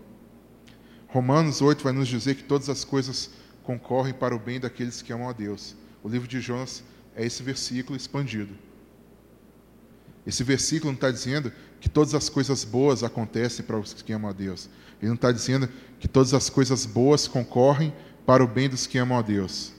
Romanos 1.08 1.60
8 1.60 1.84
vai 1.84 1.92
nos 1.92 2.08
dizer 2.08 2.34
que 2.34 2.44
todas 2.44 2.70
as 2.70 2.84
coisas 2.84 3.28
concorrem 3.62 4.14
para 4.14 4.34
o 4.34 4.38
bem 4.38 4.58
daqueles 4.58 5.02
que 5.02 5.12
amam 5.12 5.28
a 5.28 5.34
Deus. 5.34 5.76
O 6.02 6.08
livro 6.08 6.26
de 6.26 6.40
Jonas 6.40 6.82
é 7.14 7.26
esse 7.26 7.42
versículo 7.42 7.98
expandido. 7.98 8.54
Esse 10.26 10.42
versículo 10.42 10.90
não 10.90 10.94
está 10.94 11.10
dizendo 11.10 11.52
que 11.82 11.88
todas 11.88 12.14
as 12.14 12.28
coisas 12.28 12.62
boas 12.62 13.02
acontecem 13.02 13.64
para 13.64 13.76
os 13.76 13.92
que 13.92 14.12
amam 14.12 14.30
a 14.30 14.32
Deus. 14.32 14.70
Ele 15.00 15.08
não 15.08 15.16
está 15.16 15.32
dizendo 15.32 15.68
que 15.98 16.06
todas 16.06 16.32
as 16.32 16.48
coisas 16.48 16.86
boas 16.86 17.26
concorrem 17.26 17.92
para 18.24 18.42
o 18.42 18.46
bem 18.46 18.68
dos 18.68 18.86
que 18.86 18.98
amam 18.98 19.18
a 19.18 19.22
Deus. 19.22 19.72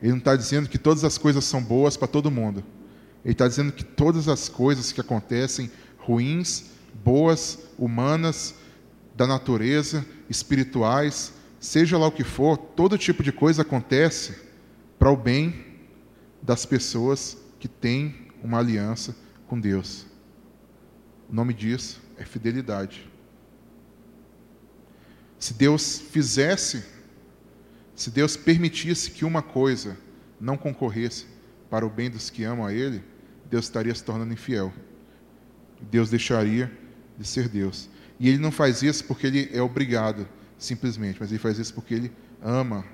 Ele 0.00 0.12
não 0.12 0.18
está 0.18 0.36
dizendo 0.36 0.68
que 0.68 0.78
todas 0.78 1.02
as 1.02 1.18
coisas 1.18 1.44
são 1.44 1.60
boas 1.60 1.96
para 1.96 2.06
todo 2.06 2.30
mundo. 2.30 2.62
Ele 3.24 3.32
está 3.32 3.48
dizendo 3.48 3.72
que 3.72 3.82
todas 3.82 4.28
as 4.28 4.48
coisas 4.48 4.92
que 4.92 5.00
acontecem, 5.00 5.68
ruins, 5.98 6.66
boas, 7.04 7.58
humanas, 7.76 8.54
da 9.16 9.26
natureza, 9.26 10.06
espirituais, 10.30 11.32
seja 11.58 11.98
lá 11.98 12.06
o 12.06 12.12
que 12.12 12.22
for, 12.22 12.56
todo 12.56 12.96
tipo 12.96 13.24
de 13.24 13.32
coisa 13.32 13.62
acontece 13.62 14.36
para 14.96 15.10
o 15.10 15.16
bem 15.16 15.56
das 16.40 16.64
pessoas 16.64 17.36
que 17.58 17.66
têm 17.66 18.28
uma 18.44 18.60
aliança 18.60 19.16
com 19.48 19.58
Deus. 19.58 20.06
O 21.28 21.34
nome 21.34 21.52
disso 21.52 22.00
é 22.16 22.24
fidelidade. 22.24 23.08
Se 25.38 25.54
Deus 25.54 25.98
fizesse, 25.98 26.84
se 27.94 28.10
Deus 28.10 28.36
permitisse 28.36 29.10
que 29.10 29.24
uma 29.24 29.42
coisa 29.42 29.96
não 30.40 30.56
concorresse 30.56 31.26
para 31.70 31.86
o 31.86 31.90
bem 31.90 32.10
dos 32.10 32.30
que 32.30 32.44
amam 32.44 32.66
a 32.66 32.72
Ele, 32.72 33.04
Deus 33.48 33.66
estaria 33.66 33.94
se 33.94 34.02
tornando 34.02 34.32
infiel. 34.32 34.72
Deus 35.90 36.10
deixaria 36.10 36.72
de 37.16 37.26
ser 37.26 37.48
Deus. 37.48 37.88
E 38.18 38.28
Ele 38.28 38.38
não 38.38 38.50
faz 38.50 38.82
isso 38.82 39.04
porque 39.04 39.26
Ele 39.26 39.50
é 39.52 39.62
obrigado, 39.62 40.26
simplesmente, 40.58 41.18
mas 41.20 41.30
Ele 41.30 41.38
faz 41.38 41.58
isso 41.58 41.74
porque 41.74 41.94
Ele 41.94 42.12
ama 42.42 42.84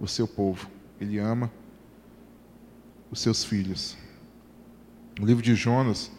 o 0.00 0.08
seu 0.08 0.26
povo. 0.26 0.68
Ele 1.00 1.18
ama 1.18 1.52
os 3.10 3.20
seus 3.20 3.44
filhos. 3.44 3.96
O 5.20 5.26
livro 5.26 5.42
de 5.42 5.54
Jonas 5.54 6.10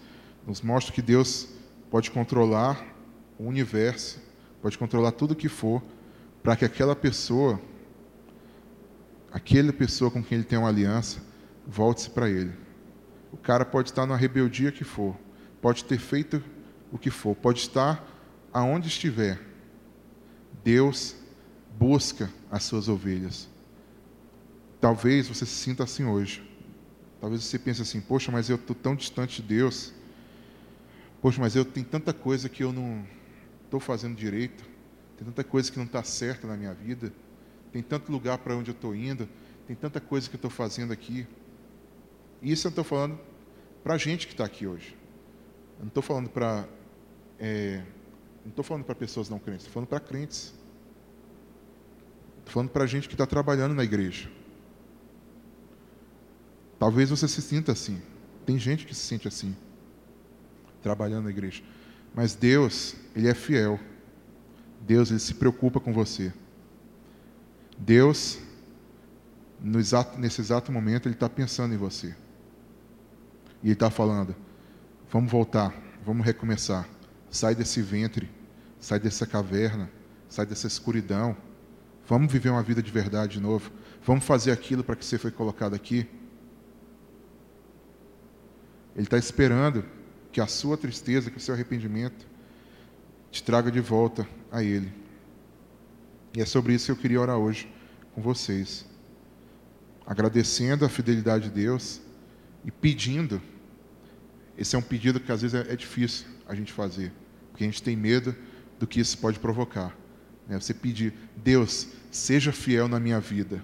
nos 0.46 0.62
mostra 0.62 0.94
que 0.94 1.02
Deus 1.02 1.48
pode 1.89 2.12
controlar 2.12 2.86
o 3.38 3.46
universo, 3.46 4.22
pode 4.62 4.78
controlar 4.78 5.12
tudo 5.12 5.32
o 5.32 5.36
que 5.36 5.50
for, 5.50 5.82
para 6.41 6.56
que 6.56 6.66
aquela 6.66 6.96
pessoa, 6.96 7.60
aquela 9.32 9.72
pessoa 9.72 10.12
com 10.12 10.24
quem 10.24 10.38
ele 10.38 10.46
tem 10.46 10.60
uma 10.60 10.68
aliança, 10.68 11.22
volte-se 11.66 12.10
para 12.10 12.30
ele. 12.30 12.52
O 13.32 13.38
cara 13.38 13.66
pode 13.66 13.89
estar 13.89 14.06
na 14.06 14.16
rebeldia 14.16 14.72
que 14.72 14.84
for, 14.84 15.18
pode 15.62 15.86
ter 15.86 15.98
feito 15.98 16.44
o 16.91 16.98
que 16.98 17.10
for, 17.10 17.36
pode 17.36 17.60
estar 17.60 18.06
aonde 18.52 18.88
estiver. 18.88 19.39
Deus 20.64 21.16
busca 21.78 22.30
as 22.52 22.64
suas 22.64 22.88
ovelhas. 22.88 23.50
Talvez 24.80 25.28
você 25.28 25.46
se 25.46 25.54
sinta 25.54 25.84
assim 25.84 26.06
hoje. 26.06 26.44
Talvez 27.20 27.44
você 27.44 27.58
pense 27.58 27.82
assim: 27.82 28.02
poxa, 28.02 28.32
mas 28.32 28.50
eu 28.50 28.58
estou 28.58 28.76
tão 28.76 28.96
distante 28.96 29.41
de 29.41 29.48
Deus. 29.48 29.94
Poxa, 31.24 31.39
mas 31.39 31.55
eu 31.55 31.63
tenho 31.63 31.86
tanta 31.86 32.11
coisa 32.11 32.49
que 32.49 32.65
eu 32.65 32.74
não 32.74 33.07
estou 33.63 33.80
fazendo 33.80 34.13
direito. 34.13 34.61
Tem 35.15 35.26
tanta 35.26 35.41
coisa 35.41 35.71
que 35.71 35.78
não 35.78 35.86
está 35.86 36.03
certa 36.03 36.45
na 36.45 36.57
minha 36.57 36.74
vida. 36.74 37.13
Tem 37.71 37.82
tanto 37.82 38.11
lugar 38.11 38.39
para 38.39 38.53
onde 38.57 38.71
eu 38.71 38.74
estou 38.74 38.93
indo. 38.93 39.30
Tem 39.65 39.74
tanta 39.74 40.01
coisa 40.01 40.28
que 40.28 40.36
eu 40.36 40.38
estou 40.38 40.51
fazendo 40.51 40.91
aqui. 40.91 41.26
Isso 42.41 42.67
eu 42.67 42.71
estou 42.71 42.84
falando 42.84 43.17
para 43.82 43.93
a 43.93 43.97
gente 43.97 44.28
que 44.28 44.34
está 44.34 44.43
aqui 44.43 44.67
hoje. 44.67 44.97
Eu 45.78 45.84
não 45.84 45.88
estou 45.88 46.03
falando 46.03 46.30
para. 46.30 46.67
É, 47.39 47.82
não 48.43 48.49
estou 48.49 48.65
falando 48.65 48.84
para 48.84 48.93
pessoas 48.93 49.30
não 49.30 49.39
crentes, 49.39 49.61
estou 49.61 49.76
falando 49.76 49.88
para 49.88 50.01
crentes. 50.01 50.53
Estou 52.39 52.51
falando 52.51 52.69
para 52.69 52.84
a 52.84 52.88
gente 52.88 53.07
que 53.07 53.13
está 53.13 53.26
trabalhando 53.26 53.74
na 53.74 53.86
igreja. 53.86 54.30
Talvez 56.78 57.09
você 57.11 57.30
se 57.30 57.41
sinta 57.41 57.71
assim. 57.71 58.01
Tem 58.45 58.59
gente 58.59 58.86
que 58.86 58.93
se 58.93 59.07
sente 59.07 59.26
assim, 59.26 59.55
trabalhando 60.84 61.23
na 61.23 61.31
igreja. 61.31 61.63
Mas 62.13 62.36
Deus, 62.36 62.95
Ele 63.15 63.27
é 63.27 63.34
fiel. 63.34 63.79
Deus, 64.81 65.09
Ele 65.09 65.19
se 65.19 65.34
preocupa 65.34 65.79
com 65.79 65.91
você. 65.91 66.31
Deus, 67.77 68.38
exato, 69.79 70.19
nesse 70.19 70.41
exato 70.41 70.71
momento, 70.71 71.07
Ele 71.07 71.15
está 71.15 71.29
pensando 71.29 71.73
em 71.73 71.77
você. 71.77 72.15
E 73.63 73.67
Ele 73.67 73.73
está 73.73 73.89
falando: 73.89 74.36
vamos 75.09 75.31
voltar, 75.31 75.73
vamos 76.05 76.25
recomeçar. 76.25 76.88
Sai 77.31 77.55
desse 77.55 77.81
ventre, 77.81 78.29
sai 78.79 78.99
dessa 78.99 79.25
caverna, 79.25 79.89
sai 80.29 80.45
dessa 80.45 80.67
escuridão. 80.67 81.36
Vamos 82.05 82.31
viver 82.31 82.49
uma 82.49 82.61
vida 82.61 82.84
de 82.84 82.91
verdade 82.91 83.34
de 83.34 83.39
novo. 83.39 83.71
Vamos 84.05 84.25
fazer 84.25 84.51
aquilo 84.51 84.84
para 84.84 84.95
que 84.95 85.05
você 85.05 85.17
foi 85.17 85.31
colocado 85.31 85.73
aqui. 85.73 86.07
Ele 88.95 89.05
está 89.05 89.17
esperando 89.17 89.84
que 90.34 90.41
a 90.41 90.47
sua 90.47 90.75
tristeza, 90.75 91.29
que 91.29 91.38
o 91.38 91.39
seu 91.39 91.53
arrependimento 91.53 92.25
te 93.31 93.43
traga 93.43 93.71
de 93.71 93.79
volta 93.79 94.27
a 94.51 94.63
Ele. 94.63 94.91
E 96.36 96.41
é 96.41 96.45
sobre 96.45 96.73
isso 96.73 96.88
que 96.88 96.91
eu 96.91 96.95
queria 96.95 97.21
orar 97.21 97.38
hoje 97.38 97.71
com 98.13 98.21
vocês. 98.21 98.84
Agradecendo 100.05 100.84
a 100.84 100.89
fidelidade 100.89 101.45
de 101.45 101.51
Deus 101.51 102.01
e 102.65 102.71
pedindo. 102.71 103.39
Esse 104.57 104.75
é 104.75 104.79
um 104.79 104.81
pedido 104.81 105.19
que 105.19 105.31
às 105.31 105.43
vezes 105.43 105.53
é, 105.53 105.71
é 105.71 105.75
difícil 105.75 106.25
a 106.47 106.55
gente 106.55 106.73
fazer, 106.73 107.13
porque 107.51 107.63
a 107.63 107.67
gente 107.67 107.81
tem 107.81 107.95
medo 107.95 108.36
do 108.79 108.88
que 108.88 108.99
isso 108.99 109.17
pode 109.19 109.39
provocar. 109.39 109.95
Né? 110.47 110.59
Você 110.59 110.73
pedir, 110.73 111.13
Deus, 111.38 111.89
seja 112.11 112.51
fiel 112.51 112.88
na 112.88 112.99
minha 112.99 113.19
vida, 113.19 113.63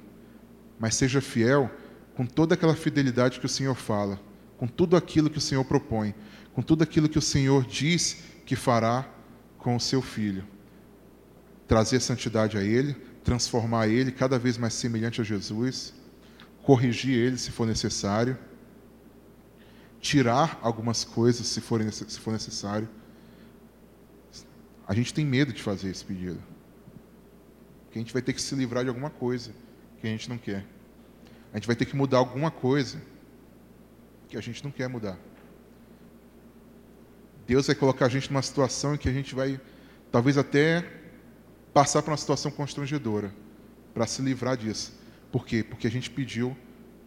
mas 0.80 0.96
seja 0.96 1.20
fiel 1.20 1.70
com 2.16 2.26
toda 2.26 2.54
aquela 2.54 2.76
fidelidade 2.76 3.40
que 3.40 3.46
o 3.46 3.50
Senhor 3.50 3.76
fala 3.76 4.20
com 4.60 4.68
tudo 4.68 4.98
aquilo 4.98 5.30
que 5.30 5.38
o 5.38 5.42
Senhor 5.42 5.64
propõe, 5.64 6.14
com 6.54 6.62
tudo 6.62 6.84
aquilo 6.84 7.10
que 7.10 7.18
o 7.18 7.22
Senhor 7.22 7.66
diz 7.66 8.24
que 8.46 8.56
fará 8.56 9.08
com 9.58 9.76
o 9.76 9.80
seu 9.80 10.02
filho. 10.02 10.46
Trazer 11.68 12.00
santidade 12.00 12.58
a 12.58 12.64
ele, 12.64 12.94
transformar 13.24 13.88
ele 13.88 14.12
cada 14.12 14.40
vez 14.40 14.58
mais 14.58 14.74
semelhante 14.74 15.22
a 15.22 15.24
Jesus, 15.24 15.94
corrigir 16.64 17.18
ele 17.18 17.38
se 17.38 17.52
for 17.52 17.68
necessário, 17.68 18.38
tirar 20.00 20.60
algumas 20.62 21.04
coisas 21.04 21.46
se 21.46 21.62
for, 21.62 21.82
se 21.92 22.20
for 22.20 22.32
necessário. 22.32 22.90
A 24.88 24.94
gente 24.94 25.14
tem 25.14 25.26
medo 25.26 25.54
de 25.54 25.62
fazer 25.62 25.90
esse 25.90 26.04
pedido. 26.04 26.42
Porque 27.86 28.00
a 28.00 28.02
gente 28.02 28.14
vai 28.14 28.22
ter 28.22 28.34
que 28.34 28.42
se 28.42 28.56
livrar 28.56 28.84
de 28.84 28.90
alguma 28.90 29.10
coisa 29.10 29.52
que 30.00 30.08
a 30.08 30.10
gente 30.10 30.30
não 30.30 30.38
quer. 30.38 30.66
A 31.54 31.58
gente 31.58 31.68
vai 31.68 31.76
ter 31.76 31.86
que 31.86 31.96
mudar 31.96 32.18
alguma 32.18 32.50
coisa 32.50 33.02
que 34.28 34.38
a 34.38 34.42
gente 34.42 34.64
não 34.64 34.72
quer 34.72 34.88
mudar. 34.88 35.18
Deus 37.50 37.66
vai 37.66 37.76
colocar 37.76 38.06
a 38.06 38.10
gente 38.10 38.30
numa 38.32 38.44
situação 38.44 38.94
em 38.94 38.98
que 39.00 39.10
a 39.10 39.12
gente 39.12 39.34
vai, 39.34 39.60
talvez 40.12 40.38
até, 40.38 40.88
passar 41.74 42.04
por 42.04 42.12
uma 42.12 42.18
situação 42.18 42.52
constrangedora, 42.52 43.34
para 43.92 44.06
se 44.06 44.22
livrar 44.22 44.56
disso. 44.56 44.94
Por 45.32 45.48
quê? 45.48 45.64
Porque 45.64 45.88
a 45.88 45.90
gente 45.90 46.12
pediu 46.12 46.56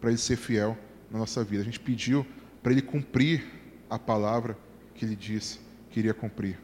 para 0.01 0.09
Ele 0.09 0.17
ser 0.17 0.35
fiel 0.35 0.77
na 1.09 1.17
nossa 1.17 1.45
vida. 1.45 1.61
A 1.61 1.65
gente 1.65 1.79
pediu 1.79 2.27
para 2.61 2.73
Ele 2.73 2.81
cumprir 2.81 3.45
a 3.89 3.97
palavra 3.97 4.57
que 4.93 5.05
Ele 5.05 5.15
disse 5.15 5.61
que 5.89 6.01
iria 6.01 6.13
cumprir. 6.13 6.59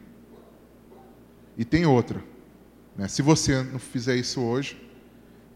E 1.56 1.64
tem 1.64 1.86
outra. 1.86 2.22
Né? 2.94 3.08
Se 3.08 3.22
você 3.22 3.62
não 3.62 3.78
fizer 3.78 4.14
isso 4.14 4.42
hoje, 4.42 4.78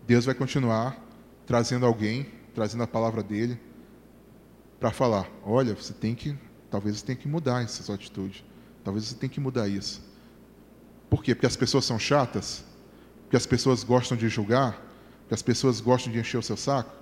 Deus 0.07 0.25
vai 0.25 0.35
continuar 0.35 0.99
trazendo 1.45 1.85
alguém, 1.85 2.27
trazendo 2.55 2.85
a 2.85 2.87
palavra 2.87 3.23
dele, 3.23 3.61
para 4.81 4.91
falar: 4.91 5.31
olha, 5.45 5.75
você 5.75 5.93
tem 5.93 6.15
que, 6.15 6.35
talvez 6.75 6.99
você 6.99 7.07
tenha 7.07 7.17
que 7.17 7.29
mudar 7.29 7.63
essa 7.63 7.85
sua 7.85 7.95
atitude, 7.95 8.45
talvez 8.83 9.05
você 9.05 9.15
tenha 9.15 9.31
que 9.31 9.39
mudar 9.39 9.69
isso. 9.69 10.03
Por 11.09 11.23
quê? 11.23 11.33
Porque 11.33 11.47
as 11.47 11.55
pessoas 11.55 11.85
são 11.85 12.01
chatas? 12.01 12.65
Porque 13.23 13.37
as 13.37 13.47
pessoas 13.47 13.85
gostam 13.85 14.19
de 14.19 14.29
julgar? 14.29 14.73
Porque 15.21 15.35
as 15.35 15.41
pessoas 15.41 15.81
gostam 15.81 16.13
de 16.13 16.19
encher 16.19 16.37
o 16.37 16.43
seu 16.43 16.57
saco? 16.57 16.93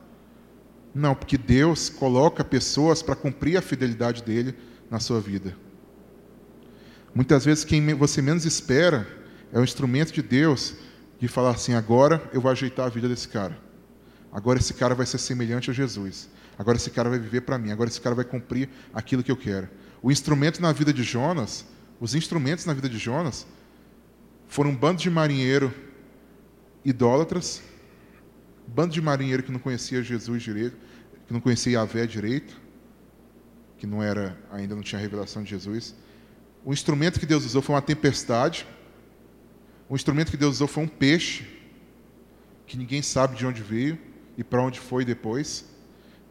Não, 0.95 1.15
porque 1.15 1.39
Deus 1.39 1.89
coloca 1.89 2.45
pessoas 2.45 3.03
para 3.03 3.17
cumprir 3.17 3.57
a 3.57 3.63
fidelidade 3.63 4.23
dele 4.23 4.55
na 4.91 5.01
sua 5.01 5.23
vida. 5.23 5.57
Muitas 7.15 7.47
vezes 7.47 7.65
quem 7.65 7.95
você 7.95 8.21
menos 8.21 8.45
espera 8.45 9.09
é 9.55 9.59
o 9.59 9.65
instrumento 9.65 10.13
de 10.13 10.21
Deus 10.21 10.75
de 11.19 11.29
falar 11.29 11.53
assim: 11.53 11.73
agora 11.73 12.23
eu 12.31 12.43
vou 12.43 12.51
ajeitar 12.51 12.85
a 12.85 12.91
vida 12.91 13.09
desse 13.09 13.27
cara. 13.27 13.57
Agora 14.31 14.59
esse 14.59 14.75
cara 14.75 14.95
vai 14.95 15.07
ser 15.07 15.17
semelhante 15.17 15.71
a 15.71 15.73
Jesus. 15.73 16.29
Agora 16.59 16.77
esse 16.77 16.91
cara 16.91 17.09
vai 17.09 17.19
viver 17.19 17.43
para 17.43 17.59
mim, 17.59 17.71
agora 17.71 17.89
esse 17.89 18.01
cara 18.01 18.15
vai 18.15 18.25
cumprir 18.25 18.69
aquilo 18.93 19.23
que 19.23 19.31
eu 19.31 19.37
quero. 19.37 19.69
O 20.03 20.11
instrumento 20.11 20.61
na 20.61 20.73
vida 20.73 20.93
de 20.93 21.03
Jonas, 21.03 21.65
os 22.01 22.15
instrumentos 22.15 22.67
na 22.67 22.75
vida 22.75 22.89
de 22.89 22.99
Jonas, 22.99 23.47
foram 24.49 24.71
um 24.71 24.77
bando 24.77 25.01
de 25.01 25.09
marinheiro 25.09 25.73
idólatras, 26.85 27.63
bando 28.67 28.93
de 28.93 29.01
marinheiro 29.01 29.43
que 29.43 29.53
não 29.53 29.59
conhecia 29.59 30.03
Jesus 30.03 30.43
direito, 30.43 30.77
que 31.27 31.33
não 31.33 31.41
conhecia 31.41 31.73
Yahvé 31.73 32.07
direito, 32.07 32.61
que 33.79 33.87
não 33.87 34.03
era, 34.03 34.39
ainda 34.51 34.75
não 34.75 34.83
tinha 34.83 35.01
revelação 35.01 35.43
de 35.43 35.51
Jesus. 35.51 35.95
O 36.65 36.73
instrumento 36.73 37.19
que 37.19 37.27
Deus 37.27 37.45
usou 37.45 37.63
foi 37.63 37.75
uma 37.75 37.83
tempestade. 37.83 38.67
O 39.89 39.95
instrumento 39.97 40.31
que 40.31 40.37
Deus 40.37 40.57
usou 40.57 40.69
foi 40.69 40.85
um 40.85 40.89
peixe, 40.89 41.47
que 42.67 42.77
ninguém 42.77 43.03
sabe 43.03 43.37
de 43.37 43.47
onde 43.47 43.63
veio 43.63 43.99
e 44.37 44.45
para 44.45 44.63
onde 44.63 44.79
foi 44.79 45.05
depois 45.05 45.72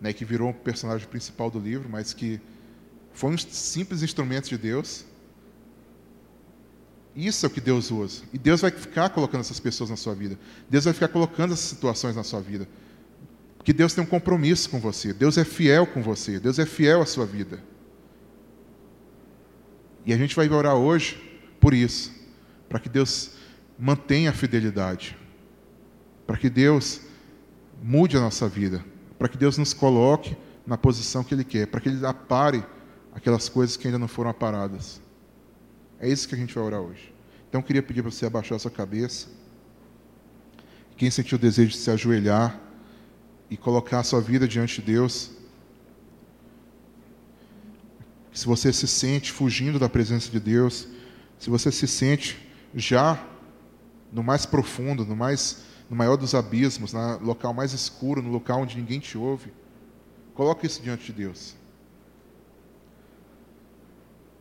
né, 0.01 0.11
que 0.11 0.25
virou 0.25 0.49
o 0.49 0.53
personagem 0.53 1.07
principal 1.07 1.51
do 1.51 1.59
livro, 1.59 1.87
mas 1.87 2.11
que 2.11 2.41
foi 3.13 3.29
um 3.29 3.37
simples 3.37 4.01
instrumento 4.01 4.49
de 4.49 4.57
Deus. 4.57 5.05
Isso 7.15 7.45
é 7.45 7.47
o 7.47 7.51
que 7.51 7.61
Deus 7.61 7.91
usa. 7.91 8.23
E 8.33 8.37
Deus 8.37 8.61
vai 8.61 8.71
ficar 8.71 9.09
colocando 9.09 9.41
essas 9.41 9.59
pessoas 9.59 9.91
na 9.91 9.97
sua 9.97 10.15
vida. 10.15 10.39
Deus 10.67 10.85
vai 10.85 10.93
ficar 10.93 11.09
colocando 11.09 11.53
essas 11.53 11.69
situações 11.69 12.15
na 12.15 12.23
sua 12.23 12.41
vida. 12.41 12.67
Porque 13.57 13.71
Deus 13.71 13.93
tem 13.93 14.03
um 14.03 14.07
compromisso 14.07 14.69
com 14.71 14.79
você. 14.79 15.13
Deus 15.13 15.37
é 15.37 15.45
fiel 15.45 15.85
com 15.85 16.01
você. 16.01 16.39
Deus 16.39 16.57
é 16.57 16.65
fiel 16.65 17.01
à 17.01 17.05
sua 17.05 17.25
vida. 17.25 17.61
E 20.03 20.13
a 20.13 20.17
gente 20.17 20.35
vai 20.35 20.49
orar 20.49 20.75
hoje 20.75 21.21
por 21.59 21.73
isso. 21.73 22.11
Para 22.67 22.79
que 22.79 22.89
Deus 22.89 23.33
mantenha 23.77 24.31
a 24.31 24.33
fidelidade. 24.33 25.15
Para 26.25 26.37
que 26.37 26.49
Deus 26.49 27.01
mude 27.83 28.17
a 28.17 28.21
nossa 28.21 28.47
vida 28.47 28.83
para 29.21 29.29
que 29.29 29.37
Deus 29.37 29.55
nos 29.55 29.71
coloque 29.71 30.35
na 30.65 30.75
posição 30.75 31.23
que 31.23 31.31
Ele 31.31 31.43
quer, 31.43 31.67
para 31.67 31.79
que 31.79 31.87
Ele 31.87 32.03
apare 32.03 32.65
aquelas 33.13 33.47
coisas 33.47 33.77
que 33.77 33.85
ainda 33.85 33.99
não 33.99 34.07
foram 34.07 34.31
aparadas. 34.31 34.99
É 35.99 36.09
isso 36.09 36.27
que 36.27 36.33
a 36.33 36.37
gente 36.39 36.55
vai 36.55 36.63
orar 36.63 36.81
hoje. 36.81 37.13
Então 37.47 37.61
eu 37.61 37.63
queria 37.63 37.83
pedir 37.83 38.01
para 38.01 38.09
você 38.09 38.25
abaixar 38.25 38.55
a 38.55 38.59
sua 38.59 38.71
cabeça. 38.71 39.27
Quem 40.97 41.11
sentiu 41.11 41.37
o 41.37 41.39
desejo 41.39 41.69
de 41.69 41.77
se 41.77 41.91
ajoelhar 41.91 42.59
e 43.47 43.55
colocar 43.55 43.99
a 43.99 44.03
sua 44.03 44.19
vida 44.19 44.47
diante 44.47 44.81
de 44.81 44.87
Deus. 44.91 45.29
Se 48.33 48.47
você 48.47 48.73
se 48.73 48.87
sente 48.87 49.31
fugindo 49.31 49.77
da 49.77 49.87
presença 49.87 50.31
de 50.31 50.39
Deus, 50.39 50.87
se 51.37 51.47
você 51.47 51.71
se 51.71 51.87
sente 51.87 52.39
já 52.73 53.23
no 54.11 54.23
mais 54.23 54.47
profundo, 54.47 55.05
no 55.05 55.15
mais 55.15 55.70
no 55.91 55.97
maior 55.97 56.15
dos 56.15 56.33
abismos, 56.33 56.93
no 56.93 57.19
local 57.19 57.53
mais 57.53 57.73
escuro, 57.73 58.21
no 58.21 58.29
local 58.29 58.61
onde 58.61 58.77
ninguém 58.77 58.97
te 58.97 59.17
ouve. 59.17 59.51
Coloque 60.33 60.65
isso 60.65 60.81
diante 60.81 61.07
de 61.07 61.11
Deus. 61.11 61.53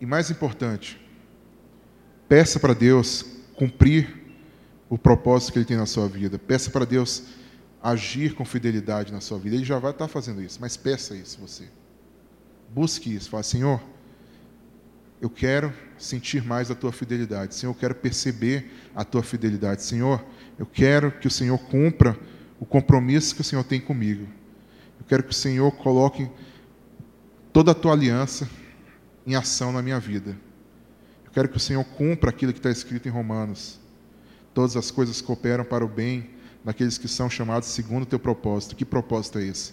E 0.01 0.07
mais 0.07 0.30
importante, 0.30 1.05
peça 2.28 2.61
para 2.61 2.72
Deus 2.72 3.24
cumprir 3.57 4.16
o 4.88 4.96
propósito 4.96 5.53
que 5.53 5.59
Ele 5.59 5.66
tem 5.66 5.76
na 5.76 5.86
sua 5.86 6.07
vida. 6.07 6.38
Peça 6.38 6.70
para 6.70 6.84
Deus 6.84 7.24
agir 7.82 8.36
com 8.36 8.44
fidelidade 8.44 9.12
na 9.12 9.20
sua 9.20 9.36
vida. 9.36 9.57
Ele 9.57 9.64
já 9.64 9.80
vai 9.80 9.90
estar 9.90 10.07
fazendo 10.07 10.40
isso, 10.40 10.59
mas 10.61 10.76
peça 10.76 11.16
isso 11.16 11.40
você. 11.40 11.68
Busque 12.72 13.12
isso. 13.12 13.28
Fala, 13.28 13.42
Senhor, 13.42 13.82
eu 15.20 15.28
quero 15.28 15.74
sentir 15.98 16.44
mais 16.44 16.70
a 16.70 16.76
tua 16.76 16.92
fidelidade. 16.92 17.57
Senhor, 17.57 17.72
eu 17.72 17.78
quero 17.78 17.96
perceber 17.96 18.70
a 18.94 19.05
tua 19.05 19.24
fidelidade. 19.24 19.82
Senhor, 19.82 20.24
eu 20.61 20.66
quero 20.66 21.11
que 21.11 21.26
o 21.26 21.30
Senhor 21.30 21.56
cumpra 21.56 22.18
o 22.61 22.66
compromisso 22.66 23.34
que 23.34 23.40
o 23.40 23.44
Senhor 23.44 23.64
tem 23.64 23.80
comigo. 23.80 24.28
Eu 24.98 25.06
quero 25.06 25.22
que 25.22 25.30
o 25.30 25.34
Senhor 25.34 25.72
coloque 25.72 26.30
toda 27.50 27.70
a 27.70 27.74
tua 27.74 27.94
aliança 27.94 28.46
em 29.26 29.34
ação 29.34 29.72
na 29.72 29.80
minha 29.80 29.98
vida. 29.98 30.36
Eu 31.24 31.30
quero 31.30 31.48
que 31.48 31.56
o 31.56 31.61
Senhor 31.61 31.82
cumpra 31.82 32.28
aquilo 32.28 32.52
que 32.52 32.58
está 32.58 32.70
escrito 32.70 33.08
em 33.08 33.11
Romanos. 33.11 33.80
Todas 34.52 34.76
as 34.76 34.90
coisas 34.90 35.22
cooperam 35.22 35.64
para 35.64 35.82
o 35.82 35.88
bem 35.88 36.28
daqueles 36.62 36.98
que 36.98 37.08
são 37.08 37.30
chamados 37.30 37.70
segundo 37.70 38.02
o 38.02 38.06
teu 38.06 38.18
propósito. 38.18 38.76
Que 38.76 38.84
propósito 38.84 39.38
é 39.38 39.44
esse? 39.44 39.72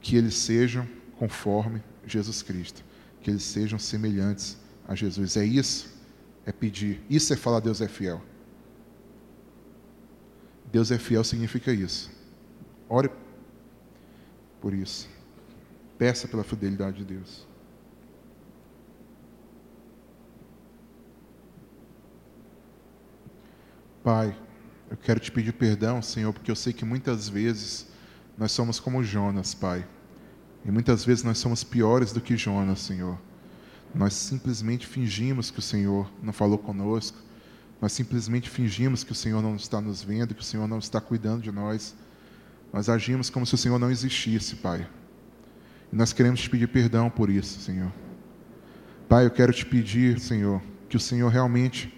Que 0.00 0.16
eles 0.16 0.34
sejam 0.34 0.88
conforme 1.18 1.82
Jesus 2.06 2.40
Cristo, 2.40 2.82
que 3.20 3.30
eles 3.30 3.42
sejam 3.42 3.78
semelhantes 3.78 4.56
a 4.88 4.94
Jesus. 4.94 5.36
É 5.36 5.44
isso, 5.44 5.94
é 6.46 6.52
pedir. 6.52 7.02
Isso 7.10 7.34
é 7.34 7.36
falar 7.36 7.60
Deus 7.60 7.82
é 7.82 7.88
fiel. 7.88 8.22
Deus 10.76 10.90
é 10.90 10.98
fiel 10.98 11.24
significa 11.24 11.72
isso. 11.72 12.10
Ore 12.86 13.10
por 14.60 14.74
isso. 14.74 15.08
Peça 15.96 16.28
pela 16.28 16.44
fidelidade 16.44 16.98
de 16.98 17.04
Deus. 17.14 17.46
Pai, 24.04 24.38
eu 24.90 24.98
quero 24.98 25.18
te 25.18 25.32
pedir 25.32 25.54
perdão, 25.54 26.02
Senhor, 26.02 26.30
porque 26.34 26.50
eu 26.50 26.56
sei 26.56 26.74
que 26.74 26.84
muitas 26.84 27.26
vezes 27.26 27.86
nós 28.36 28.52
somos 28.52 28.78
como 28.78 29.02
Jonas, 29.02 29.54
Pai. 29.54 29.82
E 30.62 30.70
muitas 30.70 31.06
vezes 31.06 31.24
nós 31.24 31.38
somos 31.38 31.64
piores 31.64 32.12
do 32.12 32.20
que 32.20 32.36
Jonas, 32.36 32.80
Senhor. 32.80 33.18
Nós 33.94 34.12
simplesmente 34.12 34.86
fingimos 34.86 35.50
que 35.50 35.58
o 35.58 35.62
Senhor 35.62 36.06
não 36.22 36.34
falou 36.34 36.58
conosco. 36.58 37.16
Nós 37.80 37.92
simplesmente 37.92 38.48
fingimos 38.48 39.04
que 39.04 39.12
o 39.12 39.14
Senhor 39.14 39.42
não 39.42 39.56
está 39.56 39.80
nos 39.80 40.02
vendo, 40.02 40.34
que 40.34 40.40
o 40.40 40.44
Senhor 40.44 40.66
não 40.66 40.78
está 40.78 41.00
cuidando 41.00 41.42
de 41.42 41.52
nós. 41.52 41.94
Nós 42.72 42.88
agimos 42.88 43.30
como 43.30 43.46
se 43.46 43.54
o 43.54 43.58
Senhor 43.58 43.78
não 43.78 43.90
existisse, 43.90 44.56
Pai. 44.56 44.86
E 45.92 45.96
nós 45.96 46.12
queremos 46.12 46.40
te 46.40 46.50
pedir 46.50 46.68
perdão 46.68 47.10
por 47.10 47.30
isso, 47.30 47.60
Senhor. 47.60 47.92
Pai, 49.08 49.26
eu 49.26 49.30
quero 49.30 49.52
te 49.52 49.64
pedir, 49.64 50.18
Senhor, 50.18 50.60
que 50.88 50.96
o 50.96 51.00
Senhor 51.00 51.28
realmente 51.28 51.92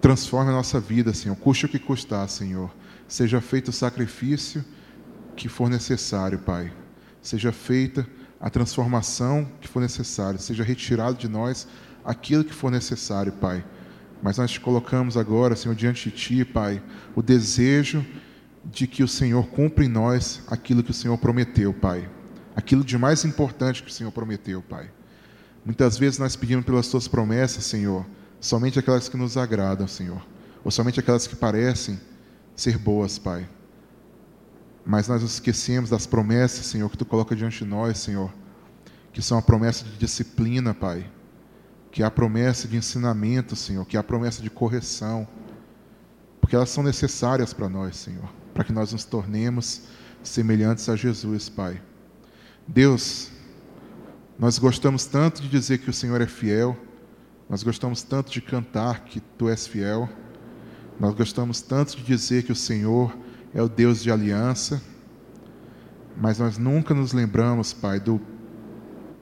transforme 0.00 0.50
a 0.50 0.54
nossa 0.54 0.80
vida, 0.80 1.12
Senhor, 1.12 1.36
custe 1.36 1.66
o 1.66 1.68
que 1.68 1.78
custar, 1.78 2.28
Senhor. 2.28 2.70
Seja 3.08 3.40
feito 3.40 3.68
o 3.68 3.72
sacrifício 3.72 4.64
que 5.36 5.48
for 5.48 5.68
necessário, 5.68 6.38
Pai. 6.38 6.72
Seja 7.20 7.52
feita 7.52 8.06
a 8.40 8.48
transformação 8.48 9.50
que 9.60 9.68
for 9.68 9.80
necessária, 9.80 10.38
seja 10.38 10.64
retirado 10.64 11.18
de 11.18 11.28
nós 11.28 11.68
aquilo 12.04 12.44
que 12.44 12.54
for 12.54 12.70
necessário, 12.70 13.32
Pai. 13.32 13.64
Mas 14.22 14.36
nós 14.38 14.50
te 14.50 14.60
colocamos 14.60 15.16
agora, 15.16 15.56
Senhor, 15.56 15.74
diante 15.74 16.10
de 16.10 16.16
Ti, 16.16 16.44
Pai, 16.44 16.82
o 17.14 17.22
desejo 17.22 18.04
de 18.64 18.86
que 18.86 19.02
o 19.02 19.08
Senhor 19.08 19.46
cumpra 19.48 19.84
em 19.84 19.88
nós 19.88 20.42
aquilo 20.46 20.82
que 20.82 20.90
o 20.90 20.94
Senhor 20.94 21.16
prometeu, 21.18 21.72
Pai. 21.72 22.08
Aquilo 22.54 22.84
de 22.84 22.98
mais 22.98 23.24
importante 23.24 23.82
que 23.82 23.90
o 23.90 23.92
Senhor 23.92 24.12
prometeu, 24.12 24.62
Pai. 24.62 24.90
Muitas 25.64 25.98
vezes 25.98 26.18
nós 26.18 26.36
pedimos 26.36 26.64
pelas 26.64 26.88
Tuas 26.88 27.08
promessas, 27.08 27.64
Senhor, 27.64 28.04
somente 28.40 28.78
aquelas 28.78 29.08
que 29.08 29.16
nos 29.16 29.36
agradam, 29.36 29.86
Senhor, 29.86 30.26
ou 30.64 30.70
somente 30.70 31.00
aquelas 31.00 31.26
que 31.26 31.36
parecem 31.36 31.98
ser 32.54 32.76
boas, 32.76 33.18
Pai. 33.18 33.48
Mas 34.84 35.08
nós 35.08 35.22
nos 35.22 35.34
esquecemos 35.34 35.90
das 35.90 36.06
promessas, 36.06 36.66
Senhor, 36.66 36.88
que 36.90 36.96
Tu 36.96 37.04
coloca 37.04 37.36
diante 37.36 37.64
de 37.64 37.70
nós, 37.70 37.98
Senhor, 37.98 38.32
que 39.12 39.22
são 39.22 39.38
a 39.38 39.42
promessa 39.42 39.84
de 39.84 39.96
disciplina, 39.96 40.74
Pai, 40.74 41.06
que 41.90 42.02
é 42.02 42.06
a 42.06 42.10
promessa 42.10 42.68
de 42.68 42.76
ensinamento, 42.76 43.56
Senhor, 43.56 43.84
que 43.84 43.96
é 43.96 44.00
a 44.00 44.02
promessa 44.02 44.42
de 44.42 44.50
correção, 44.50 45.26
porque 46.40 46.54
elas 46.54 46.70
são 46.70 46.82
necessárias 46.82 47.52
para 47.52 47.68
nós, 47.68 47.96
Senhor, 47.96 48.28
para 48.54 48.64
que 48.64 48.72
nós 48.72 48.92
nos 48.92 49.04
tornemos 49.04 49.82
semelhantes 50.22 50.88
a 50.88 50.96
Jesus, 50.96 51.48
Pai. 51.48 51.80
Deus, 52.66 53.30
nós 54.38 54.58
gostamos 54.58 55.04
tanto 55.04 55.42
de 55.42 55.48
dizer 55.48 55.78
que 55.78 55.90
o 55.90 55.92
Senhor 55.92 56.20
é 56.20 56.26
fiel, 56.26 56.76
nós 57.48 57.62
gostamos 57.62 58.02
tanto 58.02 58.30
de 58.30 58.40
cantar 58.40 59.04
que 59.04 59.20
Tu 59.20 59.48
és 59.48 59.66
fiel, 59.66 60.08
nós 60.98 61.14
gostamos 61.14 61.60
tanto 61.60 61.96
de 61.96 62.02
dizer 62.04 62.44
que 62.44 62.52
o 62.52 62.56
Senhor 62.56 63.16
é 63.52 63.60
o 63.60 63.68
Deus 63.68 64.02
de 64.02 64.10
aliança, 64.10 64.80
mas 66.16 66.38
nós 66.38 66.58
nunca 66.58 66.94
nos 66.94 67.12
lembramos, 67.12 67.72
Pai, 67.72 67.98
do 67.98 68.20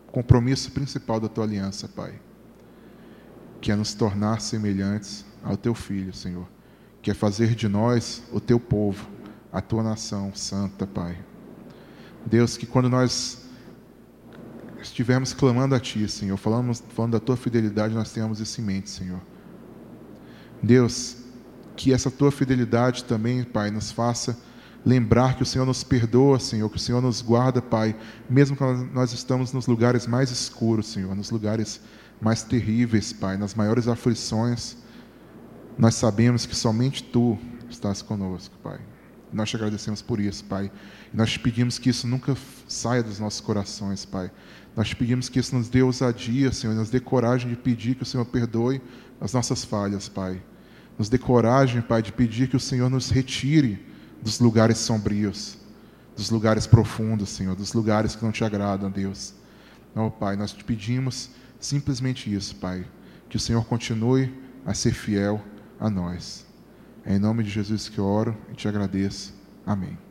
compromisso 0.08 0.72
principal 0.72 1.20
da 1.20 1.28
tua 1.28 1.44
aliança, 1.44 1.88
Pai, 1.88 2.20
que 3.60 3.72
é 3.72 3.76
nos 3.76 3.94
tornar 3.94 4.40
semelhantes 4.40 5.24
ao 5.42 5.56
teu 5.56 5.74
filho, 5.74 6.12
Senhor, 6.12 6.46
que 7.02 7.10
é 7.10 7.14
fazer 7.14 7.54
de 7.54 7.68
nós 7.68 8.22
o 8.32 8.40
teu 8.40 8.58
povo, 8.60 9.08
a 9.52 9.60
tua 9.60 9.82
nação 9.82 10.32
santa, 10.34 10.86
Pai. 10.86 11.18
Deus, 12.24 12.56
que 12.56 12.66
quando 12.66 12.88
nós 12.88 13.46
estivermos 14.80 15.32
clamando 15.32 15.74
a 15.74 15.80
Ti, 15.80 16.08
Senhor, 16.08 16.36
falamos, 16.36 16.82
falando 16.90 17.12
da 17.12 17.20
Tua 17.20 17.36
fidelidade, 17.36 17.94
nós 17.94 18.12
tenhamos 18.12 18.40
isso 18.40 18.60
em 18.60 18.64
mente, 18.64 18.90
Senhor. 18.90 19.20
Deus, 20.62 21.16
que 21.76 21.92
essa 21.92 22.10
tua 22.10 22.32
fidelidade 22.32 23.04
também, 23.04 23.44
Pai, 23.44 23.70
nos 23.70 23.92
faça 23.92 24.36
lembrar 24.84 25.36
que 25.36 25.42
o 25.42 25.46
Senhor 25.46 25.64
nos 25.64 25.84
perdoa, 25.84 26.38
Senhor, 26.38 26.68
que 26.70 26.76
o 26.76 26.80
Senhor 26.80 27.00
nos 27.00 27.20
guarda, 27.22 27.60
Pai, 27.60 27.96
mesmo 28.28 28.56
quando 28.56 28.84
nós 28.92 29.12
estamos 29.12 29.52
nos 29.52 29.66
lugares 29.66 30.06
mais 30.06 30.30
escuros, 30.30 30.88
Senhor, 30.88 31.14
nos 31.14 31.30
lugares 31.30 31.80
mais 32.20 32.42
terríveis, 32.42 33.12
Pai, 33.12 33.36
nas 33.36 33.54
maiores 33.54 33.88
aflições, 33.88 34.76
nós 35.78 35.94
sabemos 35.94 36.44
que 36.44 36.56
somente 36.56 37.02
Tu 37.02 37.38
estás 37.70 38.02
conosco, 38.02 38.54
Pai. 38.62 38.80
Nós 39.32 39.50
te 39.50 39.56
agradecemos 39.56 40.00
por 40.00 40.18
isso, 40.18 40.44
Pai. 40.44 40.70
Nós 41.12 41.32
te 41.32 41.38
pedimos 41.38 41.78
que 41.78 41.90
isso 41.90 42.06
nunca 42.06 42.36
saia 42.66 43.02
dos 43.02 43.20
nossos 43.20 43.40
corações, 43.40 44.04
Pai. 44.04 44.30
Nós 44.74 44.88
te 44.88 44.96
pedimos 44.96 45.28
que 45.28 45.38
isso 45.38 45.54
nos 45.54 45.68
dê 45.68 45.82
ousadia, 45.82 46.52
Senhor, 46.52 46.74
nos 46.74 46.90
dê 46.90 46.98
coragem 46.98 47.50
de 47.50 47.56
pedir 47.56 47.94
que 47.94 48.02
o 48.02 48.06
Senhor 48.06 48.24
perdoe 48.24 48.80
as 49.20 49.32
nossas 49.32 49.64
falhas, 49.64 50.08
Pai. 50.08 50.42
Nos 50.98 51.08
dê 51.08 51.18
coragem, 51.18 51.82
Pai, 51.82 52.02
de 52.02 52.12
pedir 52.12 52.48
que 52.48 52.56
o 52.56 52.60
Senhor 52.60 52.90
nos 52.90 53.10
retire 53.10 53.84
dos 54.22 54.40
lugares 54.40 54.78
sombrios, 54.78 55.58
dos 56.16 56.30
lugares 56.30 56.66
profundos, 56.66 57.28
Senhor, 57.28 57.54
dos 57.54 57.72
lugares 57.72 58.16
que 58.16 58.24
não 58.24 58.32
te 58.32 58.44
agradam, 58.44 58.90
Deus. 58.90 59.34
Não, 59.94 60.10
Pai, 60.10 60.36
nós 60.36 60.52
te 60.52 60.64
pedimos 60.64 61.30
simplesmente 61.60 62.32
isso, 62.32 62.56
Pai, 62.56 62.84
que 63.28 63.36
o 63.36 63.40
Senhor 63.40 63.64
continue 63.64 64.32
a 64.64 64.74
ser 64.74 64.92
fiel 64.92 65.42
a 65.78 65.88
nós. 65.88 66.46
É 67.04 67.14
em 67.14 67.18
nome 67.18 67.42
de 67.42 67.50
Jesus 67.50 67.88
que 67.88 67.98
eu 67.98 68.04
oro 68.04 68.36
e 68.50 68.54
te 68.54 68.68
agradeço. 68.68 69.34
Amém. 69.64 70.07